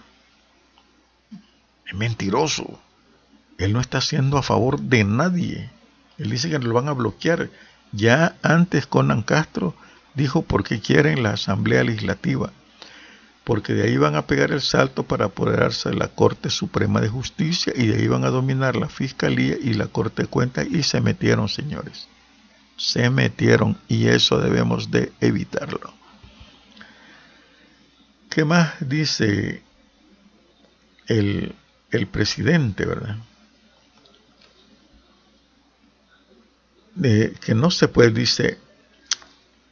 Es 1.87 1.95
mentiroso. 1.95 2.81
Él 3.57 3.71
no 3.71 3.79
está 3.79 3.99
haciendo 3.99 4.37
a 4.37 4.43
favor 4.43 4.81
de 4.81 5.05
nadie. 5.05 5.69
Él 6.19 6.29
dice 6.29 6.49
que 6.49 6.59
lo 6.59 6.73
van 6.73 6.87
a 6.87 6.93
bloquear. 6.93 7.49
Ya 7.91 8.37
antes 8.43 8.85
Conan 8.85 9.23
Castro 9.23 9.75
dijo 10.13 10.43
por 10.43 10.63
qué 10.63 10.79
quieren 10.79 11.23
la 11.23 11.31
Asamblea 11.31 11.83
Legislativa 11.83 12.51
porque 13.49 13.73
de 13.73 13.81
ahí 13.81 13.97
van 13.97 14.15
a 14.15 14.27
pegar 14.27 14.51
el 14.51 14.61
salto 14.61 15.01
para 15.01 15.25
apoderarse 15.25 15.89
de 15.89 15.95
la 15.95 16.09
Corte 16.09 16.51
Suprema 16.51 17.01
de 17.01 17.09
Justicia 17.09 17.73
y 17.75 17.87
de 17.87 17.97
ahí 17.97 18.07
van 18.07 18.23
a 18.23 18.29
dominar 18.29 18.75
la 18.75 18.89
Fiscalía 18.89 19.55
y 19.59 19.73
la 19.73 19.87
Corte 19.87 20.21
de 20.21 20.27
Cuentas 20.27 20.67
y 20.69 20.83
se 20.83 21.01
metieron, 21.01 21.49
señores. 21.49 22.07
Se 22.77 23.09
metieron 23.09 23.75
y 23.87 24.05
eso 24.05 24.37
debemos 24.37 24.91
de 24.91 25.11
evitarlo. 25.19 25.91
¿Qué 28.29 28.45
más 28.45 28.75
dice 28.81 29.63
el, 31.07 31.55
el 31.89 32.05
presidente, 32.05 32.85
verdad? 32.85 33.17
De 36.99 37.33
que 37.43 37.55
no 37.55 37.71
se 37.71 37.87
puede, 37.87 38.11
dice, 38.11 38.59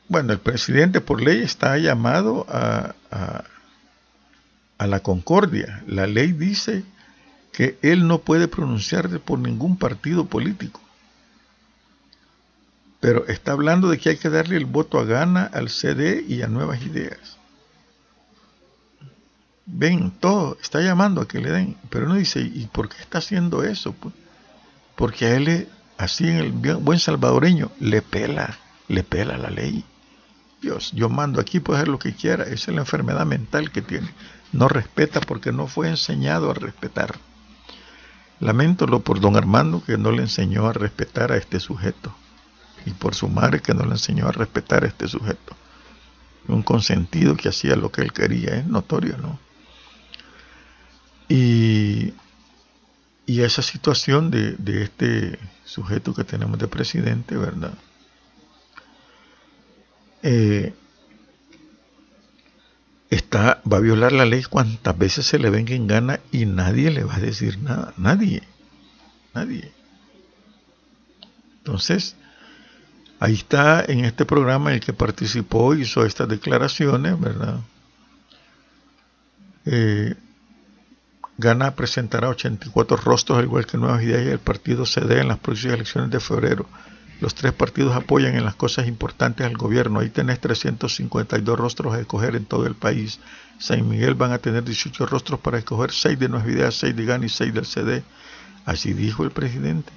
bueno, 0.07 0.33
el 0.33 0.39
presidente 0.39 1.01
por 1.01 1.21
ley 1.21 1.41
está 1.41 1.77
llamado 1.77 2.45
a 2.49 2.95
a 4.77 4.87
la 4.87 4.99
concordia. 5.01 5.83
La 5.87 6.07
ley 6.07 6.31
dice 6.31 6.83
que 7.51 7.77
él 7.81 8.07
no 8.07 8.19
puede 8.19 8.47
pronunciarse 8.47 9.19
por 9.19 9.39
ningún 9.39 9.77
partido 9.77 10.25
político. 10.25 10.81
Pero 12.99 13.27
está 13.27 13.51
hablando 13.51 13.89
de 13.89 13.97
que 13.97 14.09
hay 14.09 14.17
que 14.17 14.29
darle 14.29 14.57
el 14.57 14.65
voto 14.65 14.99
a 14.99 15.05
Gana, 15.05 15.45
al 15.45 15.69
CD 15.69 16.23
y 16.27 16.41
a 16.41 16.47
Nuevas 16.47 16.81
Ideas. 16.81 17.37
Ven, 19.65 20.11
todo, 20.11 20.57
está 20.61 20.81
llamando 20.81 21.21
a 21.21 21.27
que 21.27 21.39
le 21.39 21.51
den. 21.51 21.77
Pero 21.89 22.05
uno 22.05 22.15
dice, 22.15 22.39
¿y 22.41 22.67
por 22.71 22.89
qué 22.89 22.97
está 23.01 23.19
haciendo 23.19 23.63
eso? 23.63 23.93
Pues, 23.93 24.13
porque 24.95 25.25
a 25.25 25.35
él, 25.35 25.67
así 25.97 26.27
en 26.27 26.37
el 26.37 26.51
buen 26.51 26.99
salvadoreño, 26.99 27.71
le 27.79 28.01
pela, 28.01 28.57
le 28.87 29.03
pela 29.03 29.37
la 29.37 29.49
ley. 29.49 29.83
Dios, 30.61 30.91
yo 30.93 31.09
mando 31.09 31.39
aquí, 31.39 31.59
puede 31.59 31.79
hacer 31.79 31.89
lo 31.89 31.99
que 31.99 32.15
quiera. 32.15 32.43
Esa 32.43 32.71
es 32.71 32.75
la 32.75 32.81
enfermedad 32.81 33.25
mental 33.25 33.71
que 33.71 33.81
tiene 33.81 34.09
no 34.51 34.67
respeta 34.67 35.21
porque 35.21 35.51
no 35.51 35.67
fue 35.67 35.89
enseñado 35.89 36.51
a 36.51 36.53
respetar. 36.53 37.15
Lamentólo 38.39 39.01
por 39.01 39.19
don 39.19 39.35
Armando 39.35 39.83
que 39.83 39.97
no 39.97 40.11
le 40.11 40.23
enseñó 40.23 40.67
a 40.67 40.73
respetar 40.73 41.31
a 41.31 41.37
este 41.37 41.59
sujeto 41.59 42.13
y 42.85 42.91
por 42.91 43.15
su 43.15 43.27
madre 43.27 43.61
que 43.61 43.73
no 43.73 43.83
le 43.83 43.91
enseñó 43.91 44.27
a 44.27 44.31
respetar 44.31 44.83
a 44.83 44.87
este 44.87 45.07
sujeto. 45.07 45.55
Un 46.47 46.63
consentido 46.63 47.35
que 47.35 47.49
hacía 47.49 47.75
lo 47.75 47.91
que 47.91 48.01
él 48.01 48.13
quería, 48.13 48.55
es 48.55 48.65
notorio, 48.65 49.17
¿no? 49.17 49.39
Y, 51.27 52.13
y 53.27 53.41
esa 53.41 53.61
situación 53.61 54.31
de, 54.31 54.53
de 54.53 54.83
este 54.83 55.37
sujeto 55.65 56.15
que 56.15 56.23
tenemos 56.23 56.57
de 56.57 56.69
presidente, 56.69 57.35
¿verdad? 57.35 57.73
Eh, 60.23 60.73
está, 63.09 63.61
va 63.71 63.77
a 63.77 63.81
violar 63.81 64.13
la 64.13 64.25
ley 64.25 64.43
cuantas 64.43 64.97
veces 64.97 65.25
se 65.25 65.39
le 65.39 65.49
venga 65.49 65.75
en 65.75 65.87
gana 65.87 66.21
y 66.31 66.45
nadie 66.45 66.89
le 66.89 67.03
va 67.03 67.15
a 67.15 67.19
decir 67.19 67.59
nada. 67.59 67.93
Nadie. 67.97 68.43
Nadie. 69.33 69.73
Entonces, 71.57 72.15
ahí 73.19 73.33
está 73.33 73.83
en 73.83 74.05
este 74.05 74.25
programa 74.25 74.71
el 74.71 74.79
que 74.79 74.93
participó, 74.93 75.75
hizo 75.75 76.05
estas 76.05 76.29
declaraciones, 76.29 77.19
¿verdad? 77.19 77.59
Eh, 79.65 80.15
Gana 81.39 81.75
presentará 81.75 82.29
84 82.29 82.97
rostros, 82.97 83.37
al 83.37 83.45
igual 83.45 83.67
que 83.67 83.77
Nuevas 83.77 84.01
Ideas 84.01 84.25
y 84.25 84.29
el 84.29 84.39
partido 84.39 84.87
CD 84.87 85.21
en 85.21 85.27
las 85.27 85.37
próximas 85.37 85.75
elecciones 85.75 86.09
de 86.09 86.19
febrero. 86.19 86.65
Los 87.21 87.35
tres 87.35 87.53
partidos 87.53 87.95
apoyan 87.95 88.35
en 88.35 88.43
las 88.43 88.55
cosas 88.55 88.87
importantes 88.87 89.45
al 89.45 89.55
gobierno. 89.55 89.99
Ahí 89.99 90.09
tenés 90.09 90.39
352 90.39 91.57
rostros 91.57 91.93
a 91.93 91.99
escoger 91.99 92.35
en 92.35 92.45
todo 92.45 92.65
el 92.65 92.73
país. 92.73 93.19
San 93.59 93.87
Miguel 93.87 94.15
van 94.15 94.31
a 94.31 94.39
tener 94.39 94.63
18 94.63 95.05
rostros 95.05 95.39
para 95.39 95.59
escoger, 95.59 95.91
6 95.91 96.17
de 96.17 96.29
Nuevas 96.29 96.49
Ideas, 96.49 96.75
6 96.75 96.95
de 96.95 97.05
GAN 97.05 97.23
y 97.23 97.29
6 97.29 97.53
del 97.53 97.65
CD. 97.65 98.03
Así 98.65 98.93
dijo 98.93 99.23
el 99.23 99.31
presidente. 99.31 99.91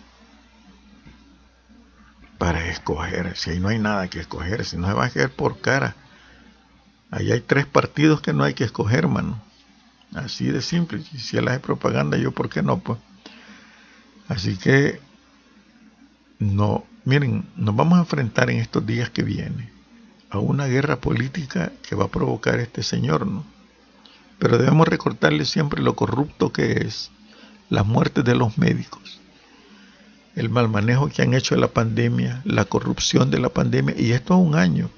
Para 2.36 2.66
escoger, 2.68 3.36
si 3.36 3.50
ahí 3.50 3.60
no 3.60 3.68
hay 3.68 3.78
nada 3.78 4.08
que 4.08 4.20
escoger, 4.20 4.64
si 4.64 4.76
no 4.76 4.88
se 4.88 4.94
va 4.94 5.04
a 5.04 5.06
escoger 5.06 5.30
por 5.30 5.60
cara. 5.60 5.96
Ahí 7.10 7.32
hay 7.32 7.40
tres 7.40 7.66
partidos 7.66 8.20
que 8.20 8.32
no 8.32 8.44
hay 8.44 8.54
que 8.54 8.64
escoger, 8.64 9.08
mano. 9.08 9.42
Así 10.14 10.46
de 10.46 10.62
simple. 10.62 11.02
Si 11.02 11.36
él 11.36 11.48
hace 11.48 11.60
propaganda, 11.60 12.16
yo 12.16 12.32
por 12.32 12.48
qué 12.48 12.62
no, 12.62 12.78
pues. 12.80 12.98
Así 14.28 14.56
que 14.56 15.00
no, 16.38 16.84
miren, 17.04 17.46
nos 17.56 17.76
vamos 17.76 17.98
a 17.98 18.02
enfrentar 18.02 18.50
en 18.50 18.58
estos 18.58 18.86
días 18.86 19.10
que 19.10 19.22
vienen 19.22 19.70
a 20.30 20.38
una 20.38 20.66
guerra 20.66 20.96
política 20.96 21.72
que 21.86 21.96
va 21.96 22.04
a 22.04 22.10
provocar 22.10 22.60
este 22.60 22.82
señor, 22.82 23.26
¿no? 23.26 23.44
Pero 24.38 24.56
debemos 24.56 24.88
recordarle 24.88 25.44
siempre 25.44 25.82
lo 25.82 25.96
corrupto 25.96 26.52
que 26.52 26.72
es, 26.86 27.10
las 27.68 27.84
muertes 27.84 28.24
de 28.24 28.34
los 28.34 28.56
médicos, 28.56 29.20
el 30.36 30.48
mal 30.48 30.68
manejo 30.68 31.08
que 31.08 31.22
han 31.22 31.34
hecho 31.34 31.56
de 31.56 31.60
la 31.60 31.68
pandemia, 31.68 32.40
la 32.44 32.64
corrupción 32.64 33.30
de 33.30 33.40
la 33.40 33.50
pandemia, 33.50 33.94
y 33.98 34.12
esto 34.12 34.34
a 34.34 34.38
un 34.38 34.54
año, 34.54 34.88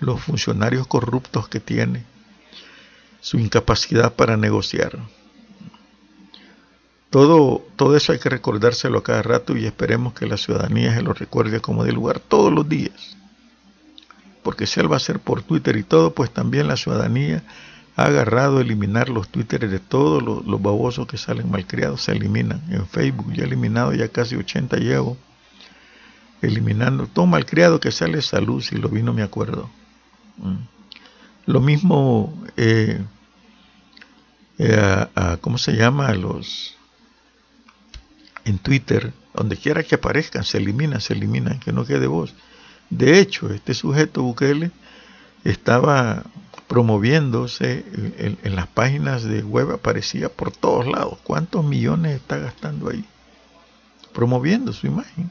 los 0.00 0.20
funcionarios 0.20 0.86
corruptos 0.86 1.48
que 1.48 1.60
tiene, 1.60 2.04
su 3.22 3.38
incapacidad 3.38 4.14
para 4.14 4.36
negociar. 4.36 4.98
Todo, 7.08 7.64
todo 7.76 7.96
eso 7.96 8.12
hay 8.12 8.18
que 8.18 8.28
recordárselo 8.28 8.98
a 8.98 9.04
cada 9.04 9.22
rato 9.22 9.56
y 9.56 9.64
esperemos 9.64 10.12
que 10.12 10.26
la 10.26 10.36
ciudadanía 10.36 10.94
se 10.94 11.02
lo 11.02 11.14
recuerde 11.14 11.60
como 11.60 11.84
de 11.84 11.92
lugar 11.92 12.18
todos 12.18 12.52
los 12.52 12.68
días. 12.68 13.16
Porque 14.42 14.66
si 14.66 14.80
él 14.80 14.92
va 14.92 14.96
a 14.96 15.00
ser 15.00 15.20
por 15.20 15.42
Twitter 15.42 15.76
y 15.76 15.84
todo, 15.84 16.12
pues 16.14 16.32
también 16.32 16.66
la 16.66 16.76
ciudadanía 16.76 17.44
ha 17.94 18.06
agarrado 18.06 18.58
a 18.58 18.62
eliminar 18.62 19.08
los 19.08 19.28
twitters 19.28 19.70
de 19.70 19.78
todos 19.78 20.20
los, 20.20 20.44
babosos 20.60 21.06
que 21.06 21.16
salen 21.16 21.48
malcriados, 21.48 22.02
se 22.02 22.12
eliminan. 22.12 22.60
En 22.70 22.88
Facebook 22.88 23.32
ya 23.34 23.44
he 23.44 23.46
eliminado 23.46 23.94
ya 23.94 24.08
casi 24.08 24.34
80 24.34 24.78
llevo. 24.78 25.16
Eliminando 26.40 27.06
todo 27.06 27.26
malcriado 27.26 27.78
que 27.78 27.92
sale 27.92 28.20
salud, 28.20 28.60
si 28.60 28.76
lo 28.76 28.88
vi 28.88 29.04
no 29.04 29.12
me 29.12 29.22
acuerdo. 29.22 29.70
Mm. 30.38 30.72
Lo 31.46 31.60
mismo, 31.60 32.32
eh, 32.56 33.00
eh, 34.64 35.06
¿cómo 35.40 35.58
se 35.58 35.72
llama? 35.72 36.12
Los 36.14 36.76
en 38.44 38.58
Twitter, 38.58 39.12
donde 39.34 39.56
quiera 39.56 39.82
que 39.82 39.94
aparezcan, 39.94 40.44
se 40.44 40.58
eliminan, 40.58 41.00
se 41.00 41.14
eliminan, 41.14 41.60
que 41.60 41.72
no 41.72 41.84
quede 41.84 42.06
voz. 42.06 42.34
De 42.90 43.18
hecho, 43.18 43.50
este 43.50 43.74
sujeto 43.74 44.22
Bukele 44.22 44.70
estaba 45.44 46.24
promoviéndose 46.68 47.84
en, 48.42 48.54
las 48.54 48.66
páginas 48.66 49.24
de 49.24 49.42
web, 49.42 49.72
aparecía 49.72 50.28
por 50.28 50.52
todos 50.52 50.86
lados. 50.86 51.18
¿Cuántos 51.22 51.64
millones 51.64 52.16
está 52.16 52.38
gastando 52.38 52.90
ahí? 52.90 53.04
Promoviendo 54.12 54.72
su 54.72 54.86
imagen. 54.86 55.30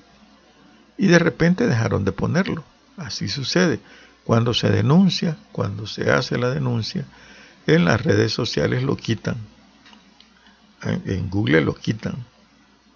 Y 0.98 1.08
de 1.08 1.20
repente 1.20 1.68
dejaron 1.68 2.06
de 2.06 2.12
ponerlo. 2.12 2.64
Así 2.98 3.28
sucede. 3.28 3.80
Cuando 4.24 4.54
se 4.54 4.70
denuncia, 4.70 5.38
cuando 5.52 5.88
se 5.88 6.12
hace 6.12 6.38
la 6.38 6.52
denuncia, 6.52 7.06
en 7.68 7.86
las 7.86 8.02
redes 8.02 8.34
sociales 8.34 8.84
lo 8.84 8.96
quitan. 8.98 9.38
En 10.84 11.30
Google 11.30 11.62
lo 11.62 11.76
quitan. 11.76 12.26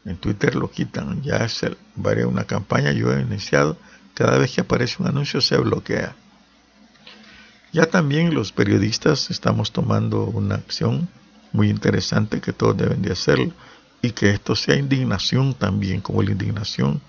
En 0.05 0.17
Twitter 0.17 0.55
lo 0.55 0.71
quitan. 0.71 1.21
Ya 1.21 1.37
hace 1.37 1.77
una 1.95 2.45
campaña 2.45 2.91
yo 2.91 3.13
he 3.13 3.21
iniciado. 3.21 3.77
Cada 4.13 4.37
vez 4.37 4.53
que 4.53 4.61
aparece 4.61 4.97
un 4.99 5.07
anuncio 5.07 5.41
se 5.41 5.57
bloquea. 5.57 6.15
Ya 7.73 7.87
también 7.87 8.33
los 8.33 8.51
periodistas 8.51 9.29
estamos 9.29 9.71
tomando 9.71 10.23
una 10.23 10.55
acción 10.55 11.09
muy 11.51 11.69
interesante 11.69 12.39
que 12.39 12.53
todos 12.53 12.77
deben 12.77 13.01
de 13.01 13.11
hacerlo 13.11 13.51
y 14.01 14.11
que 14.11 14.29
esto 14.29 14.55
sea 14.55 14.77
indignación 14.77 15.53
también, 15.53 15.99
como 15.99 16.23
la 16.23 16.31
indignación 16.31 17.01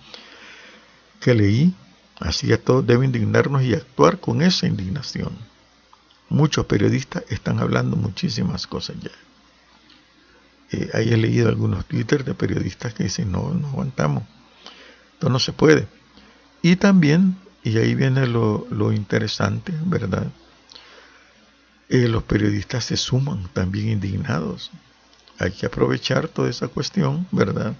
que 1.20 1.34
leí. 1.34 1.74
Así 2.18 2.48
que 2.48 2.56
todos 2.58 2.86
deben 2.86 3.04
indignarnos 3.04 3.62
y 3.62 3.74
actuar 3.74 4.18
con 4.18 4.42
esa 4.42 4.66
indignación. 4.66 5.30
Muchos 6.28 6.66
periodistas 6.66 7.24
están 7.28 7.60
hablando 7.60 7.96
muchísimas 7.96 8.66
cosas 8.66 8.96
ya. 9.00 9.10
Eh, 10.72 10.90
ahí 10.94 11.12
he 11.12 11.16
leído 11.16 11.48
algunos 11.48 11.86
Twitter 11.86 12.24
de 12.24 12.34
periodistas 12.34 12.92
que 12.94 13.04
dicen, 13.04 13.30
no, 13.30 13.54
no 13.54 13.68
aguantamos, 13.68 14.24
esto 15.12 15.28
no 15.28 15.38
se 15.38 15.52
puede. 15.52 15.86
Y 16.62 16.76
también, 16.76 17.36
y 17.62 17.78
ahí 17.78 17.94
viene 17.94 18.26
lo, 18.26 18.66
lo 18.70 18.92
interesante, 18.92 19.72
¿verdad? 19.84 20.26
Eh, 21.88 22.08
los 22.08 22.24
periodistas 22.24 22.84
se 22.84 22.96
suman 22.96 23.48
también 23.52 23.88
indignados. 23.88 24.72
Hay 25.38 25.52
que 25.52 25.66
aprovechar 25.66 26.26
toda 26.28 26.50
esa 26.50 26.66
cuestión, 26.66 27.28
¿verdad? 27.30 27.74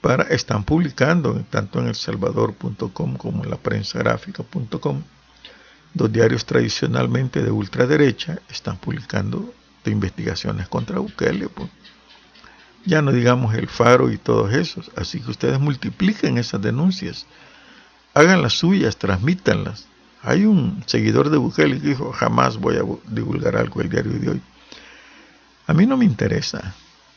Para, 0.00 0.24
están 0.24 0.64
publicando 0.64 1.44
tanto 1.50 1.78
en 1.80 1.86
elsalvador.com 1.88 3.16
como 3.16 3.44
en 3.44 3.50
la 3.50 3.56
prensagráfica.com, 3.56 5.02
dos 5.96 6.12
diarios 6.12 6.44
tradicionalmente 6.44 7.42
de 7.42 7.50
ultraderecha 7.50 8.38
están 8.48 8.76
publicando 8.76 9.52
investigaciones 9.84 10.68
contra 10.68 10.98
Bukele. 10.98 11.48
Pues. 11.48 11.68
Ya 12.84 13.02
no 13.02 13.12
digamos 13.12 13.54
el 13.54 13.68
Faro 13.68 14.10
y 14.10 14.18
todos 14.18 14.52
esos. 14.52 14.90
Así 14.96 15.20
que 15.20 15.30
ustedes 15.30 15.60
multipliquen 15.60 16.38
esas 16.38 16.60
denuncias, 16.60 17.24
hagan 18.14 18.42
las 18.42 18.54
suyas, 18.54 18.96
transmítanlas 18.96 19.86
hay 20.26 20.44
un 20.44 20.82
seguidor 20.86 21.30
de 21.30 21.36
Bukele 21.36 21.80
que 21.80 21.86
dijo, 21.86 22.10
jamás 22.10 22.56
voy 22.56 22.76
a 22.76 22.82
divulgar 23.06 23.56
algo 23.56 23.80
el 23.80 23.88
diario 23.88 24.12
de 24.18 24.30
hoy. 24.30 24.42
A 25.68 25.72
mí 25.72 25.86
no 25.86 25.96
me 25.96 26.04
interesa, 26.04 26.74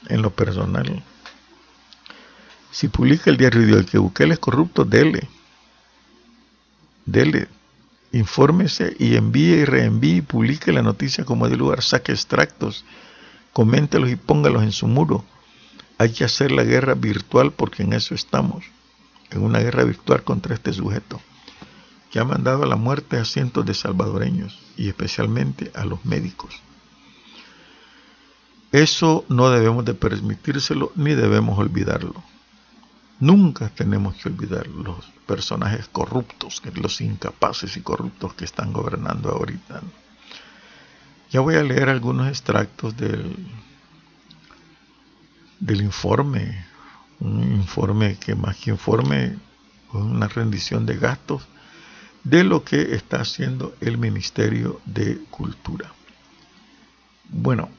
en 0.08 0.22
lo 0.22 0.30
personal. 0.30 1.04
Si 2.70 2.88
publica 2.88 3.32
el 3.32 3.38
diario 3.38 3.66
de 3.66 3.74
hoy 3.74 3.86
que 3.86 3.98
Bukele 3.98 4.36
es 4.36 4.40
corrupto, 4.40 4.86
dele. 4.86 5.28
Dele. 7.04 7.48
Infórmese 8.12 8.96
y 8.98 9.16
envíe 9.16 9.62
y 9.62 9.66
reenvíe 9.66 10.18
y 10.18 10.22
publique 10.22 10.72
la 10.72 10.82
noticia 10.82 11.26
como 11.26 11.48
de 11.48 11.58
lugar. 11.58 11.84
Saque 11.84 12.12
extractos, 12.12 12.86
coméntelos 13.54 14.10
y 14.10 14.16
póngalos 14.16 14.64
en 14.64 14.72
su 14.72 14.88
muro. 14.88 15.24
Hay 15.98 16.12
que 16.12 16.24
hacer 16.24 16.52
la 16.52 16.64
guerra 16.64 16.96
virtual 16.96 17.52
porque 17.52 17.84
en 17.84 17.94
eso 17.94 18.16
estamos. 18.16 18.66
En 19.32 19.44
una 19.44 19.60
guerra 19.60 19.84
virtual 19.84 20.24
contra 20.24 20.56
este 20.56 20.74
sujeto 20.74 21.22
que 22.12 22.20
ha 22.20 22.26
mandado 22.26 22.64
a 22.64 22.68
la 22.68 22.76
muerte 22.76 23.18
a 23.18 23.26
cientos 23.26 23.66
de 23.66 23.74
salvadoreños 23.74 24.60
y 24.78 24.90
especialmente 24.90 25.72
a 25.76 25.86
los 25.86 26.04
médicos. 26.06 26.62
Eso 28.72 29.26
no 29.30 29.50
debemos 29.50 29.86
de 29.86 29.94
permitírselo 29.94 30.92
ni 30.96 31.14
debemos 31.14 31.58
olvidarlo. 31.58 32.24
Nunca 33.20 33.70
tenemos 33.70 34.16
que 34.16 34.30
olvidar 34.30 34.68
los 34.68 35.06
personajes 35.28 35.90
corruptos, 35.90 36.62
los 36.76 37.02
incapaces 37.02 37.76
y 37.76 37.82
corruptos 37.82 38.34
que 38.34 38.46
están 38.46 38.72
gobernando 38.72 39.30
ahorita. 39.30 39.82
Ya 41.30 41.42
voy 41.42 41.56
a 41.56 41.64
leer 41.64 41.90
algunos 41.90 42.30
extractos 42.30 42.96
del, 42.96 43.36
del 45.60 45.82
informe, 45.82 46.66
un 47.20 47.44
informe 47.58 48.18
que 48.18 48.36
más 48.36 48.56
que 48.56 48.72
informe, 48.72 49.38
una 49.92 50.28
rendición 50.28 50.86
de 50.86 50.98
gastos 50.98 51.46
de 52.24 52.44
lo 52.44 52.64
que 52.64 52.96
está 52.96 53.22
haciendo 53.22 53.76
el 53.82 53.98
Ministerio 53.98 54.80
de 54.86 55.20
Cultura. 55.30 55.92
Bueno, 57.30 57.70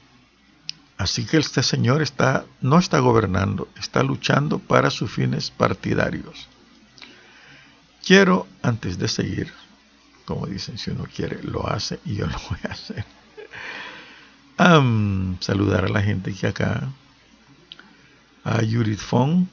así 1.00 1.24
que 1.24 1.38
este 1.38 1.62
señor 1.62 2.02
está, 2.02 2.44
no 2.60 2.78
está 2.78 2.98
gobernando, 2.98 3.68
está 3.78 4.02
luchando 4.02 4.58
para 4.58 4.90
sus 4.90 5.10
fines 5.10 5.50
partidarios. 5.50 6.46
Quiero, 8.04 8.46
antes 8.60 8.98
de 8.98 9.08
seguir, 9.08 9.50
como 10.26 10.46
dicen, 10.46 10.76
si 10.76 10.90
uno 10.90 11.04
quiere, 11.04 11.42
lo 11.42 11.66
hace 11.66 12.00
y 12.04 12.16
yo 12.16 12.26
lo 12.34 12.38
voy 12.50 12.58
a 12.68 12.72
hacer. 12.72 13.04
saludar 15.40 15.86
a 15.86 15.88
la 15.88 16.02
gente 16.02 16.34
que 16.34 16.48
acá, 16.48 16.92
a 18.44 18.56
Judith 18.58 19.00
Fong, 19.00 19.46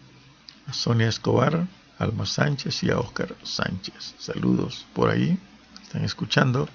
a 0.67 0.73
Sonia 0.73 1.07
Escobar, 1.07 1.65
Alma 1.97 2.25
Sánchez 2.25 2.83
y 2.83 2.91
a 2.91 2.99
Oscar 2.99 3.33
Sánchez. 3.43 4.15
Saludos 4.19 4.86
por 4.93 5.10
ahí, 5.10 5.39
están 5.81 6.03
escuchando. 6.03 6.67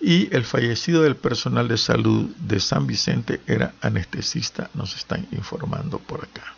Y 0.00 0.34
el 0.34 0.44
fallecido 0.44 1.02
del 1.02 1.16
personal 1.16 1.66
de 1.66 1.76
salud 1.76 2.30
de 2.36 2.60
San 2.60 2.86
Vicente 2.86 3.40
era 3.46 3.74
anestesista, 3.80 4.70
nos 4.74 4.94
están 4.94 5.26
informando 5.32 5.98
por 5.98 6.24
acá. 6.24 6.54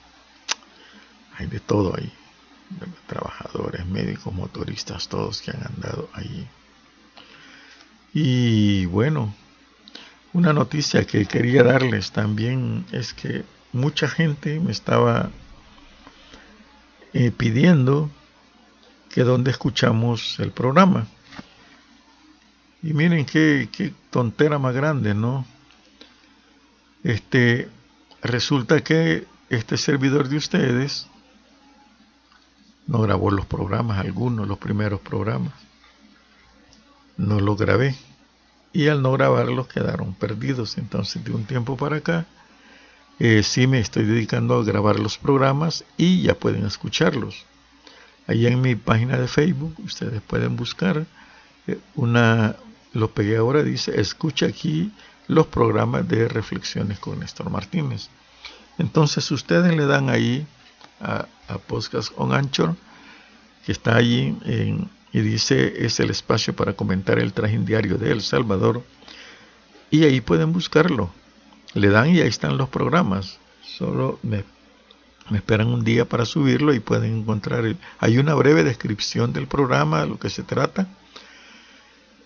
Hay 1.38 1.46
de 1.46 1.60
todo 1.60 1.96
ahí, 1.96 2.12
trabajadores, 3.06 3.86
médicos, 3.86 4.34
motoristas, 4.34 5.08
todos 5.08 5.40
que 5.40 5.52
han 5.52 5.66
andado 5.66 6.10
ahí. 6.12 6.46
Y 8.12 8.84
bueno, 8.86 9.34
una 10.32 10.52
noticia 10.52 11.06
que 11.06 11.24
quería 11.24 11.62
darles 11.62 12.12
también 12.12 12.84
es 12.92 13.14
que 13.14 13.44
mucha 13.72 14.06
gente 14.06 14.60
me 14.60 14.72
estaba 14.72 15.30
eh, 17.12 17.30
pidiendo 17.30 18.10
que 19.08 19.22
donde 19.24 19.50
escuchamos 19.50 20.38
el 20.38 20.52
programa. 20.52 21.06
Y 22.82 22.94
miren 22.94 23.26
qué, 23.26 23.68
qué 23.70 23.92
tontera 24.10 24.58
más 24.58 24.74
grande, 24.74 25.14
¿no? 25.14 25.44
Este, 27.04 27.68
resulta 28.22 28.82
que 28.82 29.26
este 29.48 29.76
servidor 29.76 30.28
de 30.28 30.36
ustedes 30.36 31.06
no 32.86 33.00
grabó 33.02 33.30
los 33.30 33.46
programas, 33.46 33.98
algunos, 33.98 34.48
los 34.48 34.58
primeros 34.58 35.00
programas. 35.00 35.52
No 37.16 37.38
los 37.40 37.56
grabé. 37.56 37.94
Y 38.72 38.88
al 38.88 39.02
no 39.02 39.12
grabarlos 39.12 39.68
quedaron 39.68 40.14
perdidos. 40.14 40.78
Entonces, 40.78 41.22
de 41.24 41.32
un 41.32 41.44
tiempo 41.44 41.76
para 41.76 41.96
acá, 41.96 42.26
eh, 43.18 43.42
sí 43.42 43.66
me 43.66 43.80
estoy 43.80 44.04
dedicando 44.04 44.58
a 44.58 44.64
grabar 44.64 44.98
los 44.98 45.18
programas 45.18 45.84
y 45.96 46.22
ya 46.22 46.34
pueden 46.34 46.64
escucharlos. 46.64 47.44
Ahí 48.26 48.46
en 48.46 48.60
mi 48.60 48.76
página 48.76 49.18
de 49.18 49.28
Facebook 49.28 49.74
ustedes 49.84 50.22
pueden 50.22 50.56
buscar 50.56 51.04
eh, 51.66 51.78
una, 51.94 52.56
lo 52.92 53.10
pegué 53.10 53.36
ahora, 53.36 53.62
dice, 53.62 54.00
escucha 54.00 54.46
aquí 54.46 54.92
los 55.28 55.46
programas 55.46 56.08
de 56.08 56.28
reflexiones 56.28 56.98
con 56.98 57.20
Néstor 57.20 57.50
Martínez. 57.50 58.08
Entonces 58.78 59.30
ustedes 59.30 59.76
le 59.76 59.86
dan 59.86 60.08
ahí 60.08 60.46
a, 61.00 61.26
Podcast 61.66 62.12
on 62.16 62.32
Anchor, 62.32 62.76
que 63.66 63.72
está 63.72 63.96
allí 63.96 64.36
y 65.12 65.20
dice 65.20 65.84
es 65.84 65.98
el 65.98 66.10
espacio 66.10 66.54
para 66.54 66.74
comentar 66.74 67.18
el 67.18 67.32
traje 67.32 67.58
diario 67.58 67.98
de 67.98 68.12
El 68.12 68.22
Salvador. 68.22 68.84
Y 69.90 70.04
ahí 70.04 70.20
pueden 70.20 70.52
buscarlo 70.52 71.10
le 71.74 71.88
dan 71.88 72.10
y 72.10 72.20
ahí 72.20 72.28
están 72.28 72.56
los 72.56 72.68
programas. 72.68 73.38
Solo 73.62 74.18
me, 74.22 74.44
esperan 75.32 75.68
un 75.68 75.84
día 75.84 76.08
para 76.08 76.24
subirlo 76.24 76.74
y 76.74 76.80
pueden 76.80 77.18
encontrar. 77.18 77.64
hay 77.98 78.18
una 78.18 78.34
breve 78.34 78.64
descripción 78.64 79.32
del 79.32 79.46
programa, 79.46 80.04
lo 80.06 80.18
que 80.18 80.30
se 80.30 80.42
trata. 80.42 80.88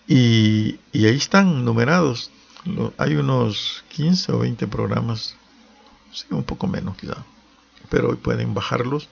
Y, 0.07 0.79
ahí 0.93 1.17
están 1.17 1.65
numerados. 1.65 2.31
Hay 2.97 3.15
unos 3.15 3.83
15 3.89 4.31
o 4.33 4.39
20 4.39 4.67
programas, 4.67 5.35
sí, 6.11 6.25
un 6.31 6.43
poco 6.43 6.67
menos 6.67 6.97
quizá, 6.97 7.23
pero 7.89 8.15
pueden 8.17 8.53
bajarlos 8.53 9.09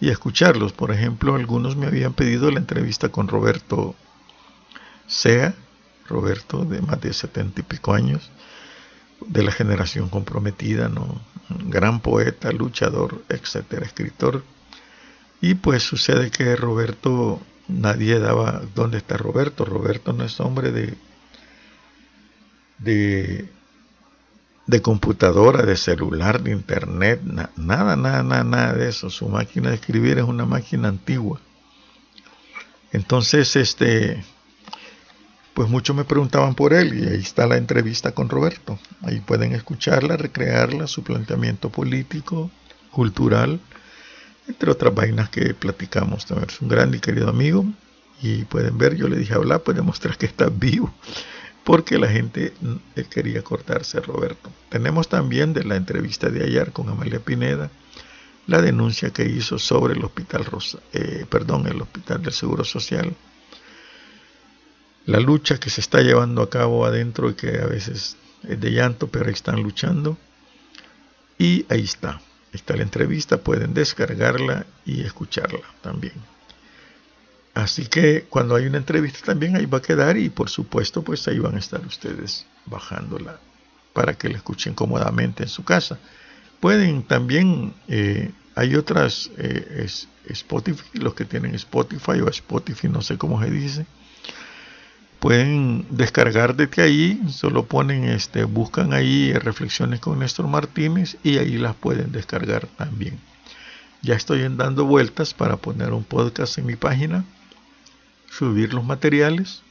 y 0.00 0.08
escucharlos. 0.10 0.72
Por 0.72 0.90
ejemplo, 0.90 1.34
algunos 1.34 1.76
me 1.76 1.86
habían 1.86 2.14
pedido 2.14 2.50
la 2.50 2.60
entrevista 2.60 3.10
con 3.10 3.28
Roberto 3.28 3.94
Sea, 5.06 5.54
Roberto 6.08 6.64
de 6.64 6.80
más 6.82 7.00
de 7.00 7.12
setenta 7.12 7.60
y 7.60 7.64
pico 7.64 7.92
años, 7.92 8.30
de 9.26 9.42
la 9.42 9.52
generación 9.52 10.08
comprometida, 10.08 10.88
¿no? 10.88 11.20
gran 11.48 12.00
poeta, 12.00 12.52
luchador, 12.52 13.22
etcétera, 13.28 13.86
escritor. 13.86 14.42
Y 15.40 15.54
pues 15.54 15.82
sucede 15.82 16.30
que 16.30 16.56
Roberto, 16.56 17.40
nadie 17.68 18.18
daba, 18.18 18.62
¿dónde 18.74 18.98
está 18.98 19.16
Roberto? 19.16 19.64
Roberto 19.64 20.12
no 20.12 20.24
es 20.24 20.38
hombre 20.40 20.70
de, 20.70 20.94
de, 22.78 23.48
de 24.66 24.82
computadora, 24.82 25.64
de 25.64 25.76
celular, 25.76 26.42
de 26.42 26.52
internet, 26.52 27.20
nada, 27.22 27.50
nada, 27.56 27.96
nada, 27.96 28.44
nada 28.44 28.72
de 28.74 28.88
eso. 28.88 29.10
Su 29.10 29.28
máquina 29.28 29.70
de 29.70 29.76
escribir 29.76 30.18
es 30.18 30.24
una 30.24 30.44
máquina 30.44 30.88
antigua. 30.88 31.40
Entonces, 32.92 33.56
este, 33.56 34.22
pues 35.54 35.68
muchos 35.68 35.96
me 35.96 36.04
preguntaban 36.04 36.54
por 36.54 36.72
él 36.72 36.98
y 36.98 37.08
ahí 37.08 37.20
está 37.20 37.46
la 37.46 37.56
entrevista 37.56 38.12
con 38.12 38.28
Roberto. 38.28 38.78
Ahí 39.02 39.20
pueden 39.20 39.52
escucharla, 39.52 40.16
recrearla, 40.16 40.86
su 40.86 41.02
planteamiento 41.02 41.70
político, 41.70 42.50
cultural, 42.90 43.60
entre 44.48 44.70
otras 44.70 44.94
vainas 44.94 45.30
que 45.30 45.54
platicamos. 45.54 46.26
Es 46.46 46.60
un 46.60 46.68
gran 46.68 46.94
y 46.94 47.00
querido 47.00 47.28
amigo 47.28 47.64
y 48.22 48.44
pueden 48.44 48.78
ver, 48.78 48.96
yo 48.96 49.08
le 49.08 49.16
dije 49.16 49.34
hablar, 49.34 49.62
pues 49.62 49.76
demostrar 49.76 50.16
que 50.16 50.26
está 50.26 50.48
vivo, 50.48 50.92
porque 51.64 51.98
la 51.98 52.08
gente 52.08 52.52
eh, 52.96 53.04
quería 53.10 53.42
cortarse 53.42 54.00
Roberto. 54.00 54.50
Tenemos 54.68 55.08
también 55.08 55.52
de 55.52 55.64
la 55.64 55.76
entrevista 55.76 56.28
de 56.28 56.44
ayer 56.44 56.72
con 56.72 56.88
Amalia 56.88 57.20
Pineda 57.20 57.70
la 58.46 58.60
denuncia 58.60 59.10
que 59.10 59.24
hizo 59.24 59.58
sobre 59.58 59.94
el 59.94 60.04
hospital 60.04 60.44
Rosa, 60.44 60.78
eh, 60.92 61.24
perdón, 61.28 61.66
el 61.66 61.80
hospital 61.80 62.22
del 62.22 62.32
Seguro 62.32 62.62
Social 62.64 63.14
la 65.06 65.20
lucha 65.20 65.58
que 65.58 65.70
se 65.70 65.80
está 65.80 66.00
llevando 66.00 66.42
a 66.42 66.50
cabo 66.50 66.86
adentro 66.86 67.30
y 67.30 67.34
que 67.34 67.60
a 67.60 67.66
veces 67.66 68.16
es 68.48 68.60
de 68.60 68.70
llanto, 68.70 69.08
pero 69.08 69.30
están 69.30 69.62
luchando. 69.62 70.16
Y 71.38 71.66
ahí 71.68 71.82
está, 71.82 72.20
está 72.54 72.76
la 72.76 72.82
entrevista, 72.82 73.38
pueden 73.38 73.74
descargarla 73.74 74.66
y 74.86 75.02
escucharla 75.02 75.60
también. 75.82 76.14
Así 77.54 77.86
que 77.86 78.24
cuando 78.28 78.56
hay 78.56 78.66
una 78.66 78.78
entrevista 78.78 79.20
también 79.26 79.56
ahí 79.56 79.66
va 79.66 79.78
a 79.78 79.82
quedar 79.82 80.16
y 80.16 80.28
por 80.28 80.50
supuesto 80.50 81.02
pues 81.02 81.26
ahí 81.28 81.38
van 81.38 81.54
a 81.54 81.58
estar 81.58 81.84
ustedes 81.86 82.46
bajándola 82.66 83.38
para 83.92 84.14
que 84.14 84.28
la 84.28 84.38
escuchen 84.38 84.74
cómodamente 84.74 85.44
en 85.44 85.48
su 85.48 85.64
casa. 85.64 85.98
Pueden 86.60 87.04
también, 87.04 87.74
eh, 87.88 88.32
hay 88.54 88.74
otras, 88.74 89.30
eh, 89.36 89.86
Spotify, 90.26 90.98
los 90.98 91.14
que 91.14 91.24
tienen 91.24 91.54
Spotify 91.54 92.20
o 92.20 92.28
Spotify, 92.28 92.88
no 92.88 93.02
sé 93.02 93.18
cómo 93.18 93.42
se 93.42 93.50
dice, 93.50 93.86
pueden 95.24 95.86
descargar 95.88 96.54
desde 96.54 96.82
ahí, 96.82 97.18
solo 97.30 97.64
ponen 97.64 98.04
este, 98.04 98.44
buscan 98.44 98.92
ahí 98.92 99.32
reflexiones 99.32 100.00
con 100.00 100.18
Néstor 100.18 100.46
Martínez 100.48 101.16
y 101.22 101.38
ahí 101.38 101.56
las 101.56 101.74
pueden 101.74 102.12
descargar 102.12 102.66
también. 102.66 103.18
Ya 104.02 104.16
estoy 104.16 104.46
dando 104.54 104.84
vueltas 104.84 105.32
para 105.32 105.56
poner 105.56 105.94
un 105.94 106.04
podcast 106.04 106.58
en 106.58 106.66
mi 106.66 106.76
página, 106.76 107.24
subir 108.30 108.74
los 108.74 108.84
materiales 108.84 109.62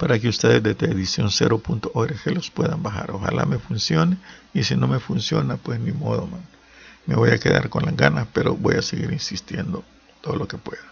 para 0.00 0.18
que 0.18 0.26
ustedes 0.26 0.60
desde 0.64 0.96
edición0.org 0.96 2.34
los 2.34 2.50
puedan 2.50 2.82
bajar. 2.82 3.12
Ojalá 3.12 3.46
me 3.46 3.60
funcione 3.60 4.16
y 4.52 4.64
si 4.64 4.74
no 4.74 4.88
me 4.88 4.98
funciona, 4.98 5.58
pues 5.58 5.78
ni 5.78 5.92
modo, 5.92 6.26
man. 6.26 6.42
Me 7.06 7.14
voy 7.14 7.30
a 7.30 7.38
quedar 7.38 7.68
con 7.68 7.84
las 7.84 7.96
ganas, 7.96 8.26
pero 8.32 8.56
voy 8.56 8.74
a 8.74 8.82
seguir 8.82 9.12
insistiendo 9.12 9.84
todo 10.20 10.34
lo 10.34 10.48
que 10.48 10.58
pueda. 10.58 10.82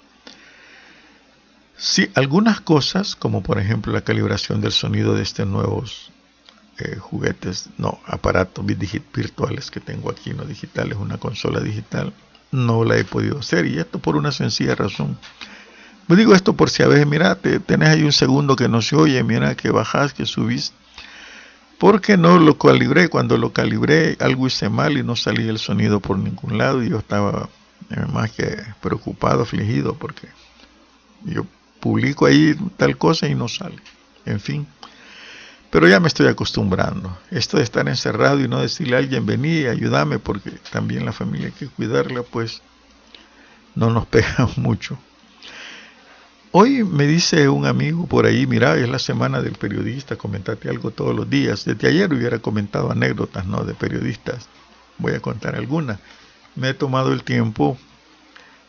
Sí, 1.80 2.10
algunas 2.16 2.60
cosas, 2.60 3.14
como 3.14 3.44
por 3.44 3.60
ejemplo 3.60 3.92
la 3.92 4.00
calibración 4.00 4.60
del 4.60 4.72
sonido 4.72 5.14
de 5.14 5.22
estos 5.22 5.46
nuevos 5.46 6.10
eh, 6.78 6.96
juguetes, 6.96 7.70
no, 7.78 8.00
aparatos 8.04 8.66
virtuales 8.66 9.70
que 9.70 9.78
tengo 9.78 10.10
aquí, 10.10 10.34
no 10.34 10.44
digitales, 10.44 10.98
una 10.98 11.18
consola 11.18 11.60
digital, 11.60 12.12
no 12.50 12.82
la 12.82 12.98
he 12.98 13.04
podido 13.04 13.38
hacer 13.38 13.66
y 13.66 13.78
esto 13.78 14.00
por 14.00 14.16
una 14.16 14.32
sencilla 14.32 14.74
razón. 14.74 15.16
Me 16.08 16.16
digo 16.16 16.34
esto 16.34 16.54
por 16.54 16.68
si 16.68 16.82
a 16.82 16.88
veces, 16.88 17.06
mira, 17.06 17.36
te, 17.36 17.60
tenés 17.60 17.90
ahí 17.90 18.02
un 18.02 18.12
segundo 18.12 18.56
que 18.56 18.68
no 18.68 18.82
se 18.82 18.96
oye, 18.96 19.22
mira 19.22 19.54
que 19.54 19.70
bajás, 19.70 20.12
que 20.12 20.26
subís, 20.26 20.72
porque 21.78 22.16
no 22.16 22.40
lo 22.40 22.58
calibré, 22.58 23.08
cuando 23.08 23.38
lo 23.38 23.52
calibré 23.52 24.16
algo 24.18 24.48
hice 24.48 24.68
mal 24.68 24.98
y 24.98 25.04
no 25.04 25.14
salía 25.14 25.50
el 25.50 25.60
sonido 25.60 26.00
por 26.00 26.18
ningún 26.18 26.58
lado 26.58 26.82
y 26.82 26.90
yo 26.90 26.98
estaba 26.98 27.48
eh, 27.90 28.04
más 28.12 28.32
que 28.32 28.64
preocupado, 28.80 29.42
afligido, 29.42 29.94
porque 29.94 30.26
yo 31.24 31.46
publico 31.80 32.26
ahí 32.26 32.54
tal 32.76 32.96
cosa 32.96 33.28
y 33.28 33.34
no 33.34 33.48
sale. 33.48 33.76
En 34.24 34.40
fin. 34.40 34.66
Pero 35.70 35.86
ya 35.86 36.00
me 36.00 36.08
estoy 36.08 36.26
acostumbrando. 36.28 37.18
Esto 37.30 37.58
de 37.58 37.62
estar 37.62 37.88
encerrado 37.88 38.40
y 38.40 38.48
no 38.48 38.60
decirle 38.60 38.96
a 38.96 38.98
alguien, 39.00 39.26
vení, 39.26 39.66
ayúdame, 39.66 40.18
porque 40.18 40.50
también 40.72 41.04
la 41.04 41.12
familia 41.12 41.48
hay 41.48 41.52
que 41.52 41.68
cuidarla, 41.68 42.22
pues 42.22 42.62
no 43.74 43.90
nos 43.90 44.06
pega 44.14 44.48
mucho. 44.56 44.98
Hoy 46.50 46.82
me 46.82 47.06
dice 47.06 47.50
un 47.50 47.66
amigo 47.66 48.06
por 48.06 48.24
ahí, 48.24 48.46
mira, 48.46 48.76
es 48.76 48.88
la 48.88 48.98
semana 48.98 49.42
del 49.42 49.52
periodista, 49.52 50.16
comentate 50.16 50.70
algo 50.70 50.90
todos 50.90 51.14
los 51.14 51.28
días. 51.28 51.66
Desde 51.66 51.88
ayer 51.88 52.12
hubiera 52.12 52.38
comentado 52.38 52.90
anécdotas, 52.90 53.44
¿no? 53.46 53.64
De 53.64 53.74
periodistas. 53.74 54.48
Voy 54.96 55.12
a 55.12 55.20
contar 55.20 55.54
algunas. 55.56 56.00
Me 56.56 56.70
he 56.70 56.74
tomado 56.74 57.12
el 57.12 57.22
tiempo 57.22 57.76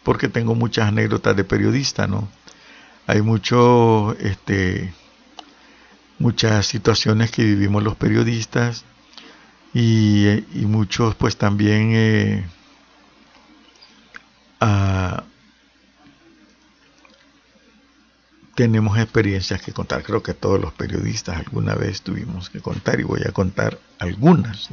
porque 0.04 0.28
tengo 0.28 0.56
muchas 0.56 0.90
anécdotas 0.90 1.38
de 1.38 1.46
periodista, 1.46 2.06
¿no? 2.06 2.28
Hay 3.10 3.24
mucho, 3.24 4.16
este, 4.20 4.94
muchas 6.20 6.68
situaciones 6.68 7.32
que 7.32 7.44
vivimos 7.44 7.82
los 7.82 7.96
periodistas 7.96 8.86
y, 9.74 10.46
muchos 10.68 11.16
pues 11.16 11.36
también 11.36 11.90
eh, 11.94 12.46
ah, 14.62 15.24
tenemos 18.54 18.96
experiencias 19.00 19.60
que 19.60 19.74
contar. 19.74 20.04
Creo 20.04 20.22
que 20.22 20.36
todos 20.36 20.62
los 20.62 20.72
periodistas 20.74 21.36
alguna 21.38 21.74
vez 21.74 22.04
tuvimos 22.04 22.52
que 22.52 22.60
contar 22.62 23.00
y 23.00 23.04
voy 23.04 23.22
a 23.28 23.32
contar 23.32 23.80
algunas. 23.98 24.70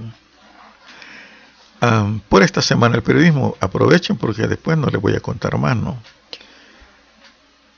Ah, 1.81 2.13
por 2.29 2.43
esta 2.43 2.61
semana 2.61 2.97
el 2.97 3.03
periodismo, 3.03 3.57
aprovechen 3.61 4.19
porque 4.19 4.47
después 4.47 4.77
no 4.77 4.89
les 4.89 5.01
voy 5.01 5.15
a 5.15 5.21
contar 5.21 5.57
más, 5.57 5.75
¿no? 5.75 5.97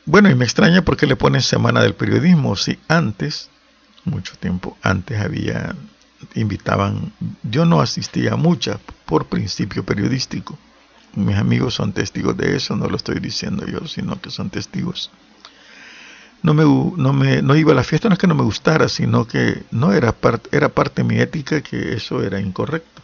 Bueno, 0.09 0.31
y 0.31 0.35
me 0.35 0.47
extraña 0.47 0.81
porque 0.81 1.07
le 1.07 1.17
ponen 1.17 1.43
Semana 1.43 1.83
del 1.83 1.95
Periodismo, 1.95 2.57
si 2.57 2.79
antes, 2.89 3.51
mucho 4.07 4.37
tiempo 4.41 4.75
antes 4.81 5.21
había, 5.21 5.77
invitaban, 6.35 7.13
yo 7.43 7.67
no 7.67 7.83
asistía 7.83 8.33
a 8.33 8.37
muchas 8.37 8.79
por 9.05 9.27
principio 9.27 9.85
periodístico. 9.85 10.59
Mis 11.15 11.37
amigos 11.37 11.75
son 11.75 11.93
testigos 11.93 12.39
de 12.39 12.57
eso, 12.57 12.75
no 12.75 12.89
lo 12.89 12.97
estoy 12.97 13.21
diciendo 13.21 13.67
yo, 13.67 13.87
sino 13.87 14.19
que 14.19 14.31
son 14.31 14.49
testigos. 14.49 15.11
No, 16.43 16.55
me, 16.55 16.65
no, 16.65 17.13
me, 17.13 17.43
no 17.43 17.55
iba 17.55 17.73
a 17.73 17.77
la 17.77 17.85
fiesta, 17.85 18.09
no 18.09 18.15
es 18.15 18.19
que 18.19 18.27
no 18.27 18.35
me 18.35 18.45
gustara, 18.45 18.89
sino 18.89 19.29
que 19.29 19.63
no 19.73 19.93
era, 19.93 20.13
parte 20.13 20.49
era 20.57 20.71
parte 20.71 21.03
de 21.03 21.09
mi 21.09 21.21
ética 21.21 21.61
que 21.61 21.93
eso 21.93 22.23
era 22.23 22.41
incorrecto. 22.41 23.03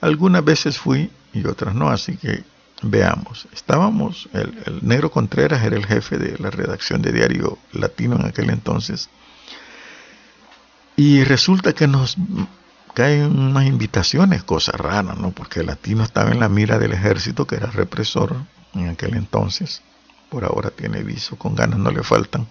Algunas 0.00 0.44
veces 0.44 0.78
fui 0.78 1.10
y 1.32 1.44
otras 1.48 1.74
no, 1.74 1.88
así 1.88 2.16
que 2.16 2.44
Veamos, 2.82 3.46
estábamos, 3.52 4.28
el, 4.32 4.80
negro 4.82 5.10
Contreras 5.10 5.62
era 5.62 5.76
el 5.76 5.86
jefe 5.86 6.18
de 6.18 6.36
la 6.38 6.50
redacción 6.50 7.00
de 7.00 7.12
Diario 7.12 7.58
Latino 7.72 8.16
en 8.16 8.26
aquel 8.26 8.50
entonces, 8.50 9.08
y 10.96 11.22
resulta 11.22 11.72
que 11.72 11.86
nos 11.86 12.16
caen 12.94 13.38
unas 13.38 13.66
invitaciones, 13.66 14.42
cosas 14.42 14.74
raras, 14.74 15.16
¿no? 15.16 15.30
Porque 15.30 15.60
el 15.60 15.66
latino 15.66 16.02
estaba 16.02 16.32
en 16.32 16.40
la 16.40 16.48
mira 16.48 16.78
del 16.78 16.92
ejército, 16.92 17.46
que 17.46 17.54
era 17.54 17.68
represor 17.68 18.36
en 18.74 18.88
aquel 18.88 19.14
entonces, 19.14 19.82
por 20.28 20.44
ahora 20.44 20.70
tiene 20.70 21.02
viso, 21.04 21.36
con 21.36 21.54
ganas 21.54 21.78
no 21.78 21.90
le 21.92 22.02
faltan, 22.02 22.46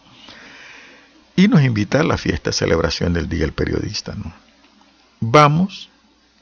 y 1.36 1.50
nos 1.50 1.62
invita 1.62 2.00
a 2.00 2.04
la 2.04 2.18
fiesta 2.18 2.52
celebración 2.52 3.14
del 3.14 3.28
Día 3.28 3.42
del 3.42 3.54
Periodista, 3.54 4.16
¿no? 4.16 4.34
Vamos, 5.20 5.91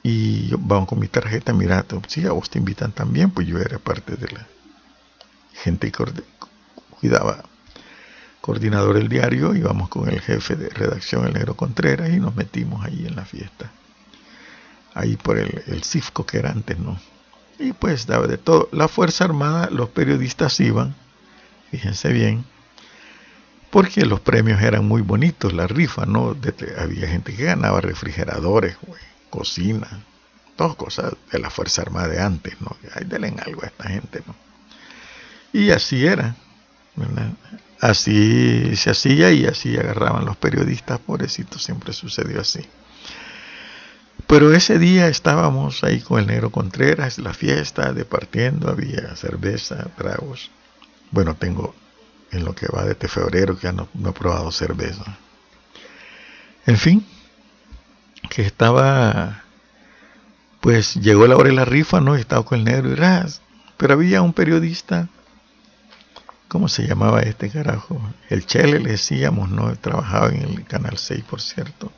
y 0.03 0.47
yo, 0.47 0.57
vamos 0.59 0.87
con 0.87 0.99
mi 0.99 1.07
tarjeta, 1.07 1.53
mira, 1.53 1.85
si 2.07 2.25
a 2.25 2.31
vos 2.31 2.49
te 2.49 2.59
invitan 2.59 2.91
también, 2.91 3.31
pues 3.31 3.47
yo 3.47 3.59
era 3.59 3.79
parte 3.79 4.15
de 4.15 4.31
la 4.31 4.47
gente 5.53 5.91
que 5.91 6.03
cuidaba, 6.89 7.43
coordinador 8.41 8.95
del 8.95 9.09
diario, 9.09 9.53
íbamos 9.55 9.89
con 9.89 10.09
el 10.09 10.21
jefe 10.21 10.55
de 10.55 10.69
redacción, 10.69 11.25
el 11.27 11.33
negro 11.33 11.55
Contreras, 11.55 12.09
y 12.09 12.19
nos 12.19 12.35
metimos 12.35 12.85
ahí 12.85 13.05
en 13.05 13.15
la 13.15 13.25
fiesta, 13.25 13.71
ahí 14.93 15.17
por 15.17 15.37
el, 15.37 15.63
el 15.67 15.83
CIFCO 15.83 16.25
que 16.25 16.37
era 16.37 16.51
antes, 16.51 16.79
¿no? 16.79 16.99
Y 17.59 17.73
pues 17.73 18.05
daba 18.05 18.27
de 18.27 18.37
todo. 18.37 18.69
La 18.71 18.87
Fuerza 18.87 19.25
Armada, 19.25 19.69
los 19.69 19.89
periodistas 19.89 20.57
iban, 20.61 20.95
fíjense 21.71 22.13
bien, 22.13 22.45
porque 23.69 24.05
los 24.05 24.19
premios 24.19 24.61
eran 24.61 24.87
muy 24.87 25.01
bonitos, 25.01 25.53
la 25.53 25.67
rifa, 25.67 26.05
¿no? 26.05 26.35
había 26.77 27.07
gente 27.07 27.35
que 27.35 27.43
ganaba 27.43 27.81
refrigeradores, 27.81 28.77
cocina, 29.29 30.03
todas 30.55 30.75
cosas 30.75 31.13
de 31.31 31.39
la 31.39 31.49
Fuerza 31.49 31.81
Armada 31.81 32.07
de 32.07 32.21
antes, 32.21 32.59
¿no? 32.61 32.75
Ay, 32.93 33.05
denle 33.05 33.33
algo 33.45 33.63
a 33.63 33.67
esta 33.67 33.89
gente, 33.89 34.21
¿no? 34.25 34.35
Y 35.53 35.71
así 35.71 36.05
era, 36.05 36.35
¿verdad? 36.95 37.31
Así 37.81 38.75
se 38.75 38.89
hacía 38.89 39.31
y 39.31 39.45
así 39.45 39.77
agarraban 39.77 40.25
los 40.25 40.37
periodistas, 40.37 40.99
pobrecitos, 40.99 41.63
siempre 41.63 41.93
sucedió 41.93 42.41
así. 42.41 42.65
Pero 44.27 44.53
ese 44.53 44.77
día 44.77 45.07
estábamos 45.07 45.83
ahí 45.83 46.01
con 46.01 46.19
el 46.19 46.27
negro 46.27 46.51
Contreras, 46.51 47.17
la 47.17 47.33
fiesta, 47.33 47.93
departiendo, 47.93 48.69
había 48.69 49.15
cerveza, 49.15 49.87
tragos. 49.97 50.51
Bueno, 51.09 51.35
tengo 51.35 51.73
en 52.31 52.45
lo 52.45 52.53
que 52.53 52.67
va 52.67 52.85
de 52.85 52.91
este 52.91 53.07
febrero 53.07 53.57
que 53.57 53.63
ya 53.63 53.71
no, 53.71 53.89
he 53.93 54.11
probado 54.11 54.51
cerveza. 54.51 55.17
En 56.65 56.77
fin, 56.77 57.05
que 58.29 58.43
estaba, 58.43 59.43
pues 60.61 60.95
llegó 60.95 61.27
la 61.27 61.35
hora 61.35 61.49
de 61.49 61.55
la 61.55 61.65
rifa, 61.65 61.99
¿no? 61.99 62.15
Estaba 62.15 62.43
con 62.45 62.59
el 62.59 62.65
negro 62.65 62.91
y 62.91 62.95
ras. 62.95 63.41
Pero 63.77 63.93
había 63.93 64.21
un 64.21 64.33
periodista, 64.33 65.07
¿cómo 66.47 66.67
se 66.67 66.87
llamaba 66.87 67.21
este 67.21 67.49
carajo? 67.49 68.01
El 68.29 68.45
Chele 68.45 68.79
le 68.79 68.91
decíamos, 68.91 69.49
¿no? 69.49 69.75
Trabajaba 69.75 70.29
en 70.29 70.41
el 70.41 70.65
Canal 70.65 70.97
6, 70.97 71.23
por 71.29 71.41
cierto. 71.41 71.91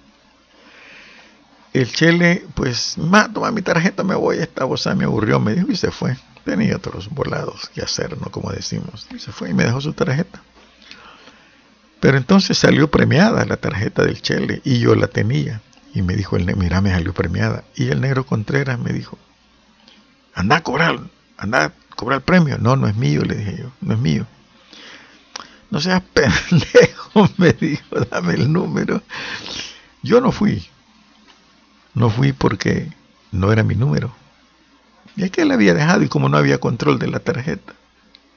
El 1.73 1.91
Chele, 1.91 2.45
pues, 2.53 2.97
ma, 2.97 3.31
toma 3.31 3.51
mi 3.51 3.61
tarjeta, 3.61 4.03
me 4.03 4.15
voy, 4.15 4.37
esta 4.37 4.65
bolsa 4.65 4.93
me 4.95 5.05
aburrió, 5.05 5.39
me 5.39 5.55
dijo 5.55 5.71
y 5.71 5.75
se 5.75 5.91
fue 5.91 6.17
tenía 6.43 6.75
otros 6.75 7.09
volados 7.09 7.69
que 7.69 7.81
hacer, 7.81 8.19
¿no? 8.19 8.31
Como 8.31 8.51
decimos. 8.51 9.07
Y 9.13 9.19
se 9.19 9.31
fue 9.31 9.49
y 9.49 9.53
me 9.53 9.65
dejó 9.65 9.81
su 9.81 9.93
tarjeta. 9.93 10.41
Pero 11.99 12.17
entonces 12.17 12.57
salió 12.57 12.89
premiada 12.89 13.45
la 13.45 13.57
tarjeta 13.57 14.03
del 14.03 14.21
Chele 14.21 14.61
y 14.63 14.79
yo 14.79 14.95
la 14.95 15.07
tenía. 15.07 15.61
Y 15.93 16.01
me 16.01 16.15
dijo 16.15 16.37
el 16.37 16.55
mira, 16.55 16.81
me 16.81 16.91
salió 16.91 17.13
premiada. 17.13 17.63
Y 17.75 17.89
el 17.89 18.01
negro 18.01 18.25
Contreras 18.25 18.79
me 18.79 18.93
dijo, 18.93 19.17
anda 20.33 20.57
a 20.57 20.63
cobrar, 20.63 20.99
anda 21.37 21.65
a 21.65 21.73
cobrar 21.95 22.19
el 22.19 22.23
premio. 22.23 22.57
No, 22.57 22.75
no 22.75 22.87
es 22.87 22.95
mío, 22.95 23.23
le 23.23 23.35
dije 23.35 23.57
yo, 23.59 23.71
no 23.81 23.93
es 23.93 23.99
mío. 23.99 24.25
No 25.69 25.79
seas 25.79 26.01
pendejo, 26.13 27.29
me 27.37 27.53
dijo, 27.53 27.99
dame 28.09 28.33
el 28.33 28.51
número. 28.51 29.01
Yo 30.03 30.21
no 30.21 30.31
fui. 30.31 30.67
No 31.93 32.09
fui 32.09 32.33
porque 32.33 32.91
no 33.31 33.51
era 33.51 33.63
mi 33.63 33.75
número. 33.75 34.13
Y 35.15 35.29
que 35.29 35.41
él 35.41 35.51
había 35.51 35.73
dejado 35.73 36.03
y 36.03 36.07
como 36.07 36.29
no 36.29 36.37
había 36.37 36.59
control 36.59 36.99
de 36.99 37.07
la 37.07 37.19
tarjeta. 37.19 37.73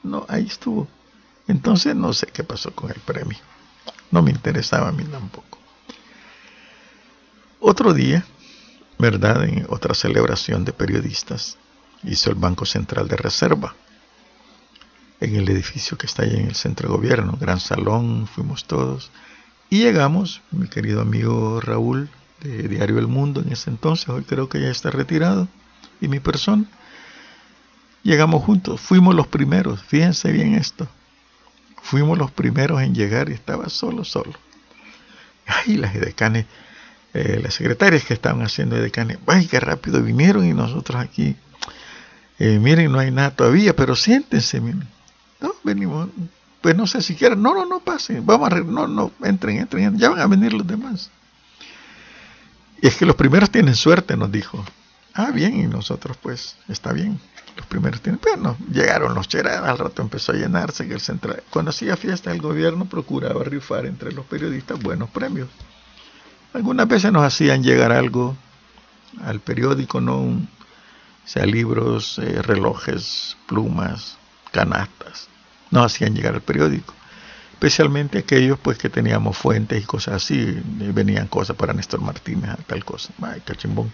No, 0.03 0.27
ahí 0.29 0.47
estuvo. 0.47 0.89
Entonces 1.47 1.95
no 1.95 2.13
sé 2.13 2.27
qué 2.27 2.43
pasó 2.43 2.73
con 2.75 2.91
el 2.91 3.01
premio. 3.01 3.39
No 4.11 4.23
me 4.23 4.31
interesaba 4.31 4.89
a 4.89 4.93
mí 4.93 5.05
tampoco. 5.05 5.59
Otro 7.67 7.95
día, 7.95 8.27
¿verdad? 8.99 9.43
En 9.45 9.65
otra 9.71 9.95
celebración 9.95 10.67
de 10.67 10.75
periodistas, 10.75 11.57
hizo 12.03 12.29
el 12.29 12.37
Banco 12.37 12.67
Central 12.67 13.09
de 13.09 13.17
Reserva. 13.17 13.75
En 15.19 15.35
el 15.35 15.49
edificio 15.49 15.97
que 15.97 16.05
está 16.05 16.25
ahí 16.25 16.37
en 16.37 16.49
el 16.49 16.57
centro 16.57 16.91
de 16.91 16.95
gobierno, 16.95 17.39
gran 17.41 17.61
salón, 17.61 18.27
fuimos 18.27 18.67
todos. 18.67 19.11
Y 19.71 19.79
llegamos, 19.79 20.43
mi 20.51 20.69
querido 20.69 21.01
amigo 21.01 21.59
Raúl, 21.63 22.11
de 22.43 22.69
Diario 22.69 22.99
El 22.99 23.07
Mundo 23.07 23.41
en 23.41 23.51
ese 23.51 23.71
entonces, 23.71 24.11
hoy 24.11 24.25
creo 24.25 24.51
que 24.51 24.61
ya 24.61 24.69
está 24.69 24.91
retirado 24.91 25.49
y 26.03 26.09
mi 26.09 26.21
persona. 26.21 26.67
Llegamos 28.03 28.45
juntos, 28.45 28.79
fuimos 28.79 29.15
los 29.15 29.29
primeros, 29.29 29.83
fíjense 29.83 30.33
bien 30.33 30.53
esto. 30.53 30.87
Fuimos 31.81 32.19
los 32.19 32.31
primeros 32.31 32.83
en 32.83 32.95
llegar 32.95 33.31
y 33.31 33.33
estaba 33.33 33.71
solo, 33.71 34.05
solo. 34.05 34.35
Ay, 35.47 35.79
las 35.79 35.95
decanes, 35.95 36.45
eh, 37.15 37.41
las 37.43 37.55
secretarias 37.55 38.05
que 38.05 38.15
estaban 38.15 38.43
haciendo 38.43 38.77
decanes, 38.77 39.19
ay, 39.27 39.47
qué 39.47 39.61
rápido 39.61 40.03
vinieron 40.03 40.45
y 40.45 40.53
nosotros 40.53 41.01
aquí. 41.01 41.37
Eh, 42.41 42.59
miren, 42.59 42.91
no 42.91 42.99
hay 42.99 43.13
nada 43.13 43.31
todavía, 43.31 43.75
pero 43.77 43.95
siéntense, 43.95 44.61
miren. 44.61 44.89
No, 45.41 45.55
venimos, 45.63 46.09
pues 46.61 46.75
no 46.75 46.87
sé 46.87 47.03
si 47.03 47.15
quieren, 47.15 47.41
no, 47.41 47.55
no, 47.55 47.67
no 47.67 47.81
pasen, 47.81 48.27
vamos 48.27 48.51
a, 48.51 48.57
no, 48.61 48.89
no, 48.89 49.13
entren, 49.23 49.59
entren, 49.59 49.97
ya 49.97 50.11
van 50.11 50.21
a 50.21 50.27
venir 50.27 50.53
los 50.53 50.67
demás. 50.67 51.11
Y 52.83 52.89
es 52.89 52.97
que 52.97 53.07
los 53.07 53.15
primeros 53.15 53.51
tienen 53.51 53.77
suerte, 53.77 54.17
nos 54.17 54.33
dijo. 54.33 54.65
Ah, 55.15 55.31
bien, 55.31 55.61
y 55.61 55.67
nosotros 55.69 56.17
pues, 56.21 56.57
está 56.69 56.93
bien. 56.93 57.21
Los 57.57 57.67
primeros 57.67 58.01
tienen, 58.01 58.21
bueno, 58.21 58.57
llegaron 58.73 59.15
los 59.15 59.29
cheras, 59.29 59.63
al 59.63 59.79
rato 59.79 60.03
empezó 60.03 60.33
a 60.33 60.35
llenarse, 60.35 60.89
que 60.89 60.95
el 60.95 61.01
central, 61.01 61.45
cuando 61.51 61.71
hacía 61.71 61.97
fiesta 61.97 62.33
el 62.33 62.41
gobierno 62.41 62.87
procuraba 62.87 63.45
rifar 63.45 63.87
entre 63.87 64.11
los 64.11 64.27
periodistas 64.27 64.83
buenos 64.83 65.11
premios. 65.11 65.49
Algunas 66.55 66.89
veces 66.89 67.13
nos 67.13 67.25
hacían 67.25 67.63
llegar 67.63 67.93
algo 67.93 68.37
al 69.23 69.41
periódico, 69.41 70.01
¿no? 70.01 70.41
sea, 71.25 71.47
libros, 71.47 72.19
eh, 72.19 72.43
relojes, 72.43 73.37
plumas, 73.47 74.19
canastas. 74.53 75.29
Nos 75.71 75.87
hacían 75.87 76.15
llegar 76.15 76.35
al 76.35 76.43
periódico. 76.43 76.95
Especialmente 77.53 78.19
aquellos 78.19 78.59
pues 78.59 78.79
que 78.79 78.91
teníamos 78.91 79.37
fuentes 79.37 79.83
y 79.83 79.87
cosas 79.87 80.15
así. 80.17 80.61
venían 80.65 81.29
cosas 81.29 81.57
para 81.57 81.73
Néstor 81.73 82.01
Martínez, 82.01 82.51
tal 82.67 82.85
cosa. 82.85 83.13
Ay, 83.23 83.41
cachimbón. 83.41 83.93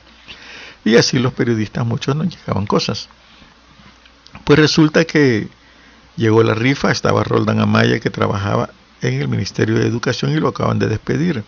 Y 0.85 0.97
así 0.97 1.19
los 1.19 1.33
periodistas, 1.33 1.87
muchos 1.87 2.17
nos 2.17 2.29
llegaban 2.29 2.67
cosas. 2.67 3.09
Pues 4.45 4.59
resulta 4.59 5.05
que 5.05 5.49
llegó 6.17 6.43
la 6.43 6.55
rifa, 6.55 6.91
estaba 6.91 7.23
Roldan 7.23 7.61
Amaya 7.61 8.01
que 8.01 8.11
trabajaba 8.11 8.71
en 9.03 9.21
el 9.21 9.29
Ministerio 9.29 9.77
de 9.79 9.87
Educación 9.87 10.33
y 10.33 10.41
lo 10.41 10.49
acaban 10.49 10.79
de 10.79 10.89
despedir. 10.89 11.45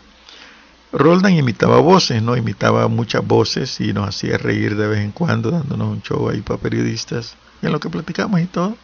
Roldan 0.92 1.32
imitaba 1.32 1.78
voces, 1.78 2.22
¿no? 2.22 2.36
Imitaba 2.36 2.88
muchas 2.88 3.26
voces 3.26 3.80
y 3.80 3.92
nos 3.92 4.08
hacía 4.08 4.36
reír 4.38 4.76
de 4.76 4.88
vez 4.88 5.00
en 5.00 5.12
cuando, 5.12 5.50
dándonos 5.50 5.88
un 5.88 6.02
show 6.02 6.28
ahí 6.28 6.42
para 6.42 6.60
periodistas, 6.60 7.36
y 7.62 7.66
en 7.66 7.72
lo 7.72 7.80
que 7.80 7.88
platicamos 7.88 8.40
y 8.40 8.46
todo. 8.46 8.76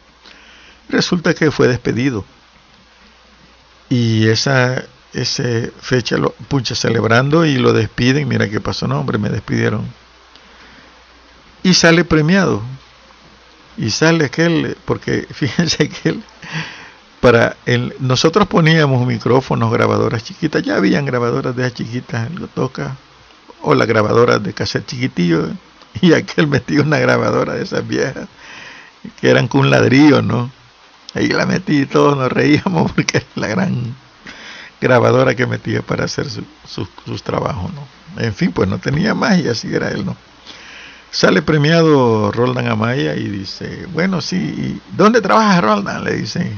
Resulta 0.89 1.33
que 1.33 1.51
fue 1.51 1.67
despedido. 1.67 2.25
Y 3.89 4.27
esa, 4.27 4.83
esa 5.13 5.43
fecha 5.79 6.17
lo 6.17 6.31
pucha 6.47 6.75
celebrando 6.75 7.45
y 7.45 7.57
lo 7.57 7.73
despiden. 7.73 8.27
Mira 8.27 8.49
qué 8.49 8.59
pasó, 8.59 8.87
no, 8.87 8.99
hombre, 8.99 9.17
me 9.17 9.29
despidieron 9.29 9.85
y 11.63 11.73
sale 11.73 12.05
premiado. 12.05 12.61
Y 13.77 13.91
sale 13.91 14.25
aquel, 14.25 14.77
porque 14.85 15.27
fíjense 15.31 15.89
que 15.89 16.09
él, 16.09 16.23
para 17.21 17.57
el, 17.65 17.95
nosotros 17.99 18.47
poníamos 18.47 19.05
micrófonos, 19.05 19.71
grabadoras 19.71 20.23
chiquitas, 20.23 20.63
ya 20.63 20.75
habían 20.75 21.05
grabadoras 21.05 21.55
de 21.55 21.63
esas 21.63 21.73
chiquitas, 21.75 22.31
lo 22.33 22.47
toca, 22.47 22.95
o 23.61 23.75
las 23.75 23.87
grabadoras 23.87 24.41
de 24.41 24.53
cassette 24.53 24.85
chiquitillo, 24.85 25.49
y 26.01 26.13
aquel 26.13 26.47
metió 26.47 26.81
una 26.81 26.99
grabadora 26.99 27.53
de 27.53 27.63
esas 27.63 27.87
viejas, 27.87 28.27
que 29.19 29.29
eran 29.29 29.47
con 29.47 29.61
un 29.61 29.69
ladrillo, 29.69 30.21
¿no? 30.21 30.51
Ahí 31.13 31.29
la 31.29 31.45
metí 31.45 31.81
y 31.81 31.85
todos 31.85 32.17
nos 32.17 32.31
reíamos 32.31 32.91
porque 32.95 33.17
era 33.17 33.27
la 33.35 33.47
gran 33.47 33.95
grabadora 34.79 35.35
que 35.35 35.45
metía 35.45 35.81
para 35.81 36.05
hacer 36.05 36.27
sus 36.29 37.23
trabajos, 37.23 37.71
¿no? 37.73 37.99
En 38.21 38.33
fin, 38.33 38.51
pues 38.51 38.67
no 38.67 38.79
tenía 38.79 39.13
más 39.13 39.39
y 39.39 39.47
así 39.47 39.73
era 39.73 39.89
él, 39.89 40.05
¿no? 40.05 40.15
Sale 41.11 41.41
premiado 41.41 42.31
Roldan 42.31 42.67
Amaya 42.67 43.15
y 43.15 43.27
dice, 43.27 43.87
bueno, 43.93 44.21
sí, 44.21 44.79
¿dónde 44.95 45.21
trabajas 45.21 45.61
Roldan? 45.61 46.03
Le 46.03 46.15
dice, 46.15 46.51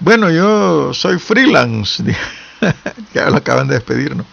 bueno, 0.00 0.30
yo 0.30 0.92
soy 0.94 1.18
freelance, 1.18 2.02
que 3.12 3.20
lo 3.20 3.36
acaban 3.36 3.68
de 3.68 3.74
despedir, 3.74 4.16
¿no? 4.16 4.24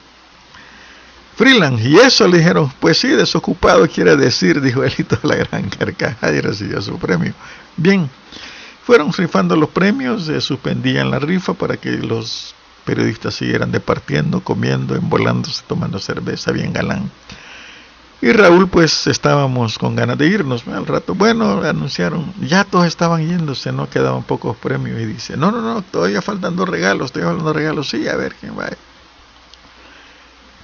Freelance, 1.35 1.83
y 1.83 1.97
eso 1.97 2.27
le 2.27 2.37
dijeron, 2.37 2.71
pues 2.79 2.97
sí, 2.97 3.09
desocupado 3.09 3.87
quiere 3.89 4.15
decir, 4.15 4.61
dijo 4.61 4.83
él 4.83 4.93
y 4.97 5.03
toda 5.03 5.21
la 5.23 5.35
gran 5.35 5.69
carcajada 5.69 6.33
y 6.33 6.39
recibió 6.39 6.81
su 6.81 6.97
premio. 6.97 7.33
Bien, 7.75 8.09
fueron 8.85 9.11
rifando 9.11 9.55
los 9.55 9.69
premios, 9.69 10.27
se 10.27 10.39
suspendían 10.39 11.11
la 11.11 11.19
rifa 11.19 11.53
para 11.53 11.75
que 11.75 11.91
los 11.91 12.55
periodistas 12.85 13.33
siguieran 13.33 13.71
departiendo, 13.71 14.41
comiendo, 14.41 14.95
envolándose, 14.95 15.63
tomando 15.67 15.99
cerveza 15.99 16.51
bien 16.51 16.71
galán. 16.71 17.11
Y 18.21 18.31
Raúl, 18.31 18.67
pues 18.67 19.07
estábamos 19.07 19.77
con 19.77 19.95
ganas 19.95 20.17
de 20.17 20.27
irnos 20.27 20.67
al 20.67 20.87
rato. 20.87 21.13
Bueno, 21.15 21.61
anunciaron, 21.61 22.33
ya 22.41 22.63
todos 22.63 22.87
estaban 22.87 23.27
yéndose, 23.27 23.71
no 23.71 23.89
quedaban 23.89 24.23
pocos 24.23 24.55
premios. 24.57 24.99
Y 25.01 25.05
dice, 25.05 25.37
no, 25.37 25.51
no, 25.51 25.61
no, 25.61 25.81
todavía 25.81 26.21
faltan 26.21 26.55
dos 26.55 26.67
regalos, 26.67 27.07
estoy 27.07 27.23
hablando 27.23 27.51
de 27.51 27.53
regalos. 27.53 27.89
Sí, 27.89 28.07
a 28.07 28.15
ver 28.15 28.35
quién 28.39 28.57
va. 28.57 28.69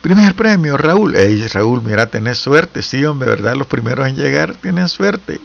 Primer 0.01 0.33
premio, 0.33 0.77
Raúl. 0.77 1.15
Ey, 1.15 1.47
Raúl, 1.47 1.81
mira, 1.83 2.07
tenés 2.07 2.37
suerte. 2.39 2.81
Sí, 2.81 3.03
hombre, 3.05 3.29
¿verdad? 3.29 3.55
Los 3.55 3.67
primeros 3.67 4.07
en 4.07 4.15
llegar 4.15 4.55
tienen 4.55 4.89
suerte. 4.89 5.39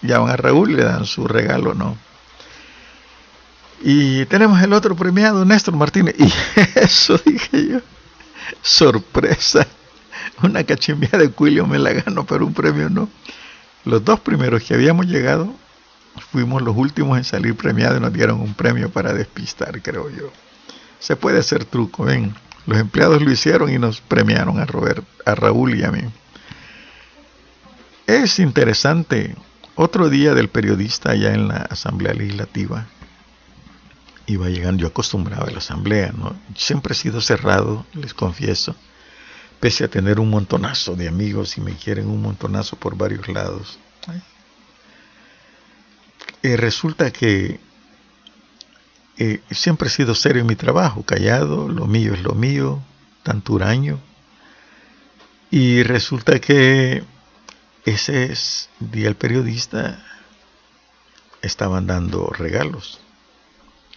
Llaman 0.00 0.30
a 0.30 0.36
Raúl 0.36 0.76
le 0.76 0.84
dan 0.84 1.04
su 1.04 1.26
regalo, 1.26 1.74
¿no? 1.74 1.98
Y 3.82 4.24
tenemos 4.26 4.62
el 4.62 4.72
otro 4.72 4.96
premiado, 4.96 5.44
Néstor 5.44 5.76
Martínez. 5.76 6.14
Y 6.18 6.32
eso 6.76 7.18
dije 7.24 7.68
yo. 7.68 7.78
Sorpresa 8.62 9.66
una 10.42 10.64
cachimbia 10.64 11.10
de 11.10 11.30
Cuilio 11.30 11.66
me 11.66 11.78
la 11.78 11.92
gano, 11.92 12.24
pero 12.26 12.46
un 12.46 12.54
premio 12.54 12.88
no. 12.88 13.08
Los 13.84 14.04
dos 14.04 14.20
primeros 14.20 14.62
que 14.62 14.74
habíamos 14.74 15.06
llegado 15.06 15.54
fuimos 16.32 16.62
los 16.62 16.76
últimos 16.76 17.16
en 17.18 17.24
salir 17.24 17.54
premiados 17.56 17.98
y 17.98 18.00
nos 18.00 18.12
dieron 18.12 18.40
un 18.40 18.54
premio 18.54 18.90
para 18.90 19.12
despistar, 19.12 19.80
creo 19.82 20.10
yo. 20.10 20.30
Se 20.98 21.16
puede 21.16 21.38
hacer 21.38 21.64
truco, 21.64 22.04
ven. 22.04 22.34
Los 22.66 22.78
empleados 22.78 23.22
lo 23.22 23.30
hicieron 23.30 23.72
y 23.72 23.78
nos 23.78 24.00
premiaron 24.00 24.58
a 24.58 24.66
Robert, 24.66 25.04
a 25.24 25.34
Raúl 25.34 25.78
y 25.78 25.84
a 25.84 25.90
mí. 25.90 26.02
Es 28.06 28.38
interesante. 28.38 29.36
Otro 29.74 30.10
día 30.10 30.34
del 30.34 30.48
periodista 30.48 31.12
allá 31.12 31.32
en 31.32 31.48
la 31.48 31.58
Asamblea 31.58 32.12
Legislativa. 32.12 32.86
Iba 34.26 34.48
llegando, 34.48 34.82
yo 34.82 34.88
acostumbraba 34.88 35.46
a 35.46 35.50
la 35.50 35.58
Asamblea, 35.58 36.12
¿no? 36.16 36.36
Siempre 36.56 36.92
he 36.92 36.96
sido 36.96 37.20
cerrado, 37.20 37.86
les 37.94 38.12
confieso. 38.12 38.74
Pese 39.60 39.84
a 39.84 39.88
tener 39.88 40.20
un 40.20 40.30
montonazo 40.30 40.94
de 40.94 41.08
amigos 41.08 41.58
y 41.58 41.60
me 41.60 41.74
quieren 41.74 42.08
un 42.08 42.22
montonazo 42.22 42.76
por 42.76 42.96
varios 42.96 43.28
lados. 43.28 43.78
Eh, 46.42 46.56
resulta 46.56 47.10
que 47.10 47.58
eh, 49.16 49.40
siempre 49.50 49.88
he 49.88 49.90
sido 49.90 50.14
serio 50.14 50.42
en 50.42 50.46
mi 50.46 50.54
trabajo, 50.54 51.02
callado, 51.02 51.68
lo 51.68 51.86
mío 51.86 52.14
es 52.14 52.22
lo 52.22 52.34
mío, 52.34 52.80
tanto 53.24 53.54
huraño. 53.54 53.98
Y 55.50 55.82
resulta 55.82 56.38
que 56.40 57.02
ese 57.84 58.32
día 58.78 59.08
el 59.08 59.16
periodista 59.16 60.04
estaban 61.42 61.86
dando 61.86 62.28
regalos. 62.28 63.00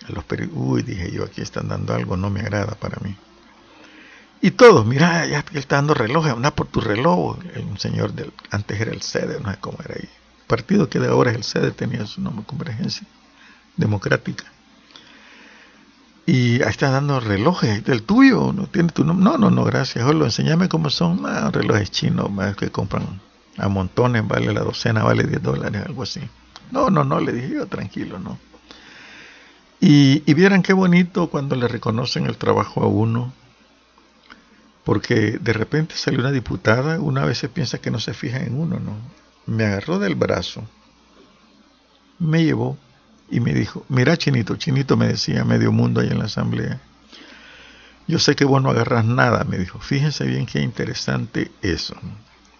A 0.08 0.12
los 0.12 0.26
Uy, 0.54 0.82
dije 0.82 1.12
yo, 1.12 1.26
aquí 1.26 1.42
están 1.42 1.68
dando 1.68 1.94
algo, 1.94 2.18
no 2.18 2.32
me 2.32 2.40
agrada 2.40 2.74
para 2.76 2.98
mí. 3.02 3.16
Y 4.42 4.52
todos, 4.52 4.86
mira, 4.86 5.28
ya 5.28 5.46
él 5.52 5.58
está 5.58 5.76
dando 5.76 5.94
relojes, 5.94 6.34
anda 6.34 6.52
por 6.52 6.68
tu 6.68 6.82
reloj. 6.82 7.38
Un 7.70 7.78
señor 7.78 8.14
del, 8.14 8.34
antes 8.50 8.82
era 8.82 8.92
el 8.92 9.02
sede, 9.04 9.40
no 9.40 9.52
sé 9.52 9.58
cómo 9.60 9.78
era 9.86 9.96
ahí. 9.96 10.10
El 10.42 10.48
partido 10.48 10.90
que 10.90 11.00
de 11.00 11.10
ahora 11.10 11.30
es 11.32 11.38
el 11.38 11.44
sede 11.44 11.72
tenía 11.72 12.06
su 12.08 12.22
nombre, 12.22 12.44
Convergencia 12.46 13.06
Democrática. 13.78 14.46
Y 16.26 16.62
ahí 16.64 16.70
está 16.70 16.90
dando 16.90 17.20
relojes, 17.20 17.84
del 17.84 18.02
tuyo, 18.02 18.52
no 18.52 18.66
tiene 18.66 18.90
tu 18.90 19.06
nombre. 19.06 19.24
No, 19.24 19.38
no, 19.38 19.52
no, 19.52 19.64
gracias. 19.64 20.06
Solo 20.06 20.26
enséñame 20.26 20.70
cómo 20.70 20.90
son 20.90 21.24
ah, 21.26 21.52
relojes 21.52 21.92
chinos 21.92 22.30
que 22.58 22.72
compran 22.72 23.22
a 23.58 23.68
montones, 23.68 24.28
vale 24.28 24.52
la 24.54 24.62
docena, 24.62 25.04
vale 25.04 25.24
10 25.24 25.44
dólares, 25.44 25.84
algo 25.86 26.02
así. 26.02 26.22
No, 26.72 26.90
no, 26.90 27.04
no, 27.04 27.20
le 27.20 27.34
dije 27.34 27.50
yo, 27.56 27.68
tranquilo, 27.68 28.18
no. 28.18 28.40
Y, 29.80 30.24
y 30.26 30.34
vieran 30.34 30.64
qué 30.64 30.74
bonito 30.74 31.28
cuando 31.28 31.56
le 31.56 31.68
reconocen 31.68 32.26
el 32.26 32.38
trabajo 32.38 32.84
a 32.84 32.88
uno, 32.88 33.34
porque 34.84 35.38
de 35.40 35.54
repente 35.54 35.96
salió 35.96 36.20
una 36.20 36.32
diputada, 36.32 37.00
una 37.00 37.26
vez 37.26 37.38
se 37.38 37.50
piensa 37.50 37.80
que 37.80 37.92
no 37.92 38.00
se 38.00 38.14
fija 38.14 38.40
en 38.40 38.60
uno, 38.60 38.80
¿no? 38.80 38.96
Me 39.46 39.66
agarró 39.66 40.00
del 40.00 40.16
brazo, 40.16 40.64
me 42.20 42.44
llevó 42.44 42.78
y 43.30 43.40
me 43.40 43.54
dijo, 43.54 43.86
mira 43.90 44.18
Chinito, 44.18 44.56
Chinito 44.56 44.98
me 44.98 45.08
decía 45.08 45.44
medio 45.44 45.72
mundo 45.72 46.02
ahí 46.02 46.10
en 46.10 46.20
la 46.20 46.26
asamblea, 46.26 46.82
yo 48.08 48.20
sé 48.20 48.36
que 48.36 48.46
vos 48.46 48.62
no 48.62 48.72
agarras 48.72 49.06
nada, 49.06 49.44
me 49.44 49.58
dijo, 49.58 49.80
fíjense 49.80 50.26
bien 50.26 50.46
qué 50.46 50.62
interesante 50.62 51.52
eso, 51.62 51.96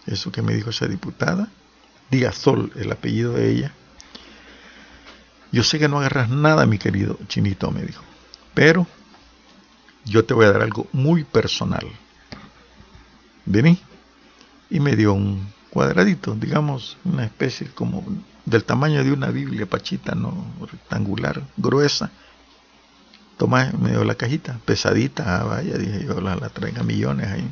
eso 0.06 0.32
que 0.32 0.42
me 0.42 0.54
dijo 0.54 0.70
esa 0.70 0.86
diputada, 0.86 1.48
Díaz 2.10 2.36
Sol, 2.36 2.72
el 2.76 2.90
apellido 2.92 3.34
de 3.34 3.50
ella, 3.50 3.72
yo 5.50 5.62
sé 5.62 5.78
que 5.78 5.88
no 5.88 5.98
agarras 5.98 6.30
nada, 6.30 6.66
mi 6.66 6.78
querido 6.78 7.18
Chinito, 7.28 7.70
me 7.70 7.82
dijo, 7.82 8.02
pero 8.54 8.86
yo 10.04 10.24
te 10.24 10.34
voy 10.34 10.46
a 10.46 10.52
dar 10.52 10.62
algo 10.62 10.88
muy 10.92 11.24
personal. 11.24 11.86
Vení. 13.46 13.78
Y 14.70 14.80
me 14.80 14.96
dio 14.96 15.12
un 15.12 15.52
cuadradito, 15.70 16.34
digamos, 16.34 16.96
una 17.04 17.24
especie 17.24 17.68
como 17.68 18.04
del 18.44 18.64
tamaño 18.64 19.04
de 19.04 19.12
una 19.12 19.28
Biblia 19.28 19.66
pachita, 19.66 20.14
no 20.14 20.46
rectangular, 20.70 21.42
gruesa. 21.56 22.10
Toma, 23.36 23.72
me 23.80 23.90
dio 23.90 24.04
la 24.04 24.14
cajita, 24.14 24.58
pesadita, 24.64 25.40
ah, 25.40 25.44
vaya, 25.44 25.76
dije 25.76 26.04
yo, 26.04 26.20
la, 26.20 26.36
la 26.36 26.48
traiga 26.48 26.82
millones 26.82 27.28
ahí. 27.28 27.50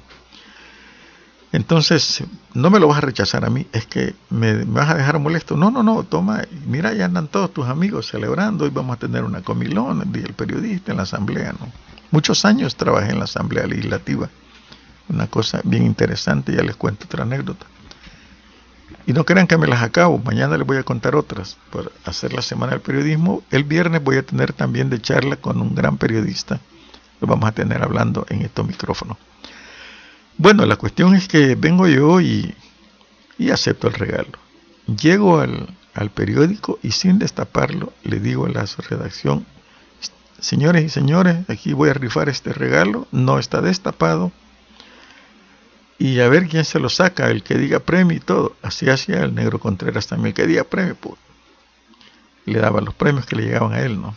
Entonces, 1.52 2.22
no 2.54 2.70
me 2.70 2.78
lo 2.78 2.86
vas 2.86 2.98
a 2.98 3.00
rechazar 3.00 3.44
a 3.44 3.50
mí, 3.50 3.66
es 3.72 3.84
que 3.86 4.14
me, 4.30 4.64
vas 4.64 4.90
a 4.90 4.94
dejar 4.94 5.18
molesto. 5.18 5.56
No, 5.56 5.70
no, 5.70 5.82
no, 5.82 6.04
toma, 6.04 6.44
mira, 6.66 6.92
ya 6.94 7.06
andan 7.06 7.26
todos 7.26 7.52
tus 7.52 7.66
amigos 7.66 8.06
celebrando, 8.06 8.64
hoy 8.64 8.70
vamos 8.70 8.96
a 8.96 9.00
tener 9.00 9.24
una 9.24 9.42
comilón, 9.42 10.02
el 10.14 10.34
periodista 10.34 10.92
en 10.92 10.98
la 10.98 11.02
asamblea. 11.02 11.54
Muchos 12.12 12.44
años 12.44 12.76
trabajé 12.76 13.10
en 13.10 13.18
la 13.18 13.24
asamblea 13.24 13.66
legislativa, 13.66 14.30
una 15.10 15.26
cosa 15.26 15.60
bien 15.64 15.84
interesante, 15.84 16.54
ya 16.54 16.62
les 16.62 16.76
cuento 16.76 17.04
otra 17.04 17.24
anécdota. 17.24 17.66
Y 19.06 19.12
no 19.12 19.24
crean 19.24 19.46
que 19.46 19.58
me 19.58 19.66
las 19.66 19.82
acabo, 19.82 20.18
mañana 20.18 20.56
les 20.56 20.66
voy 20.66 20.76
a 20.76 20.82
contar 20.82 21.16
otras 21.16 21.56
por 21.70 21.92
hacer 22.04 22.32
la 22.32 22.42
semana 22.42 22.72
del 22.72 22.80
periodismo. 22.80 23.42
El 23.50 23.64
viernes 23.64 24.02
voy 24.02 24.16
a 24.16 24.22
tener 24.22 24.52
también 24.52 24.90
de 24.90 25.00
charla 25.00 25.36
con 25.36 25.60
un 25.60 25.74
gran 25.74 25.96
periodista, 25.96 26.60
lo 27.20 27.26
vamos 27.26 27.48
a 27.48 27.52
tener 27.52 27.82
hablando 27.82 28.24
en 28.28 28.42
estos 28.42 28.66
micrófonos. 28.66 29.16
Bueno, 30.38 30.64
la 30.64 30.76
cuestión 30.76 31.14
es 31.14 31.28
que 31.28 31.54
vengo 31.54 31.86
yo 31.86 32.20
y, 32.20 32.54
acepto 33.52 33.88
el 33.88 33.94
regalo. 33.94 34.38
Llego 34.86 35.40
al, 35.40 35.68
al 35.94 36.10
periódico 36.10 36.78
y 36.82 36.92
sin 36.92 37.18
destaparlo 37.18 37.92
le 38.04 38.20
digo 38.20 38.46
a 38.46 38.48
la 38.48 38.64
redacción, 38.88 39.46
señores 40.38 40.84
y 40.84 40.88
señores, 40.88 41.48
aquí 41.48 41.72
voy 41.72 41.90
a 41.90 41.94
rifar 41.94 42.28
este 42.28 42.52
regalo, 42.52 43.06
no 43.12 43.38
está 43.38 43.60
destapado, 43.60 44.32
y 46.00 46.18
a 46.20 46.30
ver 46.30 46.48
quién 46.48 46.64
se 46.64 46.80
lo 46.80 46.88
saca, 46.88 47.30
el 47.30 47.42
que 47.42 47.58
diga 47.58 47.78
premio 47.78 48.16
y 48.16 48.20
todo. 48.20 48.56
Así 48.62 48.88
hacía 48.88 49.22
el 49.22 49.34
negro 49.34 49.60
Contreras 49.60 50.06
también, 50.06 50.34
que 50.34 50.46
diga 50.46 50.64
premio, 50.64 50.96
pues, 50.98 51.16
le 52.46 52.58
daba 52.58 52.80
los 52.80 52.94
premios 52.94 53.26
que 53.26 53.36
le 53.36 53.42
llegaban 53.42 53.74
a 53.74 53.80
él, 53.80 54.00
¿no? 54.00 54.16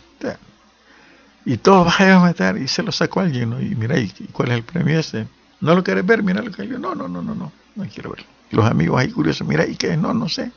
Y 1.44 1.58
todo 1.58 1.84
vaya 1.98 2.16
a 2.16 2.20
matar 2.20 2.56
y 2.56 2.68
se 2.68 2.82
lo 2.82 2.90
sacó 2.90 3.20
alguien, 3.20 3.50
¿no? 3.50 3.60
Y 3.60 3.74
mira, 3.74 3.98
¿y 3.98 4.08
cuál 4.32 4.52
es 4.52 4.54
el 4.54 4.62
premio 4.62 4.98
ese? 4.98 5.28
¿No 5.60 5.74
lo 5.74 5.84
quieres 5.84 6.06
ver? 6.06 6.22
Mira 6.22 6.40
lo 6.40 6.50
que 6.50 6.66
yo, 6.66 6.78
no, 6.78 6.94
no, 6.94 7.06
no, 7.06 7.20
no, 7.20 7.34
no, 7.34 7.52
no 7.76 7.84
quiero 7.92 8.12
verlo. 8.12 8.26
Los 8.50 8.64
amigos 8.64 8.98
ahí 8.98 9.10
curiosos, 9.10 9.46
mira, 9.46 9.66
¿y 9.66 9.76
qué? 9.76 9.94
No, 9.98 10.14
no 10.14 10.30
sé. 10.30 10.52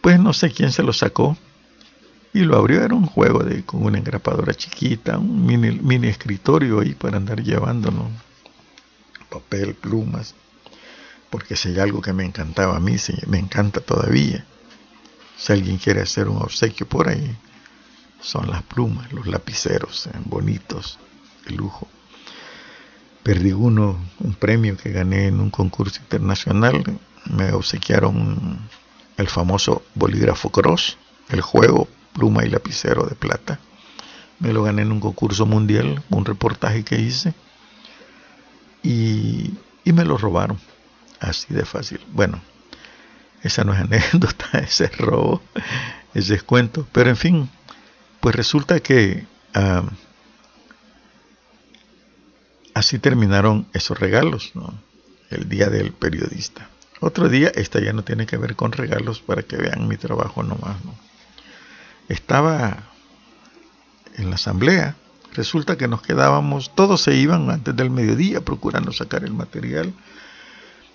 Pues 0.00 0.18
no 0.18 0.32
sé 0.32 0.50
quién 0.50 0.72
se 0.72 0.82
lo 0.82 0.92
sacó 0.92 1.36
y 2.32 2.40
lo 2.40 2.56
abrió, 2.56 2.82
era 2.82 2.96
un 2.96 3.06
juego 3.06 3.44
de, 3.44 3.64
con 3.64 3.84
una 3.84 3.98
engrapadora 3.98 4.54
chiquita, 4.54 5.18
un 5.18 5.46
mini, 5.46 5.78
mini 5.80 6.08
escritorio 6.08 6.80
ahí 6.80 6.94
para 6.94 7.18
andar 7.18 7.40
llevando, 7.40 7.92
¿no? 7.92 8.10
Papel, 9.30 9.74
plumas, 9.74 10.34
porque 11.30 11.56
si 11.56 11.70
hay 11.70 11.78
algo 11.78 12.02
que 12.02 12.12
me 12.12 12.24
encantaba 12.24 12.76
a 12.76 12.80
mí, 12.80 12.96
me 13.26 13.38
encanta 13.38 13.80
todavía. 13.80 14.44
Si 15.38 15.52
alguien 15.52 15.78
quiere 15.78 16.02
hacer 16.02 16.28
un 16.28 16.42
obsequio 16.42 16.86
por 16.86 17.08
ahí, 17.08 17.36
son 18.20 18.50
las 18.50 18.62
plumas, 18.64 19.10
los 19.12 19.26
lapiceros, 19.26 20.08
eh, 20.08 20.10
bonitos, 20.26 20.98
de 21.46 21.52
lujo. 21.52 21.88
Perdí 23.22 23.52
uno, 23.52 23.98
un 24.18 24.34
premio 24.34 24.76
que 24.76 24.90
gané 24.90 25.28
en 25.28 25.40
un 25.40 25.50
concurso 25.50 26.00
internacional. 26.00 26.82
Me 27.24 27.52
obsequiaron 27.52 28.58
el 29.16 29.28
famoso 29.28 29.82
bolígrafo 29.94 30.50
Cross, 30.50 30.98
el 31.28 31.40
juego 31.40 31.88
pluma 32.12 32.44
y 32.44 32.50
lapicero 32.50 33.06
de 33.06 33.14
plata. 33.14 33.60
Me 34.40 34.52
lo 34.52 34.62
gané 34.62 34.82
en 34.82 34.92
un 34.92 35.00
concurso 35.00 35.46
mundial, 35.46 36.02
un 36.10 36.24
reportaje 36.24 36.82
que 36.82 36.98
hice 36.98 37.34
y, 38.82 39.52
me 39.84 40.04
lo 40.04 40.16
robaron. 40.16 40.58
Así 41.18 41.52
de 41.52 41.64
fácil. 41.64 42.00
Bueno, 42.12 42.40
esa 43.42 43.64
no 43.64 43.74
es 43.74 43.80
anécdota, 43.80 44.58
ese 44.58 44.84
es 44.84 44.96
robo, 44.98 45.42
ese 46.14 46.34
es 46.34 46.42
cuento. 46.42 46.86
Pero 46.92 47.10
en 47.10 47.16
fin, 47.16 47.50
pues 48.20 48.34
resulta 48.36 48.80
que 48.80 49.26
así 52.74 52.98
terminaron 52.98 53.66
esos 53.72 53.98
regalos, 53.98 54.52
¿no? 54.54 54.72
El 55.30 55.48
día 55.48 55.68
del 55.68 55.92
periodista. 55.92 56.68
Otro 57.00 57.28
día, 57.28 57.50
esta 57.54 57.80
ya 57.80 57.92
no 57.92 58.04
tiene 58.04 58.26
que 58.26 58.36
ver 58.36 58.56
con 58.56 58.72
regalos 58.72 59.20
para 59.20 59.42
que 59.42 59.56
vean 59.56 59.88
mi 59.88 59.96
trabajo 59.96 60.42
nomás, 60.42 60.84
¿no? 60.84 60.94
Estaba 62.08 62.90
en 64.16 64.28
la 64.28 64.36
asamblea 64.36 64.96
Resulta 65.34 65.76
que 65.76 65.86
nos 65.86 66.02
quedábamos, 66.02 66.74
todos 66.74 67.02
se 67.02 67.14
iban 67.14 67.50
antes 67.50 67.76
del 67.76 67.90
mediodía 67.90 68.40
procurando 68.40 68.92
sacar 68.92 69.24
el 69.24 69.32
material, 69.32 69.92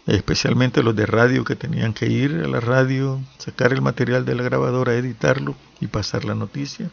especialmente 0.07 0.83
los 0.83 0.95
de 0.95 1.05
radio 1.05 1.45
que 1.45 1.55
tenían 1.55 1.93
que 1.93 2.07
ir 2.07 2.41
a 2.43 2.47
la 2.47 2.59
radio, 2.59 3.21
sacar 3.37 3.71
el 3.71 3.81
material 3.81 4.25
de 4.25 4.35
la 4.35 4.43
grabadora, 4.43 4.93
editarlo 4.93 5.55
y 5.79 5.87
pasar 5.87 6.25
la 6.25 6.35
noticia. 6.35 6.89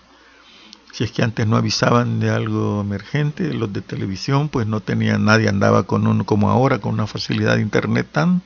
Si 0.92 1.04
es 1.04 1.10
que 1.10 1.22
antes 1.22 1.46
no 1.46 1.56
avisaban 1.56 2.20
de 2.20 2.30
algo 2.30 2.80
emergente, 2.80 3.52
los 3.54 3.72
de 3.72 3.80
televisión 3.80 4.48
pues 4.48 4.66
no 4.66 4.80
tenían, 4.80 5.24
nadie 5.24 5.48
andaba 5.48 5.82
con 5.82 6.06
uno 6.06 6.24
como 6.24 6.50
ahora, 6.50 6.78
con 6.78 6.94
una 6.94 7.06
facilidad 7.08 7.56
de 7.56 7.62
internet 7.62 8.06
tan 8.12 8.42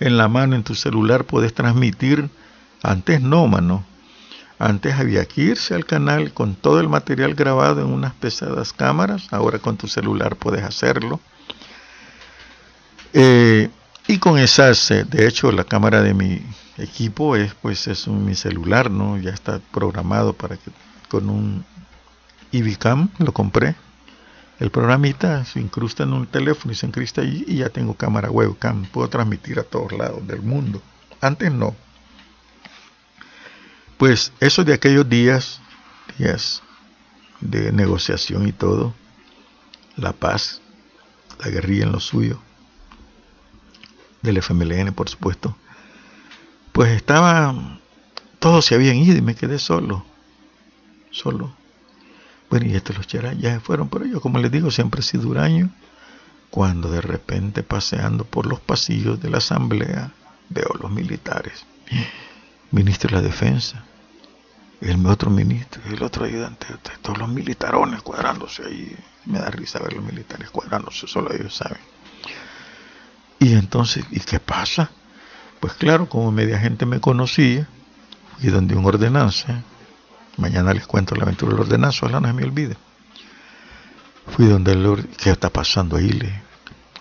en 0.00 0.16
la 0.16 0.28
mano, 0.28 0.54
en 0.54 0.64
tu 0.64 0.74
celular, 0.74 1.24
puedes 1.24 1.54
transmitir. 1.54 2.28
Antes 2.82 3.20
no, 3.20 3.46
mano 3.48 3.84
antes 4.58 4.94
había 4.94 5.24
que 5.24 5.42
irse 5.42 5.74
al 5.74 5.84
canal 5.84 6.32
con 6.32 6.54
todo 6.54 6.80
el 6.80 6.88
material 6.88 7.34
grabado 7.34 7.80
en 7.80 7.92
unas 7.92 8.12
pesadas 8.14 8.72
cámaras, 8.72 9.32
ahora 9.32 9.58
con 9.58 9.76
tu 9.76 9.86
celular 9.86 10.36
puedes 10.36 10.62
hacerlo. 10.64 11.20
Eh, 13.12 13.70
y 14.06 14.18
con 14.18 14.38
esas, 14.38 14.88
de 14.88 15.28
hecho 15.28 15.52
la 15.52 15.64
cámara 15.64 16.02
de 16.02 16.14
mi 16.14 16.42
equipo 16.76 17.36
es 17.36 17.54
pues 17.54 17.86
es 17.86 18.06
un, 18.06 18.24
mi 18.24 18.34
celular, 18.34 18.90
¿no? 18.90 19.18
Ya 19.18 19.30
está 19.30 19.60
programado 19.72 20.32
para 20.32 20.56
que 20.56 20.70
con 21.08 21.28
un 21.28 21.64
Ibicam 22.50 23.10
lo 23.18 23.32
compré. 23.32 23.76
El 24.58 24.70
programita 24.70 25.44
se 25.44 25.60
incrusta 25.60 26.02
en 26.02 26.12
un 26.12 26.26
teléfono 26.26 26.72
y 26.72 26.74
se 26.74 26.86
encrista 26.86 27.20
allí 27.20 27.44
y 27.46 27.58
ya 27.58 27.68
tengo 27.68 27.94
cámara 27.94 28.30
webcam. 28.30 28.86
Puedo 28.86 29.08
transmitir 29.08 29.60
a 29.60 29.62
todos 29.62 29.92
lados 29.92 30.26
del 30.26 30.42
mundo. 30.42 30.82
Antes 31.20 31.52
no. 31.52 31.76
Pues 33.98 34.32
eso 34.38 34.62
de 34.62 34.74
aquellos 34.74 35.08
días, 35.08 35.60
días 36.18 36.62
de 37.40 37.72
negociación 37.72 38.46
y 38.46 38.52
todo, 38.52 38.94
la 39.96 40.12
paz, 40.12 40.60
la 41.40 41.48
guerrilla 41.48 41.84
en 41.84 41.92
lo 41.92 41.98
suyo, 41.98 42.40
del 44.22 44.38
FMLN 44.38 44.92
por 44.92 45.08
supuesto, 45.08 45.56
pues 46.70 46.92
estaba, 46.92 47.80
todos 48.38 48.64
se 48.64 48.76
habían 48.76 48.96
ido 48.96 49.16
y 49.16 49.20
me 49.20 49.34
quedé 49.34 49.58
solo, 49.58 50.04
solo. 51.10 51.52
Bueno, 52.50 52.66
y 52.66 52.76
estos 52.76 52.96
los 52.96 53.06
cheras 53.08 53.36
ya 53.36 53.54
se 53.54 53.60
fueron, 53.60 53.88
pero 53.88 54.06
yo 54.06 54.20
como 54.20 54.38
les 54.38 54.52
digo, 54.52 54.70
siempre 54.70 55.00
he 55.00 55.04
sido 55.04 55.28
huraño. 55.28 55.70
Cuando 56.50 56.88
de 56.90 57.00
repente 57.00 57.62
paseando 57.64 58.24
por 58.24 58.46
los 58.46 58.60
pasillos 58.60 59.20
de 59.20 59.28
la 59.28 59.38
asamblea 59.38 60.12
veo 60.48 60.68
los 60.80 60.90
militares, 60.90 61.66
ministro 62.70 63.10
de 63.10 63.16
la 63.16 63.28
defensa, 63.28 63.84
el 64.80 65.04
otro 65.06 65.30
ministro, 65.30 65.82
el 65.86 66.02
otro 66.02 66.24
ayudante, 66.24 66.66
todos 67.02 67.18
los 67.18 67.28
militarones 67.28 68.02
cuadrándose 68.02 68.64
ahí. 68.64 68.96
Me 69.26 69.38
da 69.38 69.50
risa 69.50 69.78
ver 69.80 69.94
los 69.94 70.04
militares 70.04 70.50
cuadrándose, 70.50 71.06
solo 71.06 71.32
ellos 71.32 71.54
saben. 71.54 71.78
Y 73.40 73.54
entonces, 73.54 74.04
¿y 74.10 74.20
qué 74.20 74.40
pasa? 74.40 74.90
Pues 75.60 75.74
claro, 75.74 76.08
como 76.08 76.30
media 76.30 76.58
gente 76.58 76.86
me 76.86 77.00
conocía, 77.00 77.68
y 78.40 78.48
donde 78.48 78.76
un 78.76 78.86
ordenanza, 78.86 79.62
mañana 80.36 80.72
les 80.72 80.86
cuento 80.86 81.14
la 81.16 81.24
aventura 81.24 81.52
del 81.52 81.60
ordenanza, 81.60 82.06
ojalá 82.06 82.20
no 82.20 82.28
se 82.28 82.34
me 82.34 82.44
olvide. 82.44 82.76
Fui 84.28 84.46
donde 84.46 84.72
el 84.72 85.08
¿qué 85.16 85.30
está 85.30 85.50
pasando 85.50 85.96
ahí? 85.96 86.10
Le, 86.10 86.42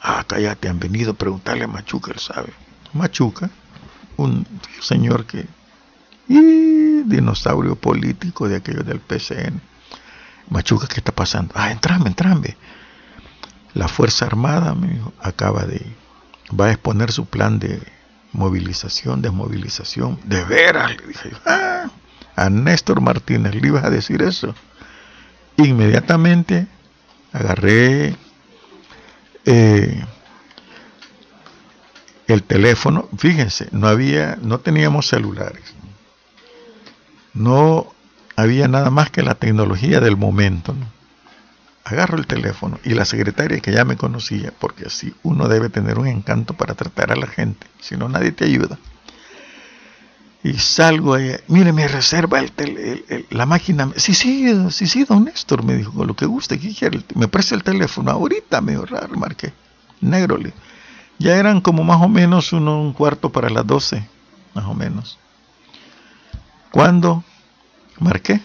ah, 0.01 0.23
cállate, 0.27 0.69
han 0.69 0.79
venido 0.79 1.11
a 1.11 1.15
preguntarle 1.15 1.65
a 1.65 1.67
Machuca, 1.67 2.11
él 2.11 2.19
sabe. 2.19 2.53
Machuca, 2.93 3.49
un 4.15 4.47
señor 4.81 5.25
que 5.25 5.45
y 6.27 7.03
dinosaurio 7.03 7.75
político 7.75 8.47
de 8.47 8.57
aquellos 8.57 8.85
del 8.85 8.99
PCN. 8.99 9.61
Machuca, 10.49 10.87
¿qué 10.87 10.95
está 10.99 11.11
pasando? 11.11 11.53
Ah, 11.55 11.71
entrame, 11.71 12.07
entrame. 12.07 12.57
La 13.73 13.87
Fuerza 13.87 14.25
Armada 14.25 14.73
me 14.75 15.01
acaba 15.21 15.65
de, 15.65 15.85
va 16.57 16.67
a 16.67 16.71
exponer 16.71 17.11
su 17.11 17.25
plan 17.25 17.59
de 17.59 17.81
movilización, 18.33 19.21
desmovilización. 19.21 20.19
De 20.23 20.43
veras, 20.43 20.95
le 20.97 21.07
dije 21.07 21.31
ah, 21.45 21.89
a 22.35 22.49
Néstor 22.49 23.01
Martínez 23.01 23.55
le 23.55 23.67
ibas 23.67 23.83
a 23.83 23.89
decir 23.89 24.21
eso. 24.21 24.55
Inmediatamente 25.57 26.67
agarré 27.33 28.15
eh, 29.45 30.05
el 32.27 32.43
teléfono, 32.43 33.09
fíjense, 33.17 33.69
no 33.71 33.87
había, 33.87 34.37
no 34.41 34.59
teníamos 34.59 35.07
celulares 35.07 35.73
no 37.37 37.87
había 38.35 38.67
nada 38.67 38.89
más 38.89 39.09
que 39.09 39.23
la 39.23 39.35
tecnología 39.35 39.99
del 39.99 40.17
momento. 40.17 40.75
Agarro 41.83 42.17
el 42.17 42.27
teléfono 42.27 42.79
y 42.83 42.93
la 42.93 43.05
secretaria 43.05 43.59
que 43.59 43.71
ya 43.71 43.85
me 43.85 43.95
conocía, 43.95 44.53
porque 44.59 44.85
así 44.85 45.13
uno 45.23 45.47
debe 45.47 45.69
tener 45.69 45.97
un 45.97 46.07
encanto 46.07 46.53
para 46.53 46.75
tratar 46.75 47.11
a 47.11 47.15
la 47.15 47.27
gente, 47.27 47.65
si 47.79 47.95
no 47.95 48.09
nadie 48.09 48.31
te 48.31 48.45
ayuda. 48.45 48.77
Y 50.43 50.53
salgo 50.53 51.13
ahí, 51.13 51.31
mire, 51.47 51.73
me 51.73 51.87
reserva 51.87 52.39
el, 52.39 53.25
la 53.29 53.45
máquina. 53.45 53.89
Sí, 53.95 54.13
sí, 54.13 54.47
sí, 54.69 54.87
sí, 54.87 55.03
don 55.03 55.25
Néstor, 55.25 55.63
me 55.63 55.75
dijo, 55.75 55.91
con 55.91 56.07
lo 56.07 56.15
que 56.15 56.25
guste, 56.25 56.59
¿qué? 56.59 56.91
Me 57.15 57.27
presta 57.27 57.55
el 57.55 57.63
teléfono, 57.63 58.11
ahorita 58.11 58.61
me 58.61 58.77
marqué, 59.15 59.53
negro. 60.01 60.37
Ya 61.19 61.35
eran 61.37 61.61
como 61.61 61.83
más 61.83 62.01
o 62.01 62.07
menos 62.07 62.53
uno, 62.53 62.81
un 62.81 62.93
cuarto 62.93 63.31
para 63.31 63.49
las 63.49 63.65
doce, 63.65 64.07
más 64.53 64.65
o 64.65 64.73
menos. 64.73 65.17
Cuando 66.77 67.23
marqué, 67.99 68.39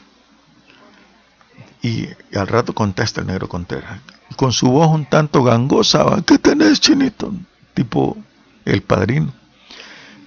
y, 1.82 2.08
al 2.34 2.46
rato 2.46 2.74
contesta 2.74 3.20
el 3.20 3.26
negro 3.26 3.46
Contreras, 3.46 4.00
con 4.36 4.52
su 4.52 4.70
voz 4.70 4.88
un 4.88 5.04
tanto 5.04 5.44
gangosa, 5.44 6.06
¿qué 6.24 6.38
tenés, 6.38 6.80
chinito? 6.80 7.30
Tipo 7.74 8.16
el 8.64 8.80
padrino. 8.80 9.34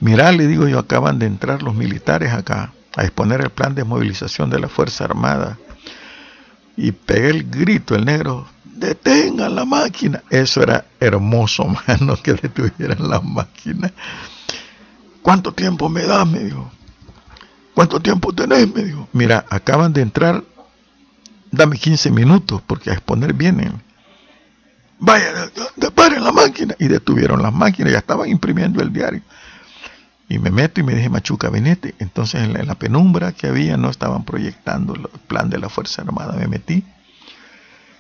Mirá, 0.02 0.32
le 0.32 0.46
digo 0.46 0.68
yo, 0.68 0.78
acaban 0.78 1.18
de 1.18 1.26
entrar 1.26 1.64
los 1.64 1.74
militares 1.74 2.32
acá 2.32 2.74
a 2.96 3.02
exponer 3.06 3.42
el 3.42 3.50
plan 3.50 3.74
de 3.74 3.84
movilización 3.84 4.52
de 4.52 4.60
la 4.60 4.70
Fuerza 4.70 5.06
Armada. 5.06 5.58
Y 6.78 6.92
pegué 6.92 7.32
el 7.32 7.50
grito, 7.50 7.96
el 7.96 8.06
negro, 8.06 8.48
detengan 8.66 9.56
la 9.56 9.66
máquina. 9.66 10.22
Eso 10.30 10.62
era 10.62 10.86
hermoso, 11.00 11.66
mano, 11.88 12.18
que 12.22 12.34
detuvieran 12.34 13.10
la 13.10 13.20
máquina. 13.20 13.92
¿Cuánto 15.24 15.54
tiempo 15.54 15.90
me 15.90 16.04
da? 16.04 16.24
Me 16.24 16.38
dijo. 16.42 16.72
¿Cuánto 17.76 18.00
tiempo 18.00 18.34
tenés? 18.34 18.74
Me 18.74 18.84
dijo. 18.84 19.08
Mira, 19.12 19.46
acaban 19.50 19.92
de 19.92 20.02
entrar, 20.02 20.44
dame 21.52 21.78
15 21.78 22.10
minutos 22.10 22.62
porque 22.66 22.90
a 22.90 22.94
exponer 22.94 23.34
vienen. 23.34 23.82
Vaya, 24.98 25.52
paren 25.94 26.24
la 26.24 26.32
máquina. 26.32 26.74
Y 26.80 26.88
detuvieron 26.88 27.42
las 27.42 27.54
máquinas, 27.54 27.92
ya 27.92 28.00
estaban 28.00 28.30
imprimiendo 28.30 28.82
el 28.82 28.94
diario. 28.94 29.22
Y 30.30 30.40
me 30.40 30.52
meto 30.52 30.80
y 30.80 30.84
me 30.84 30.96
dije, 30.96 31.10
Machuca, 31.10 31.50
venete. 31.50 31.94
Entonces 32.00 32.44
en 32.44 32.54
la, 32.54 32.62
en 32.62 32.68
la 32.68 32.76
penumbra 32.76 33.34
que 33.34 33.48
había 33.48 33.76
no 33.76 33.90
estaban 33.90 34.24
proyectando 34.24 34.96
el 34.96 35.08
plan 35.28 35.50
de 35.50 35.60
la 35.60 35.68
Fuerza 35.68 36.02
Armada. 36.02 36.34
Me 36.34 36.48
metí. 36.48 36.86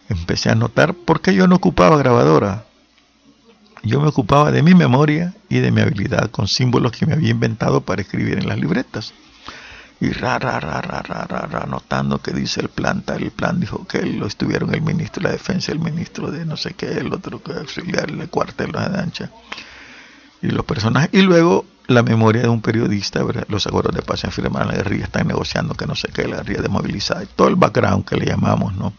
Empecé 0.08 0.52
a 0.52 0.56
notar 0.56 0.94
porque 0.94 1.36
yo 1.36 1.48
no 1.48 1.58
ocupaba 1.58 1.98
grabadora. 1.98 2.64
Yo 3.84 4.00
me 4.00 4.08
ocupaba 4.08 4.52
de 4.52 4.64
mi 4.64 4.74
memoria 4.74 5.34
y 5.50 5.60
de 5.60 5.70
mi 5.70 5.82
habilidad 5.82 6.32
con 6.32 6.48
símbolos 6.48 6.94
que 6.94 7.06
me 7.06 7.14
había 7.14 7.32
inventado 7.32 7.82
para 7.82 8.02
escribir 8.02 8.38
en 8.38 8.48
las 8.48 8.58
libretas 8.58 9.14
y 10.00 10.10
ra, 10.12 10.40
ra, 10.40 10.60
ra, 10.60 10.82
ra, 10.82 11.02
ra, 11.02 11.48
ra, 11.48 11.66
notando 11.66 12.22
que 12.22 12.32
dice 12.32 12.62
el 12.62 12.70
plan, 12.70 13.02
tal, 13.02 13.24
el 13.24 13.32
plan 13.32 13.60
dijo 13.60 13.88
que 13.88 14.02
lo 14.02 14.28
estuvieron 14.28 14.74
el 14.74 14.82
ministro 14.82 15.22
de 15.22 15.30
la 15.30 15.32
defensa, 15.32 15.72
el 15.72 15.80
ministro 15.80 16.32
de 16.32 16.46
no 16.46 16.58
sé 16.58 16.74
qué, 16.74 16.88
el 16.98 17.14
otro 17.14 17.42
que 17.42 17.54
auxiliar, 17.54 18.10
el 18.10 18.30
cuartel 18.30 18.72
de 18.72 18.80
ancha, 18.80 19.32
y 20.42 20.48
los 20.48 20.66
personajes, 20.66 21.10
y 21.14 21.22
luego 21.22 21.66
la 21.88 22.04
memoria 22.04 22.42
de 22.42 22.50
un 22.50 22.62
periodista, 22.62 23.22
los 23.48 23.68
acuerdos 23.68 23.96
de 23.96 24.02
paz 24.02 24.24
en 24.26 24.32
firma 24.32 24.66
la 24.66 24.74
guerrilla, 24.74 25.06
están 25.06 25.28
negociando 25.28 25.76
que 25.76 25.86
no 25.86 25.96
sé 25.96 26.10
qué, 26.10 26.28
la 26.28 26.38
guerrilla 26.38 26.64
desmovilizada, 26.64 27.24
y 27.24 27.28
todo 27.28 27.48
el 27.48 27.56
background 27.56 28.06
que 28.06 28.18
le 28.18 28.26
llamamos, 28.26 28.76
¿no? 28.76 28.94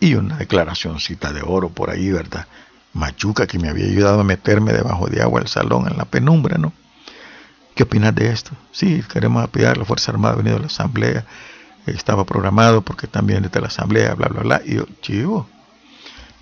Y 0.00 0.14
una 0.14 0.38
declaracióncita 0.38 1.32
de 1.32 1.42
oro 1.42 1.68
por 1.68 1.90
ahí, 1.90 2.10
¿verdad? 2.10 2.46
Machuca 2.94 3.46
que 3.46 3.58
me 3.58 3.68
había 3.68 3.84
ayudado 3.84 4.20
a 4.20 4.24
meterme 4.24 4.72
debajo 4.72 5.06
de 5.06 5.22
agua 5.22 5.40
el 5.40 5.46
salón 5.46 5.86
en 5.88 5.96
la 5.96 6.06
penumbra, 6.06 6.58
¿no? 6.58 6.72
¿Qué 7.80 7.84
opinas 7.84 8.14
de 8.14 8.30
esto? 8.30 8.50
Sí, 8.72 9.02
queremos 9.10 9.42
apoyar 9.42 9.78
la 9.78 9.86
Fuerza 9.86 10.12
Armada, 10.12 10.34
venido 10.34 10.58
a 10.58 10.60
la 10.60 10.66
Asamblea, 10.66 11.24
estaba 11.86 12.26
programado 12.26 12.82
porque 12.82 13.06
también 13.06 13.42
desde 13.42 13.58
la 13.58 13.68
Asamblea, 13.68 14.12
bla, 14.12 14.28
bla, 14.28 14.42
bla. 14.42 14.62
Y 14.66 14.74
yo, 14.74 14.84
chivo, 15.00 15.48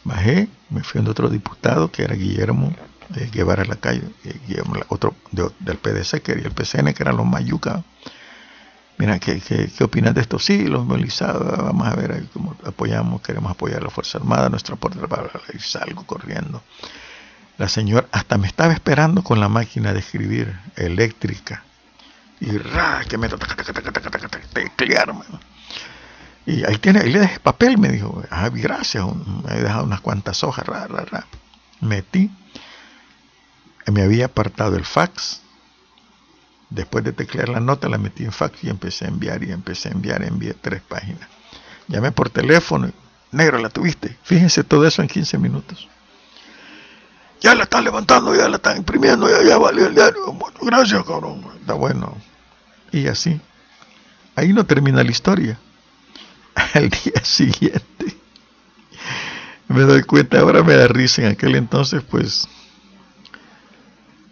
bajé, 0.02 0.48
me 0.68 0.82
fui 0.82 1.00
a 1.00 1.08
otro 1.08 1.28
diputado 1.28 1.92
que 1.92 2.02
era 2.02 2.16
Guillermo 2.16 2.74
eh, 3.14 3.30
Guevara 3.32 3.64
la 3.64 3.76
calle, 3.76 4.02
eh, 4.24 4.34
Guillermo, 4.48 4.80
otro 4.88 5.14
del 5.30 5.78
PDC 5.78 6.22
que 6.22 6.32
era 6.32 6.40
el 6.40 6.50
PCN, 6.50 6.92
que 6.92 7.04
eran 7.04 7.16
los 7.16 7.24
Mayuca. 7.26 7.84
Mira, 8.98 9.20
¿qué, 9.20 9.38
qué, 9.38 9.70
qué 9.70 9.84
opinas 9.84 10.16
de 10.16 10.22
esto? 10.22 10.40
Sí, 10.40 10.66
los 10.66 10.84
movilizados, 10.84 11.56
vamos 11.56 11.86
a 11.86 11.94
ver 11.94 12.24
cómo 12.32 12.56
apoyamos, 12.64 13.22
queremos 13.22 13.52
apoyar 13.52 13.78
a 13.82 13.84
la 13.84 13.90
Fuerza 13.90 14.18
Armada, 14.18 14.48
nuestro 14.48 14.74
aporte, 14.74 14.98
y 15.54 15.58
salgo 15.60 16.04
corriendo. 16.04 16.64
La 17.58 17.68
señora 17.68 18.06
hasta 18.12 18.38
me 18.38 18.46
estaba 18.46 18.72
esperando 18.72 19.24
con 19.24 19.40
la 19.40 19.48
máquina 19.48 19.92
de 19.92 19.98
escribir 19.98 20.56
eléctrica. 20.76 21.64
Y 22.40 22.56
ra, 22.56 23.04
que 23.08 23.18
me 23.18 23.28
teclear, 24.76 25.12
Y 26.46 26.64
ahí 26.64 26.78
tiene, 26.78 27.00
ahí 27.00 27.10
le 27.10 27.18
dejé 27.18 27.40
papel, 27.40 27.76
me 27.78 27.88
dijo. 27.88 28.22
Ah, 28.30 28.48
gracias, 28.48 29.04
me 29.44 29.54
he 29.56 29.62
dejado 29.62 29.84
unas 29.84 30.00
cuantas 30.00 30.44
hojas, 30.44 30.64
ra, 30.66 30.86
ra, 30.86 31.04
ra. 31.04 31.26
Metí. 31.80 32.30
Me 33.92 34.02
había 34.02 34.26
apartado 34.26 34.76
el 34.76 34.84
fax. 34.84 35.40
Después 36.70 37.02
de 37.02 37.12
teclear 37.12 37.48
la 37.48 37.58
nota, 37.58 37.88
la 37.88 37.98
metí 37.98 38.24
en 38.24 38.30
fax 38.30 38.62
y 38.62 38.70
empecé 38.70 39.06
a 39.06 39.08
enviar 39.08 39.42
y 39.42 39.50
empecé 39.50 39.88
a 39.88 39.92
enviar, 39.92 40.22
envié 40.22 40.54
tres 40.54 40.80
páginas. 40.82 41.28
Llamé 41.88 42.12
por 42.12 42.30
teléfono, 42.30 42.92
negro, 43.32 43.58
la 43.58 43.70
tuviste. 43.70 44.16
Fíjense 44.22 44.62
todo 44.62 44.86
eso 44.86 45.02
en 45.02 45.08
15 45.08 45.38
minutos 45.38 45.88
ya 47.40 47.54
la 47.54 47.64
están 47.64 47.84
levantando, 47.84 48.34
ya 48.34 48.48
la 48.48 48.56
están 48.56 48.78
imprimiendo, 48.78 49.28
ya, 49.28 49.46
ya 49.46 49.58
valió 49.58 49.86
el 49.86 49.94
diario. 49.94 50.36
gracias, 50.60 51.04
cabrón. 51.04 51.44
Está 51.60 51.74
bueno. 51.74 52.16
Y 52.92 53.06
así. 53.06 53.40
Ahí 54.34 54.52
no 54.52 54.64
termina 54.64 55.02
la 55.02 55.10
historia. 55.10 55.58
Al 56.74 56.88
día 56.88 57.24
siguiente, 57.24 58.16
me 59.68 59.82
doy 59.82 60.02
cuenta, 60.02 60.40
ahora 60.40 60.62
me 60.62 60.74
da 60.74 60.88
risa. 60.88 61.22
En 61.22 61.32
aquel 61.32 61.54
entonces, 61.56 62.02
pues, 62.02 62.48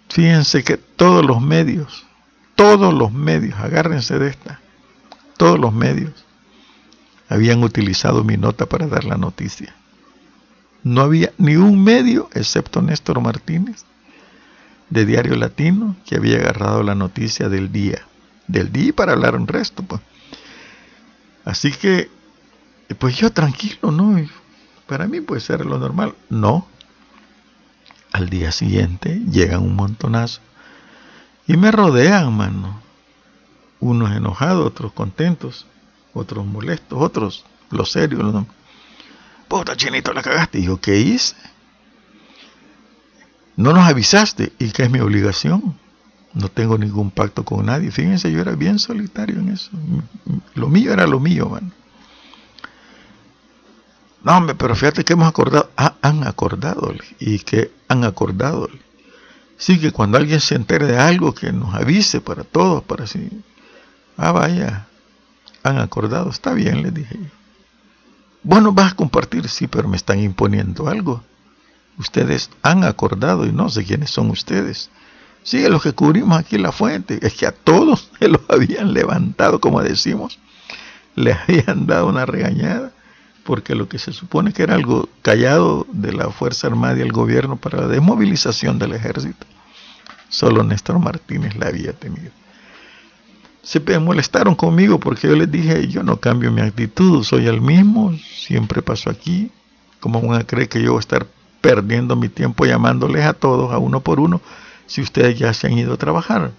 fíjense 0.08 0.64
que 0.64 0.76
todos 0.76 1.24
los 1.24 1.40
medios 1.40 2.06
todos 2.56 2.92
los 2.92 3.12
medios, 3.12 3.54
agárrense 3.60 4.18
de 4.18 4.30
esta, 4.30 4.60
todos 5.36 5.60
los 5.60 5.72
medios 5.72 6.12
habían 7.28 7.62
utilizado 7.62 8.24
mi 8.24 8.36
nota 8.36 8.66
para 8.66 8.86
dar 8.88 9.04
la 9.04 9.16
noticia. 9.16 9.76
No 10.82 11.00
había 11.00 11.32
ni 11.38 11.56
un 11.56 11.82
medio, 11.82 12.28
excepto 12.32 12.82
Néstor 12.82 13.20
Martínez, 13.20 13.84
de 14.90 15.04
Diario 15.04 15.36
Latino, 15.36 15.96
que 16.06 16.16
había 16.16 16.36
agarrado 16.36 16.82
la 16.82 16.94
noticia 16.94 17.48
del 17.48 17.72
día. 17.72 18.06
Del 18.46 18.72
día 18.72 18.92
para 18.94 19.12
hablar 19.12 19.34
un 19.34 19.48
resto, 19.48 19.82
pues. 19.82 20.00
Así 21.44 21.72
que, 21.72 22.10
pues 22.98 23.16
yo 23.16 23.32
tranquilo, 23.32 23.90
¿no? 23.90 24.16
Para 24.86 25.08
mí 25.08 25.20
puede 25.20 25.40
ser 25.40 25.66
lo 25.66 25.78
normal. 25.78 26.14
No. 26.28 26.66
Al 28.12 28.30
día 28.30 28.52
siguiente 28.52 29.20
llegan 29.30 29.62
un 29.62 29.74
montonazo 29.74 30.40
y 31.46 31.56
me 31.56 31.70
rodean, 31.70 32.36
mano. 32.36 32.80
Unos 33.78 34.10
enojados, 34.12 34.66
otros 34.66 34.92
contentos, 34.92 35.66
otros 36.14 36.46
molestos, 36.46 37.00
otros 37.00 37.44
los 37.70 37.92
serios. 37.92 38.22
Los... 38.22 38.44
Puta 39.48 39.76
chinito, 39.76 40.12
la 40.12 40.22
cagaste. 40.22 40.58
Y 40.58 40.64
yo, 40.64 40.80
¿qué 40.80 40.98
hice? 40.98 41.36
No 43.56 43.72
nos 43.72 43.88
avisaste. 43.88 44.52
¿Y 44.58 44.70
qué 44.70 44.84
es 44.84 44.90
mi 44.90 45.00
obligación? 45.00 45.78
No 46.34 46.48
tengo 46.48 46.76
ningún 46.76 47.10
pacto 47.10 47.44
con 47.44 47.66
nadie. 47.66 47.90
Fíjense, 47.90 48.30
yo 48.30 48.40
era 48.40 48.52
bien 48.52 48.78
solitario 48.78 49.38
en 49.38 49.48
eso. 49.50 49.70
Lo 50.54 50.68
mío 50.68 50.92
era 50.92 51.06
lo 51.06 51.20
mío, 51.20 51.48
mano. 51.48 51.70
No, 54.22 54.36
hombre, 54.36 54.54
pero 54.54 54.74
fíjate 54.74 55.04
que 55.04 55.12
hemos 55.12 55.28
acordado. 55.28 55.70
Ah, 55.76 55.94
han 56.02 56.26
acordado. 56.26 56.92
¿Y 57.18 57.38
que 57.38 57.70
han 57.88 58.04
acordado? 58.04 58.68
Sí, 59.56 59.78
que 59.80 59.92
cuando 59.92 60.18
alguien 60.18 60.40
se 60.40 60.56
entere 60.56 60.86
de 60.86 60.98
algo, 60.98 61.32
que 61.32 61.52
nos 61.52 61.74
avise 61.74 62.20
para 62.20 62.44
todos, 62.44 62.82
para 62.84 63.04
así. 63.04 63.30
Ah, 64.16 64.32
vaya, 64.32 64.88
han 65.62 65.78
acordado, 65.78 66.30
está 66.30 66.52
bien, 66.52 66.82
les 66.82 66.92
dije 66.92 67.16
yo. 67.18 67.30
Bueno, 68.48 68.70
vas 68.70 68.92
a 68.92 68.94
compartir, 68.94 69.48
sí, 69.48 69.66
pero 69.66 69.88
me 69.88 69.96
están 69.96 70.20
imponiendo 70.20 70.86
algo. 70.86 71.20
Ustedes 71.98 72.48
han 72.62 72.84
acordado 72.84 73.44
y 73.44 73.50
no 73.50 73.68
sé 73.68 73.82
quiénes 73.82 74.10
son 74.10 74.30
ustedes. 74.30 74.88
Sí, 75.42 75.68
los 75.68 75.82
que 75.82 75.94
cubrimos 75.94 76.38
aquí 76.38 76.56
la 76.56 76.70
fuente, 76.70 77.18
es 77.22 77.34
que 77.34 77.46
a 77.46 77.50
todos 77.50 78.08
se 78.20 78.28
los 78.28 78.42
habían 78.48 78.94
levantado, 78.94 79.60
como 79.60 79.82
decimos, 79.82 80.38
les 81.16 81.36
habían 81.36 81.88
dado 81.88 82.06
una 82.06 82.24
regañada, 82.24 82.92
porque 83.42 83.74
lo 83.74 83.88
que 83.88 83.98
se 83.98 84.12
supone 84.12 84.52
que 84.52 84.62
era 84.62 84.76
algo 84.76 85.08
callado 85.22 85.84
de 85.90 86.12
la 86.12 86.30
Fuerza 86.30 86.68
Armada 86.68 86.96
y 86.98 87.02
el 87.02 87.10
gobierno 87.10 87.56
para 87.56 87.80
la 87.80 87.88
desmovilización 87.88 88.78
del 88.78 88.92
ejército, 88.92 89.44
solo 90.28 90.62
Néstor 90.62 91.00
Martínez 91.00 91.56
la 91.56 91.66
había 91.66 91.94
tenido 91.94 92.30
se 93.66 93.80
molestaron 93.98 94.54
conmigo 94.54 95.00
porque 95.00 95.26
yo 95.26 95.34
les 95.34 95.50
dije, 95.50 95.88
yo 95.88 96.04
no 96.04 96.20
cambio 96.20 96.52
mi 96.52 96.60
actitud, 96.60 97.24
soy 97.24 97.48
el 97.48 97.60
mismo, 97.60 98.16
siempre 98.16 98.80
paso 98.80 99.10
aquí. 99.10 99.50
¿Cómo 99.98 100.22
van 100.22 100.40
a 100.40 100.46
creer 100.46 100.68
que 100.68 100.80
yo 100.80 100.92
voy 100.92 100.98
a 100.98 101.00
estar 101.00 101.26
perdiendo 101.60 102.14
mi 102.14 102.28
tiempo 102.28 102.64
llamándoles 102.64 103.24
a 103.24 103.32
todos, 103.32 103.72
a 103.72 103.78
uno 103.78 104.02
por 104.02 104.20
uno, 104.20 104.40
si 104.86 105.02
ustedes 105.02 105.36
ya 105.36 105.52
se 105.52 105.66
han 105.66 105.72
ido 105.72 105.94
a 105.94 105.96
trabajar? 105.96 106.52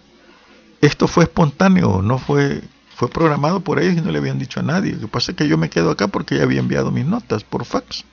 Esto 0.82 1.08
fue 1.08 1.24
espontáneo, 1.24 2.02
no 2.02 2.18
fue, 2.18 2.62
fue 2.94 3.08
programado 3.08 3.62
por 3.62 3.80
ellos 3.80 4.00
y 4.00 4.02
no 4.02 4.12
le 4.12 4.18
habían 4.18 4.38
dicho 4.38 4.60
a 4.60 4.64
nadie. 4.64 4.92
Lo 4.92 5.00
que 5.00 5.08
pasa 5.08 5.32
es 5.32 5.38
que 5.38 5.48
yo 5.48 5.58
me 5.58 5.70
quedo 5.70 5.92
acá 5.92 6.10
porque 6.10 6.36
ya 6.36 6.44
había 6.44 6.60
enviado 6.60 6.92
mis 6.92 7.06
notas 7.06 7.46
por 7.46 7.64
fax. 7.64 8.04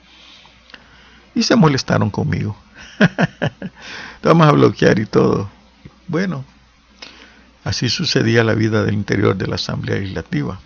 Y 1.35 1.43
se 1.43 1.57
molestaron 1.57 2.09
conmigo. 2.09 2.55
Vamos 4.23 4.47
a 4.47 4.51
bloquear 4.53 4.99
y 4.99 5.05
todo. 5.05 5.49
Bueno, 6.07 6.45
Así 7.65 7.89
sucedía 7.89 8.43
la 8.43 8.53
vida 8.53 8.83
del 8.83 8.93
interior 8.93 9.35
de 9.35 9.47
la 9.47 9.55
Asamblea 9.55 9.97
Legislativa. 9.97 10.59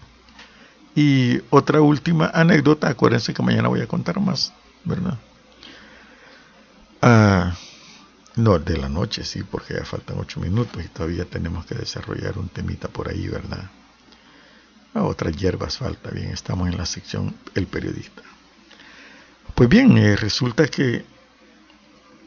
Y 0.95 1.41
otra 1.50 1.80
última 1.80 2.30
anécdota, 2.34 2.89
acuérdense 2.89 3.34
que 3.34 3.41
mañana 3.41 3.70
voy 3.70 3.80
a 3.80 3.88
contar 3.88 4.20
más, 4.20 4.52
¿verdad? 4.84 5.18
Ah, 7.02 7.56
no, 8.36 8.60
de 8.60 8.78
la 8.78 8.89
noche 8.89 9.24
sí, 9.24 9.43
porque 9.43 9.76
ya 9.76 9.86
faltan 9.86 10.20
ocho 10.20 10.41
minutos 10.41 10.84
y 10.84 10.89
todavía 10.89 11.24
tenemos 11.24 11.66
que 11.66 11.76
desarrollar 11.76 12.38
un 12.38 12.50
temita 12.50 12.89
por 12.89 13.08
ahí, 13.08 13.30
¿verdad? 13.30 13.72
A 14.93 15.04
otras 15.04 15.38
hierbas 15.38 15.78
falta, 15.78 16.10
bien, 16.12 16.32
estamos 16.32 16.68
en 16.68 16.78
la 16.78 16.86
sección 16.86 17.34
El 17.56 17.68
periodista. 17.68 18.24
Pues 19.56 19.70
bien, 19.70 19.97
eh, 19.97 20.18
resulta 20.18 20.68
que 20.68 21.06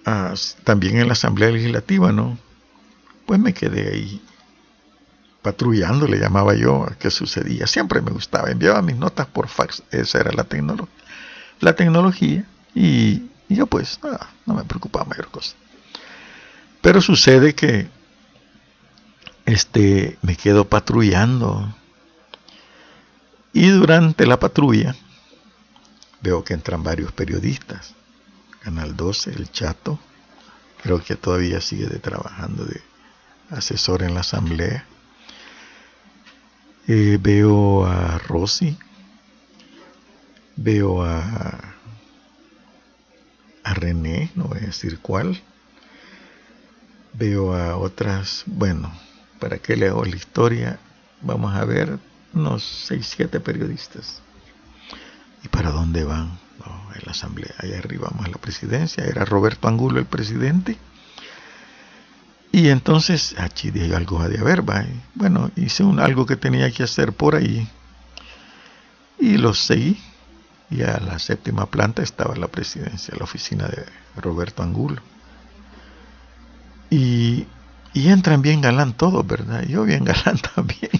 ah, 0.06 0.32
también 0.64 0.96
en 0.96 1.08
la 1.08 1.12
Asamblea 1.12 1.50
Legislativa, 1.50 2.10
¿no? 2.10 2.38
Pues 3.26 3.38
me 3.38 3.52
quedé 3.52 3.92
ahí 3.92 4.22
patrullando, 5.42 6.06
le 6.06 6.18
llamaba 6.18 6.54
yo, 6.54 6.86
qué 6.98 7.10
sucedía. 7.10 7.66
Siempre 7.66 8.00
me 8.00 8.12
gustaba, 8.12 8.50
enviaba 8.50 8.80
mis 8.82 8.96
notas 8.96 9.26
por 9.26 9.48
fax, 9.48 9.82
esa 9.90 10.20
era 10.20 10.32
la, 10.32 10.46
la 11.60 11.72
tecnología, 11.74 12.44
y, 12.74 13.28
yo 13.48 13.66
pues 13.66 14.00
no 14.46 14.54
me 14.54 14.64
preocupaba 14.64 15.04
mayor 15.04 15.28
cosa. 15.28 15.54
Pero 16.80 17.02
sucede 17.02 17.54
que 17.54 17.88
este, 19.44 20.18
me 20.22 20.36
quedo 20.36 20.68
patrullando 20.68 21.74
y 23.52 23.68
durante 23.68 24.26
la 24.26 24.38
patrulla 24.38 24.96
veo 26.22 26.44
que 26.44 26.54
entran 26.54 26.82
varios 26.82 27.12
periodistas. 27.12 27.94
Canal 28.60 28.96
12, 28.96 29.30
El 29.30 29.50
Chato, 29.50 29.98
creo 30.82 31.02
que 31.02 31.16
todavía 31.16 31.60
sigue 31.60 31.86
de 31.86 31.98
trabajando 31.98 32.64
de 32.64 32.80
asesor 33.50 34.02
en 34.02 34.14
la 34.14 34.20
asamblea. 34.20 34.86
Eh, 36.88 37.18
veo 37.20 37.86
a 37.86 38.18
Rosy, 38.18 38.76
veo 40.56 41.04
a, 41.04 41.74
a 43.62 43.74
René, 43.74 44.30
no 44.34 44.44
voy 44.44 44.58
a 44.58 44.66
decir 44.66 44.98
cuál, 44.98 45.40
veo 47.12 47.54
a 47.54 47.76
otras, 47.76 48.42
bueno, 48.46 48.92
¿para 49.38 49.58
qué 49.58 49.76
le 49.76 49.88
hago 49.88 50.04
la 50.04 50.16
historia? 50.16 50.80
Vamos 51.20 51.54
a 51.54 51.64
ver 51.64 51.98
unos 52.34 52.64
6, 52.88 53.14
7 53.16 53.38
periodistas. 53.38 54.20
¿Y 55.44 55.48
para 55.48 55.70
dónde 55.70 56.04
van? 56.04 56.42
en 56.94 57.02
la 57.06 57.12
asamblea, 57.12 57.54
allá 57.58 57.78
arriba 57.78 58.08
vamos 58.10 58.26
a 58.26 58.30
la 58.30 58.36
presidencia, 58.38 59.04
era 59.04 59.24
Roberto 59.24 59.66
Angulo 59.66 59.98
el 59.98 60.06
presidente 60.06 60.76
y 62.52 62.68
entonces, 62.68 63.34
aquí 63.38 63.70
dije 63.70 63.96
algo 63.96 64.22
de 64.28 64.38
haber, 64.38 64.68
¿va? 64.68 64.84
bueno, 65.14 65.50
hice 65.56 65.84
un, 65.84 65.98
algo 65.98 66.26
que 66.26 66.36
tenía 66.36 66.70
que 66.70 66.82
hacer 66.82 67.14
por 67.14 67.34
ahí 67.34 67.66
y 69.18 69.38
lo 69.38 69.54
seguí. 69.54 69.98
Y 70.68 70.82
a 70.82 70.98
la 71.00 71.18
séptima 71.18 71.66
planta 71.66 72.02
estaba 72.02 72.34
la 72.34 72.48
presidencia, 72.48 73.14
la 73.16 73.24
oficina 73.24 73.68
de 73.68 73.84
Roberto 74.16 74.62
Angulo. 74.62 75.02
Y, 76.90 77.46
y 77.94 78.08
entran 78.08 78.42
bien 78.42 78.60
galán 78.60 78.94
todos, 78.94 79.26
¿verdad? 79.26 79.64
Yo 79.64 79.84
bien 79.84 80.04
galán 80.04 80.38
también. 80.54 80.90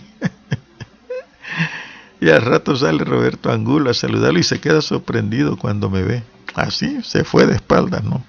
y 2.21 2.31
al 2.31 2.43
rato 2.43 2.77
sale 2.77 3.05
Roberto 3.05 3.51
Angulo 3.51 3.91
a 3.91 3.95
saludarlo 3.95 4.39
y 4.39 4.43
se 4.43 4.61
queda 4.61 4.81
sorprendido 4.81 5.57
cuando 5.57 5.91
me 5.91 6.03
ve. 6.03 6.23
Así, 6.55 7.03
se 7.03 7.25
fue 7.25 7.47
de 7.47 7.57
espaldas, 7.57 8.05
¿no? 8.05 8.25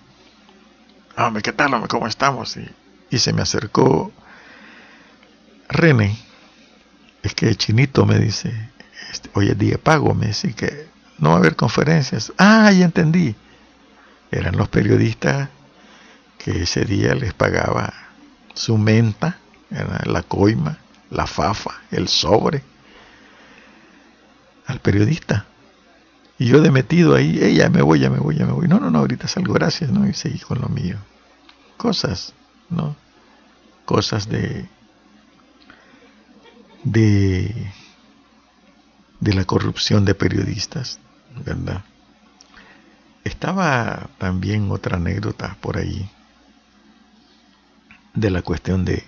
Hombre, 1.18 1.44
¿qué 1.44 1.52
tal, 1.52 1.74
hombre? 1.74 1.90
¿Cómo 1.90 2.08
estamos? 2.08 2.56
Y, 2.58 2.70
y 3.14 3.20
se 3.20 3.32
me 3.32 3.44
acercó 3.44 4.12
René, 5.70 6.18
es 7.22 7.36
que 7.36 7.54
Chinito 7.56 8.06
me 8.06 8.18
dice, 8.18 8.72
este, 9.12 9.30
hoy 9.34 9.50
es 9.50 9.58
día 9.58 9.78
pago, 9.78 10.16
me 10.16 10.28
dice 10.28 10.54
que 10.54 10.88
no 11.20 11.30
va 11.30 11.36
a 11.36 11.38
haber 11.38 11.56
conferencias. 11.56 12.34
Ah, 12.38 12.72
ya 12.72 12.86
entendí. 12.86 13.36
Eran 14.32 14.58
los 14.58 14.68
periodistas 14.68 15.50
que 16.40 16.64
ese 16.64 16.86
día 16.86 17.14
les 17.14 17.34
pagaba 17.34 17.94
su 18.56 18.78
menta, 18.78 19.38
la 20.06 20.24
coima, 20.24 20.80
la 21.12 21.28
fafa, 21.28 21.82
el 21.92 22.08
sobre, 22.08 22.64
al 24.66 24.80
periodista. 24.80 25.46
Y 26.40 26.48
yo 26.48 26.62
de 26.62 26.72
metido 26.72 27.16
ahí, 27.16 27.40
ella 27.42 27.70
me 27.70 27.84
voy, 27.84 28.00
ya 28.00 28.10
me 28.10 28.18
voy, 28.18 28.36
ya 28.36 28.46
me 28.46 28.54
voy. 28.54 28.68
No, 28.68 28.80
no, 28.80 28.90
no, 28.90 29.00
ahorita 29.00 29.28
salgo, 29.28 29.54
gracias, 29.54 29.92
¿no? 29.92 30.08
Y 30.08 30.14
seguí 30.14 30.40
con 30.40 30.60
lo 30.60 30.68
mío. 30.68 30.98
Cosas, 31.78 32.34
¿no? 32.70 33.03
Cosas 33.86 34.30
de, 34.30 34.68
de, 36.84 37.72
de 39.20 39.34
la 39.34 39.46
corrupción 39.46 40.06
de 40.06 40.16
periodistas, 40.16 41.00
¿verdad? 41.46 41.84
Estaba 43.24 44.10
también 44.18 44.70
otra 44.72 44.98
anécdota 44.98 45.58
por 45.62 45.78
ahí 45.78 46.10
de 48.14 48.30
la 48.30 48.42
cuestión 48.42 48.86
de 48.86 49.04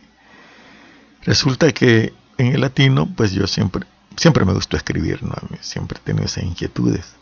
resulta 1.23 1.71
que 1.73 2.13
en 2.38 2.47
el 2.47 2.61
latino 2.61 3.07
pues 3.15 3.34
yo 3.34 3.45
siempre 3.45 3.86
siempre 4.15 4.45
me 4.45 4.53
gustó 4.53 4.78
escribir 4.78 5.21
no 5.21 5.36
siempre 5.61 5.99
he 5.99 6.01
tenido 6.01 6.26
esas 6.26 6.43
inquietudes 6.43 7.15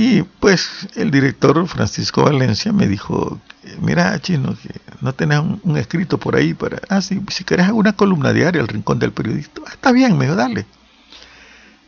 y 0.00 0.22
pues 0.22 0.88
el 0.94 1.10
director 1.10 1.66
Francisco 1.66 2.22
Valencia 2.22 2.72
me 2.72 2.86
dijo 2.86 3.40
mira 3.80 4.16
chino 4.20 4.56
no 5.00 5.12
tenés 5.12 5.40
un, 5.40 5.76
escrito 5.76 6.18
por 6.18 6.36
ahí 6.36 6.54
para, 6.54 6.80
ah, 6.88 7.00
sí, 7.00 7.20
si 7.30 7.44
querés 7.44 7.66
alguna 7.66 7.94
columna 7.94 8.32
diaria, 8.32 8.60
el 8.60 8.68
rincón 8.68 8.98
del 8.98 9.12
periodista, 9.12 9.60
ah, 9.66 9.70
está 9.72 9.92
bien, 9.92 10.16
me 10.16 10.24
dijo, 10.26 10.36
dale. 10.36 10.66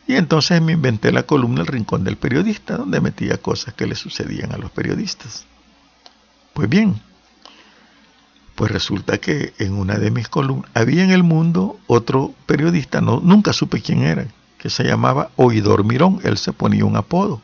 Y 0.07 0.15
entonces 0.15 0.61
me 0.61 0.73
inventé 0.73 1.11
la 1.11 1.23
columna 1.23 1.61
El 1.61 1.67
Rincón 1.67 2.03
del 2.03 2.17
Periodista, 2.17 2.75
donde 2.75 2.99
metía 2.99 3.37
cosas 3.37 3.73
que 3.75 3.87
le 3.87 3.95
sucedían 3.95 4.51
a 4.51 4.57
los 4.57 4.71
periodistas. 4.71 5.45
Pues 6.53 6.67
bien, 6.67 6.99
pues 8.55 8.71
resulta 8.71 9.19
que 9.19 9.53
en 9.57 9.73
una 9.73 9.97
de 9.97 10.11
mis 10.11 10.27
columnas 10.27 10.69
había 10.73 11.03
en 11.03 11.11
el 11.11 11.23
mundo 11.23 11.79
otro 11.87 12.33
periodista, 12.45 12.99
no, 12.99 13.21
nunca 13.21 13.53
supe 13.53 13.81
quién 13.81 14.01
era, 14.03 14.27
que 14.57 14.69
se 14.69 14.83
llamaba 14.83 15.29
Oidor 15.37 15.85
Mirón. 15.85 16.19
Él 16.23 16.37
se 16.37 16.51
ponía 16.51 16.83
un 16.83 16.97
apodo, 16.97 17.41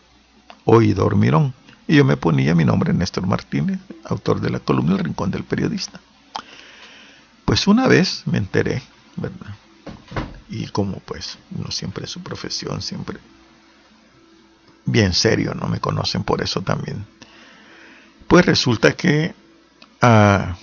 Oidor 0.68 1.16
Mirón. 1.16 1.54
Y 1.88 1.96
yo 1.96 2.06
me 2.06 2.18
ponía 2.18 2.54
mi 2.54 2.66
nombre, 2.66 2.94
Néstor 2.94 3.26
Martínez, 3.26 3.80
autor 4.04 4.42
de 4.42 4.50
la 4.50 4.60
columna 4.60 4.94
El 4.94 5.00
Rincón 5.00 5.32
del 5.32 5.46
Periodista. 5.46 6.02
Pues 7.46 7.66
una 7.68 7.88
vez 7.88 8.24
me 8.26 8.38
enteré, 8.38 8.84
¿verdad? 9.16 9.56
Y 10.50 10.68
como 10.68 11.00
pues 11.00 11.38
no 11.50 11.72
siempre 11.72 12.04
es 12.04 12.12
su 12.12 12.22
profesión, 12.22 12.82
siempre 12.82 13.20
bien 14.86 15.14
serio, 15.14 15.54
no 15.54 15.68
me 15.70 15.80
conocen 15.80 16.24
por 16.24 16.42
eso 16.42 16.62
también. 16.62 17.06
Pues 18.28 18.46
resulta 18.46 18.92
que 18.92 19.34
ah, 20.02 20.58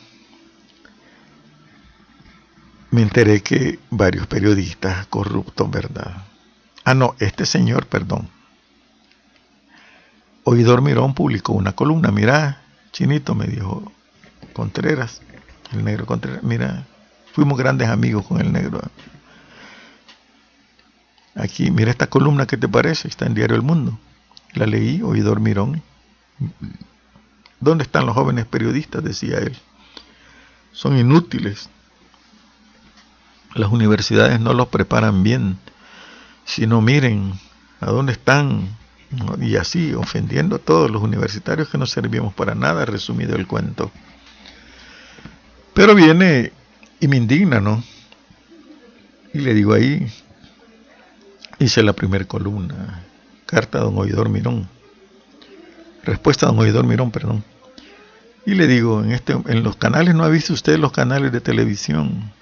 me 2.91 3.01
enteré 3.01 3.43
que 3.43 3.79
varios 3.89 4.27
periodistas 4.27 5.07
corruptos, 5.07 5.71
¿verdad? 5.71 6.27
Ah, 6.85 6.93
no, 6.93 7.17
este 7.19 7.47
señor, 7.47 7.87
perdón, 7.87 8.29
Oidor 10.45 10.83
Mirón 10.83 11.15
publicó 11.15 11.55
una 11.55 11.73
columna. 11.73 12.11
Mira, 12.11 12.61
Chinito, 12.93 13.35
me 13.35 13.47
dijo 13.47 13.91
Contreras, 14.53 15.23
el 15.73 15.85
negro 15.85 16.07
Contreras. 16.07 16.43
Mira, 16.43 16.87
fuimos 17.33 17.59
grandes 17.59 17.89
amigos 17.89 18.27
con 18.27 18.41
el 18.41 18.53
negro. 18.53 18.81
Aquí, 21.35 21.71
mira 21.71 21.91
esta 21.91 22.09
columna, 22.09 22.47
¿qué 22.47 22.57
te 22.57 22.69
parece? 22.69 23.09
Está 23.09 23.27
en 23.27 23.35
Diario 23.35 23.57
El 23.57 23.63
Mundo. 23.63 23.99
La 24.53 24.67
leí, 24.67 25.03
Oidor 25.03 25.41
Mirón. 25.41 25.83
¿Dónde 27.59 27.85
están 27.85 28.07
los 28.07 28.15
jóvenes 28.15 28.45
periodistas? 28.45 29.03
decía 29.03 29.39
él. 29.39 29.57
Son 30.73 30.97
inútiles. 30.97 31.71
Las 33.55 33.71
universidades 33.73 34.41
no 34.41 34.53
los 34.53 34.69
preparan 34.69 35.23
bien. 35.23 35.59
Si 36.45 36.67
no 36.67 36.83
miren 36.83 37.33
a 37.81 37.87
dónde 37.87 38.13
están 38.13 38.69
y 39.41 39.57
así, 39.57 39.95
ofendiendo 39.95 40.57
a 40.57 40.59
todos 40.59 40.91
los 40.91 41.03
universitarios 41.03 41.69
que 41.69 41.79
no 41.79 41.87
servíamos 41.87 42.35
para 42.35 42.55
nada, 42.55 42.85
resumido 42.85 43.37
el 43.37 43.47
cuento. 43.47 43.91
Pero 45.75 45.95
viene 45.95 46.53
y 47.01 47.09
me 47.09 47.17
indigna, 47.17 47.61
¿no? 47.61 47.83
Y 49.33 49.41
le 49.41 49.53
digo 49.55 49.75
ahí, 49.75 50.07
hice 51.59 51.83
la 51.83 51.93
primera 51.93 52.25
columna, 52.25 53.05
carta 53.47 53.79
a 53.79 53.83
don 53.83 53.99
Oidor 53.99 54.29
Mirón, 54.29 54.69
respuesta 56.05 56.47
a 56.47 56.51
don 56.51 56.61
Oidor 56.61 56.87
Mirón, 56.87 57.11
perdón. 57.11 57.45
Y 58.47 58.55
le 58.55 58.67
digo, 58.67 59.03
en, 59.03 59.13
este, 59.13 59.33
en 59.33 59.63
los 59.63 59.77
canales, 59.77 60.15
¿no 60.15 60.25
ha 60.25 60.29
visto 60.29 60.53
usted 60.53 60.79
los 60.79 60.93
canales 60.93 61.33
de 61.33 61.41
televisión? 61.41 62.33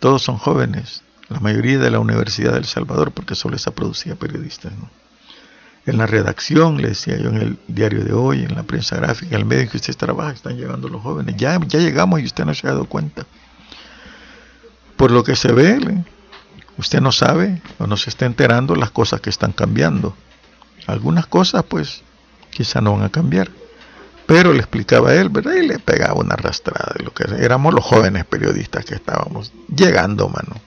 Todos 0.00 0.22
son 0.22 0.38
jóvenes, 0.38 1.02
la 1.28 1.38
mayoría 1.38 1.78
de 1.78 1.90
la 1.90 2.00
Universidad 2.00 2.54
del 2.54 2.64
Salvador, 2.64 3.12
porque 3.12 3.34
solo 3.34 3.56
esa 3.56 3.70
producía 3.70 4.16
periodistas, 4.16 4.72
¿no? 4.72 4.90
En 5.86 5.98
la 5.98 6.06
redacción, 6.06 6.80
le 6.80 6.88
decía 6.88 7.16
yo 7.16 7.30
en 7.30 7.36
el 7.36 7.58
diario 7.66 8.04
de 8.04 8.12
hoy, 8.12 8.44
en 8.44 8.54
la 8.54 8.62
prensa 8.62 8.96
gráfica, 8.96 9.34
en 9.34 9.40
el 9.40 9.46
medio 9.46 9.62
en 9.62 9.68
que 9.68 9.78
usted 9.78 9.96
trabaja, 9.96 10.32
están 10.32 10.56
llegando 10.56 10.88
los 10.88 11.02
jóvenes. 11.02 11.36
Ya, 11.36 11.58
ya 11.66 11.78
llegamos 11.78 12.20
y 12.20 12.24
usted 12.24 12.44
no 12.44 12.54
se 12.54 12.66
ha 12.66 12.70
dado 12.70 12.84
cuenta. 12.84 13.26
Por 14.96 15.10
lo 15.10 15.24
que 15.24 15.36
se 15.36 15.52
ve, 15.52 16.04
usted 16.76 17.00
no 17.00 17.12
sabe 17.12 17.62
o 17.78 17.86
no 17.86 17.96
se 17.96 18.10
está 18.10 18.26
enterando 18.26 18.76
las 18.76 18.90
cosas 18.90 19.20
que 19.20 19.30
están 19.30 19.52
cambiando. 19.52 20.14
Algunas 20.86 21.26
cosas, 21.26 21.64
pues, 21.64 22.02
quizá 22.50 22.80
no 22.80 22.92
van 22.92 23.04
a 23.04 23.08
cambiar. 23.10 23.50
Pero 24.26 24.52
le 24.52 24.60
explicaba 24.60 25.10
a 25.10 25.14
él, 25.14 25.28
¿verdad? 25.28 25.54
Y 25.54 25.66
le 25.66 25.78
pegaba 25.78 26.20
una 26.20 26.34
arrastrada 26.34 26.94
de 26.96 27.04
lo 27.04 27.12
que 27.12 27.24
éramos 27.42 27.74
los 27.74 27.84
jóvenes 27.84 28.24
periodistas 28.26 28.84
que 28.84 28.94
estábamos 28.94 29.52
llegando, 29.74 30.28
mano. 30.28 30.60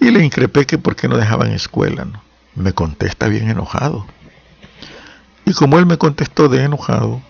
Y 0.00 0.10
le 0.10 0.24
increpé 0.24 0.64
que 0.64 0.78
por 0.78 0.96
qué 0.96 1.08
no 1.08 1.16
dejaban 1.16 1.50
escuela, 1.50 2.04
¿no? 2.04 2.22
Me 2.54 2.72
contesta 2.72 3.28
bien 3.28 3.50
enojado. 3.50 4.06
Y 5.44 5.52
como 5.52 5.78
él 5.78 5.86
me 5.86 5.98
contestó 5.98 6.48
de 6.48 6.64
enojado, 6.64 7.20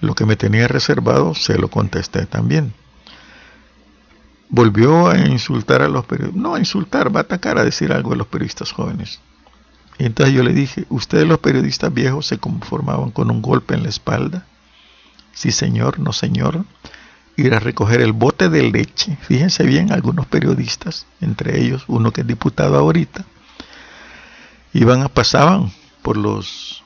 lo 0.00 0.14
que 0.14 0.26
me 0.26 0.36
tenía 0.36 0.68
reservado 0.68 1.34
se 1.34 1.58
lo 1.58 1.68
contesté 1.68 2.26
también. 2.26 2.72
Volvió 4.48 5.08
a 5.08 5.18
insultar 5.18 5.82
a 5.82 5.88
los 5.88 6.04
periodistas, 6.04 6.40
no 6.40 6.54
a 6.54 6.58
insultar, 6.58 7.14
va 7.14 7.20
a 7.20 7.22
atacar 7.24 7.58
a 7.58 7.64
decir 7.64 7.92
algo 7.92 8.10
de 8.10 8.16
los 8.16 8.26
periodistas 8.26 8.72
jóvenes. 8.72 9.20
Y 9.98 10.04
entonces 10.04 10.34
yo 10.34 10.42
le 10.42 10.52
dije, 10.52 10.84
¿ustedes 10.90 11.26
los 11.26 11.38
periodistas 11.38 11.92
viejos 11.92 12.26
se 12.26 12.38
conformaban 12.38 13.10
con 13.10 13.30
un 13.30 13.42
golpe 13.42 13.74
en 13.74 13.82
la 13.82 13.88
espalda? 13.88 14.46
Sí, 15.32 15.52
señor, 15.52 15.98
no, 15.98 16.12
señor. 16.12 16.64
Ir 17.36 17.54
a 17.54 17.60
recoger 17.60 18.00
el 18.00 18.12
bote 18.12 18.48
de 18.48 18.70
leche. 18.70 19.16
Fíjense 19.22 19.64
bien, 19.64 19.92
algunos 19.92 20.26
periodistas, 20.26 21.06
entre 21.20 21.60
ellos 21.60 21.84
uno 21.88 22.12
que 22.12 22.22
es 22.22 22.26
diputado 22.26 22.76
ahorita, 22.76 23.24
iban 24.76 25.08
pasaban 25.08 25.72
por 26.02 26.16
los 26.16 26.84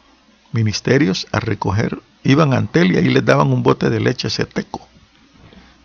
ministerios 0.52 1.26
a 1.32 1.40
recoger, 1.40 2.00
iban 2.22 2.52
a 2.52 2.56
Antel 2.56 2.92
y 2.92 2.96
ahí 2.96 3.08
les 3.08 3.24
daban 3.24 3.52
un 3.52 3.62
bote 3.62 3.90
de 3.90 4.00
leche 4.00 4.30
seteco. 4.30 4.86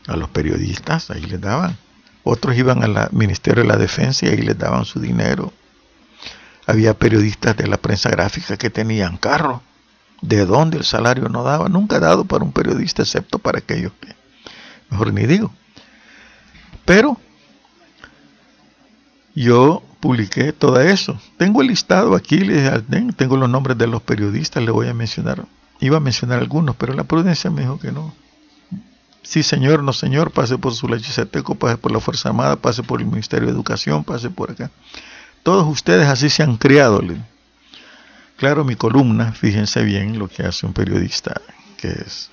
A 0.08 0.16
los 0.16 0.30
periodistas 0.30 1.10
ahí 1.10 1.22
les 1.22 1.42
daban. 1.42 1.78
Otros 2.24 2.56
iban 2.58 2.84
al 2.84 3.10
Ministerio 3.12 3.64
de 3.64 3.70
la 3.70 3.78
Defensa 3.78 4.26
y 4.26 4.30
ahí 4.30 4.38
les 4.38 4.58
daban 4.58 4.86
su 4.86 5.00
dinero. 5.00 5.52
Había 6.68 6.94
periodistas 6.94 7.58
de 7.58 7.68
la 7.68 7.78
prensa 7.78 8.10
gráfica 8.10 8.58
que 8.58 8.70
tenían 8.70 9.18
carro. 9.18 9.62
¿De 10.22 10.46
dónde 10.46 10.78
el 10.78 10.86
salario 10.86 11.30
no 11.30 11.44
daba? 11.44 11.70
Nunca 11.70 12.00
dado 12.00 12.26
para 12.26 12.44
un 12.44 12.52
periodista, 12.52 13.02
excepto 13.02 13.40
para 13.40 13.60
aquellos 13.60 13.92
que, 14.00 14.16
mejor 14.90 15.14
ni 15.14 15.26
digo. 15.26 15.52
Pero 16.86 17.20
yo 19.36 19.84
publiqué 20.06 20.54
todo 20.54 20.80
eso. 20.80 21.20
Tengo 21.36 21.64
el 21.64 21.70
listado 21.70 22.14
aquí, 22.14 22.40
tengo 23.18 23.38
los 23.38 23.50
nombres 23.50 23.76
de 23.76 23.88
los 23.88 24.04
periodistas, 24.04 24.62
le 24.64 24.70
voy 24.70 24.88
a 24.88 24.94
mencionar. 24.94 25.46
Iba 25.80 25.98
a 25.98 26.00
mencionar 26.00 26.38
algunos, 26.38 26.76
pero 26.76 26.94
la 26.94 27.06
prudencia 27.06 27.50
me 27.50 27.62
dijo 27.62 27.80
que 27.80 27.92
no. 27.92 28.14
Sí, 29.24 29.42
señor, 29.42 29.82
no, 29.82 29.94
señor, 29.94 30.30
pase 30.30 30.60
por 30.60 30.76
su 30.76 30.88
legislateco, 30.88 31.56
pase 31.56 31.78
por 31.78 31.92
la 31.92 32.00
Fuerza 32.00 32.30
Armada, 32.30 32.56
pase 32.56 32.84
por 32.84 33.02
el 33.02 33.08
Ministerio 33.08 33.48
de 33.48 33.54
Educación, 33.54 34.04
pase 34.04 34.30
por 34.30 34.52
acá. 34.52 34.70
Todos 35.42 35.68
ustedes 35.68 36.08
así 36.08 36.30
se 36.30 36.44
han 36.44 36.58
criado. 36.58 37.02
Claro, 38.38 38.64
mi 38.64 38.76
columna, 38.76 39.32
fíjense 39.32 39.84
bien 39.84 40.20
lo 40.20 40.28
que 40.28 40.44
hace 40.44 40.68
un 40.68 40.74
periodista, 40.74 41.42
que 41.78 41.88
es 41.88 42.30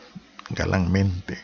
galánmente. 0.50 1.38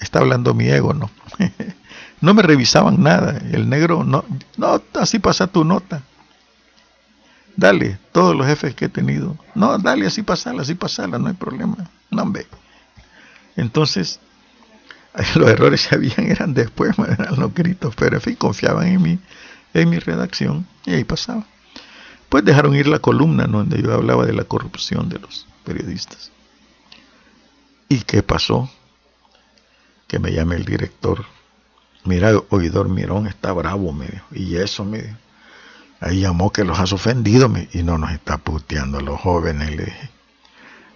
Está 0.00 0.18
hablando 0.18 0.52
mi 0.52 0.66
ego, 0.66 0.94
¿no? 0.94 1.12
No 2.24 2.32
me 2.32 2.40
revisaban 2.40 3.02
nada. 3.02 3.36
El 3.52 3.68
negro, 3.68 4.02
no, 4.02 4.24
no, 4.56 4.82
así 4.94 5.18
pasa 5.18 5.46
tu 5.46 5.62
nota. 5.62 6.02
Dale, 7.54 7.98
todos 8.12 8.34
los 8.34 8.46
jefes 8.46 8.74
que 8.74 8.86
he 8.86 8.88
tenido. 8.88 9.36
No, 9.54 9.76
dale, 9.76 10.06
así 10.06 10.22
pasala, 10.22 10.62
así 10.62 10.74
pasala, 10.74 11.18
no 11.18 11.26
hay 11.28 11.34
problema. 11.34 11.76
No, 12.10 12.24
ve. 12.32 12.46
Entonces, 13.56 14.20
los 15.34 15.50
errores 15.50 15.86
que 15.86 15.96
habían 15.96 16.30
eran 16.30 16.54
después, 16.54 16.98
eran 17.18 17.38
los 17.38 17.52
gritos, 17.52 17.94
pero 17.94 18.16
en 18.16 18.22
fin, 18.22 18.36
confiaban 18.36 18.86
en 18.86 19.02
mí, 19.02 19.18
en 19.74 19.90
mi 19.90 19.98
redacción, 19.98 20.66
y 20.86 20.94
ahí 20.94 21.04
pasaba. 21.04 21.44
Pues 22.30 22.42
dejaron 22.42 22.74
ir 22.74 22.86
la 22.86 23.00
columna 23.00 23.44
donde 23.44 23.82
yo 23.82 23.92
hablaba 23.92 24.24
de 24.24 24.32
la 24.32 24.44
corrupción 24.44 25.10
de 25.10 25.18
los 25.18 25.46
periodistas. 25.62 26.30
¿Y 27.90 27.98
qué 27.98 28.22
pasó? 28.22 28.70
Que 30.06 30.18
me 30.18 30.32
llame 30.32 30.56
el 30.56 30.64
director 30.64 31.33
Mira, 32.04 32.32
oidor 32.50 32.88
Mirón 32.88 33.26
está 33.26 33.52
bravo, 33.52 33.92
me 33.92 34.06
dijo. 34.06 34.26
Y 34.32 34.56
eso, 34.56 34.84
me 34.84 35.02
dijo. 35.02 35.16
Ahí 36.00 36.20
llamó 36.20 36.52
que 36.52 36.64
los 36.64 36.78
has 36.78 36.92
ofendido 36.92 37.48
me, 37.48 37.68
y 37.72 37.82
no 37.82 37.96
nos 37.96 38.12
está 38.12 38.36
puteando 38.38 39.00
los 39.00 39.20
jóvenes. 39.20 39.70
Le 39.70 39.84
dije, 39.86 40.10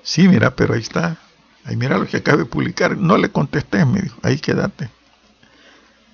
sí, 0.02 0.28
mira, 0.28 0.54
pero 0.54 0.74
ahí 0.74 0.80
está. 0.80 1.16
Ahí 1.64 1.76
mira 1.76 1.96
lo 1.98 2.06
que 2.06 2.18
acabo 2.18 2.38
de 2.38 2.44
publicar. 2.44 2.96
No 2.96 3.16
le 3.16 3.30
contesté, 3.30 3.84
me 3.84 4.02
dijo. 4.02 4.18
Ahí 4.22 4.38
quédate. 4.38 4.90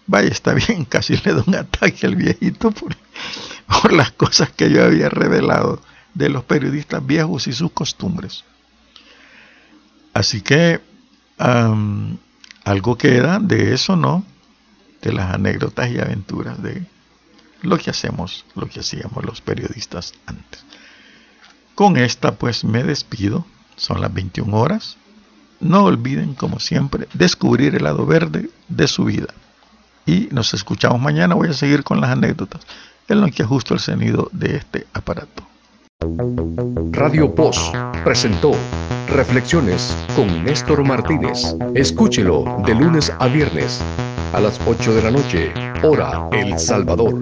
Vaya, 0.07 0.29
está 0.29 0.55
bien. 0.55 0.85
Casi 0.89 1.17
le 1.17 1.33
doy 1.33 1.45
un 1.47 1.57
ataque 1.57 2.07
al 2.07 2.15
viejito 2.15 2.71
por, 2.71 2.97
por 3.83 3.93
las 3.93 4.13
cosas 4.13 4.51
que 4.51 4.71
yo 4.71 4.85
había 4.85 5.09
revelado 5.09 5.81
de 6.15 6.29
los 6.29 6.45
periodistas 6.45 7.05
viejos 7.05 7.49
y 7.49 7.53
sus 7.53 7.73
costumbres. 7.73 8.45
Así 10.13 10.41
que 10.41 10.81
algo 11.37 12.97
queda 12.97 13.41
de 13.41 13.75
eso, 13.75 13.97
¿no? 13.97 14.25
De 15.05 15.13
las 15.13 15.35
anécdotas 15.35 15.91
y 15.91 16.01
aventuras 16.01 16.61
de 16.63 16.83
lo 17.61 17.79
que 17.79 17.91
hacemos, 17.91 18.45
lo 18.55 18.67
que 18.69 18.81
hacíamos 18.81 19.25
los 19.25 19.41
periodistas 19.41 20.15
antes. 20.27 20.65
Con 21.75 21.97
esta 21.97 22.35
pues 22.37 22.65
me 22.65 22.83
despido, 22.83 23.45
son 23.77 24.01
las 24.01 24.13
21 24.13 24.57
horas. 24.57 24.97
no 25.61 25.85
olviden, 25.85 26.35
como 26.35 26.59
siempre, 26.59 27.09
descubrir 27.15 27.75
el 27.75 27.85
lado 27.85 28.05
verde 28.07 28.51
de 28.69 28.87
su 28.87 29.05
vida. 29.05 29.29
Y 30.05 30.29
nos 30.31 30.53
escuchamos 30.53 31.01
mañana. 31.01 31.35
Voy 31.35 31.49
a 31.49 31.55
seguir 31.55 31.85
con 31.85 32.01
las 32.01 32.11
anécdotas 32.11 32.61
en 33.09 33.21
lo 33.21 33.29
que 33.29 33.45
ajusto 33.45 33.73
el 33.73 33.81
sonido 33.81 34.29
de 34.33 34.57
este 34.57 34.87
aparato. 34.93 35.47
Radio 36.91 37.35
Post 37.35 37.75
presentó 38.05 38.53
Reflexiones 39.09 39.97
con 40.15 40.45
Néstor 40.45 40.85
Martínez. 40.85 41.57
Escúchelo 41.75 42.45
de 42.67 42.75
lunes 42.75 43.13
a 43.19 43.29
viernes 43.29 43.83
a 44.35 44.41
las 44.41 44.61
8 44.67 44.95
de 44.95 45.03
la 45.03 45.11
noche, 45.13 45.53
hora 45.85 46.29
El 46.33 46.59
Salvador. 46.59 47.15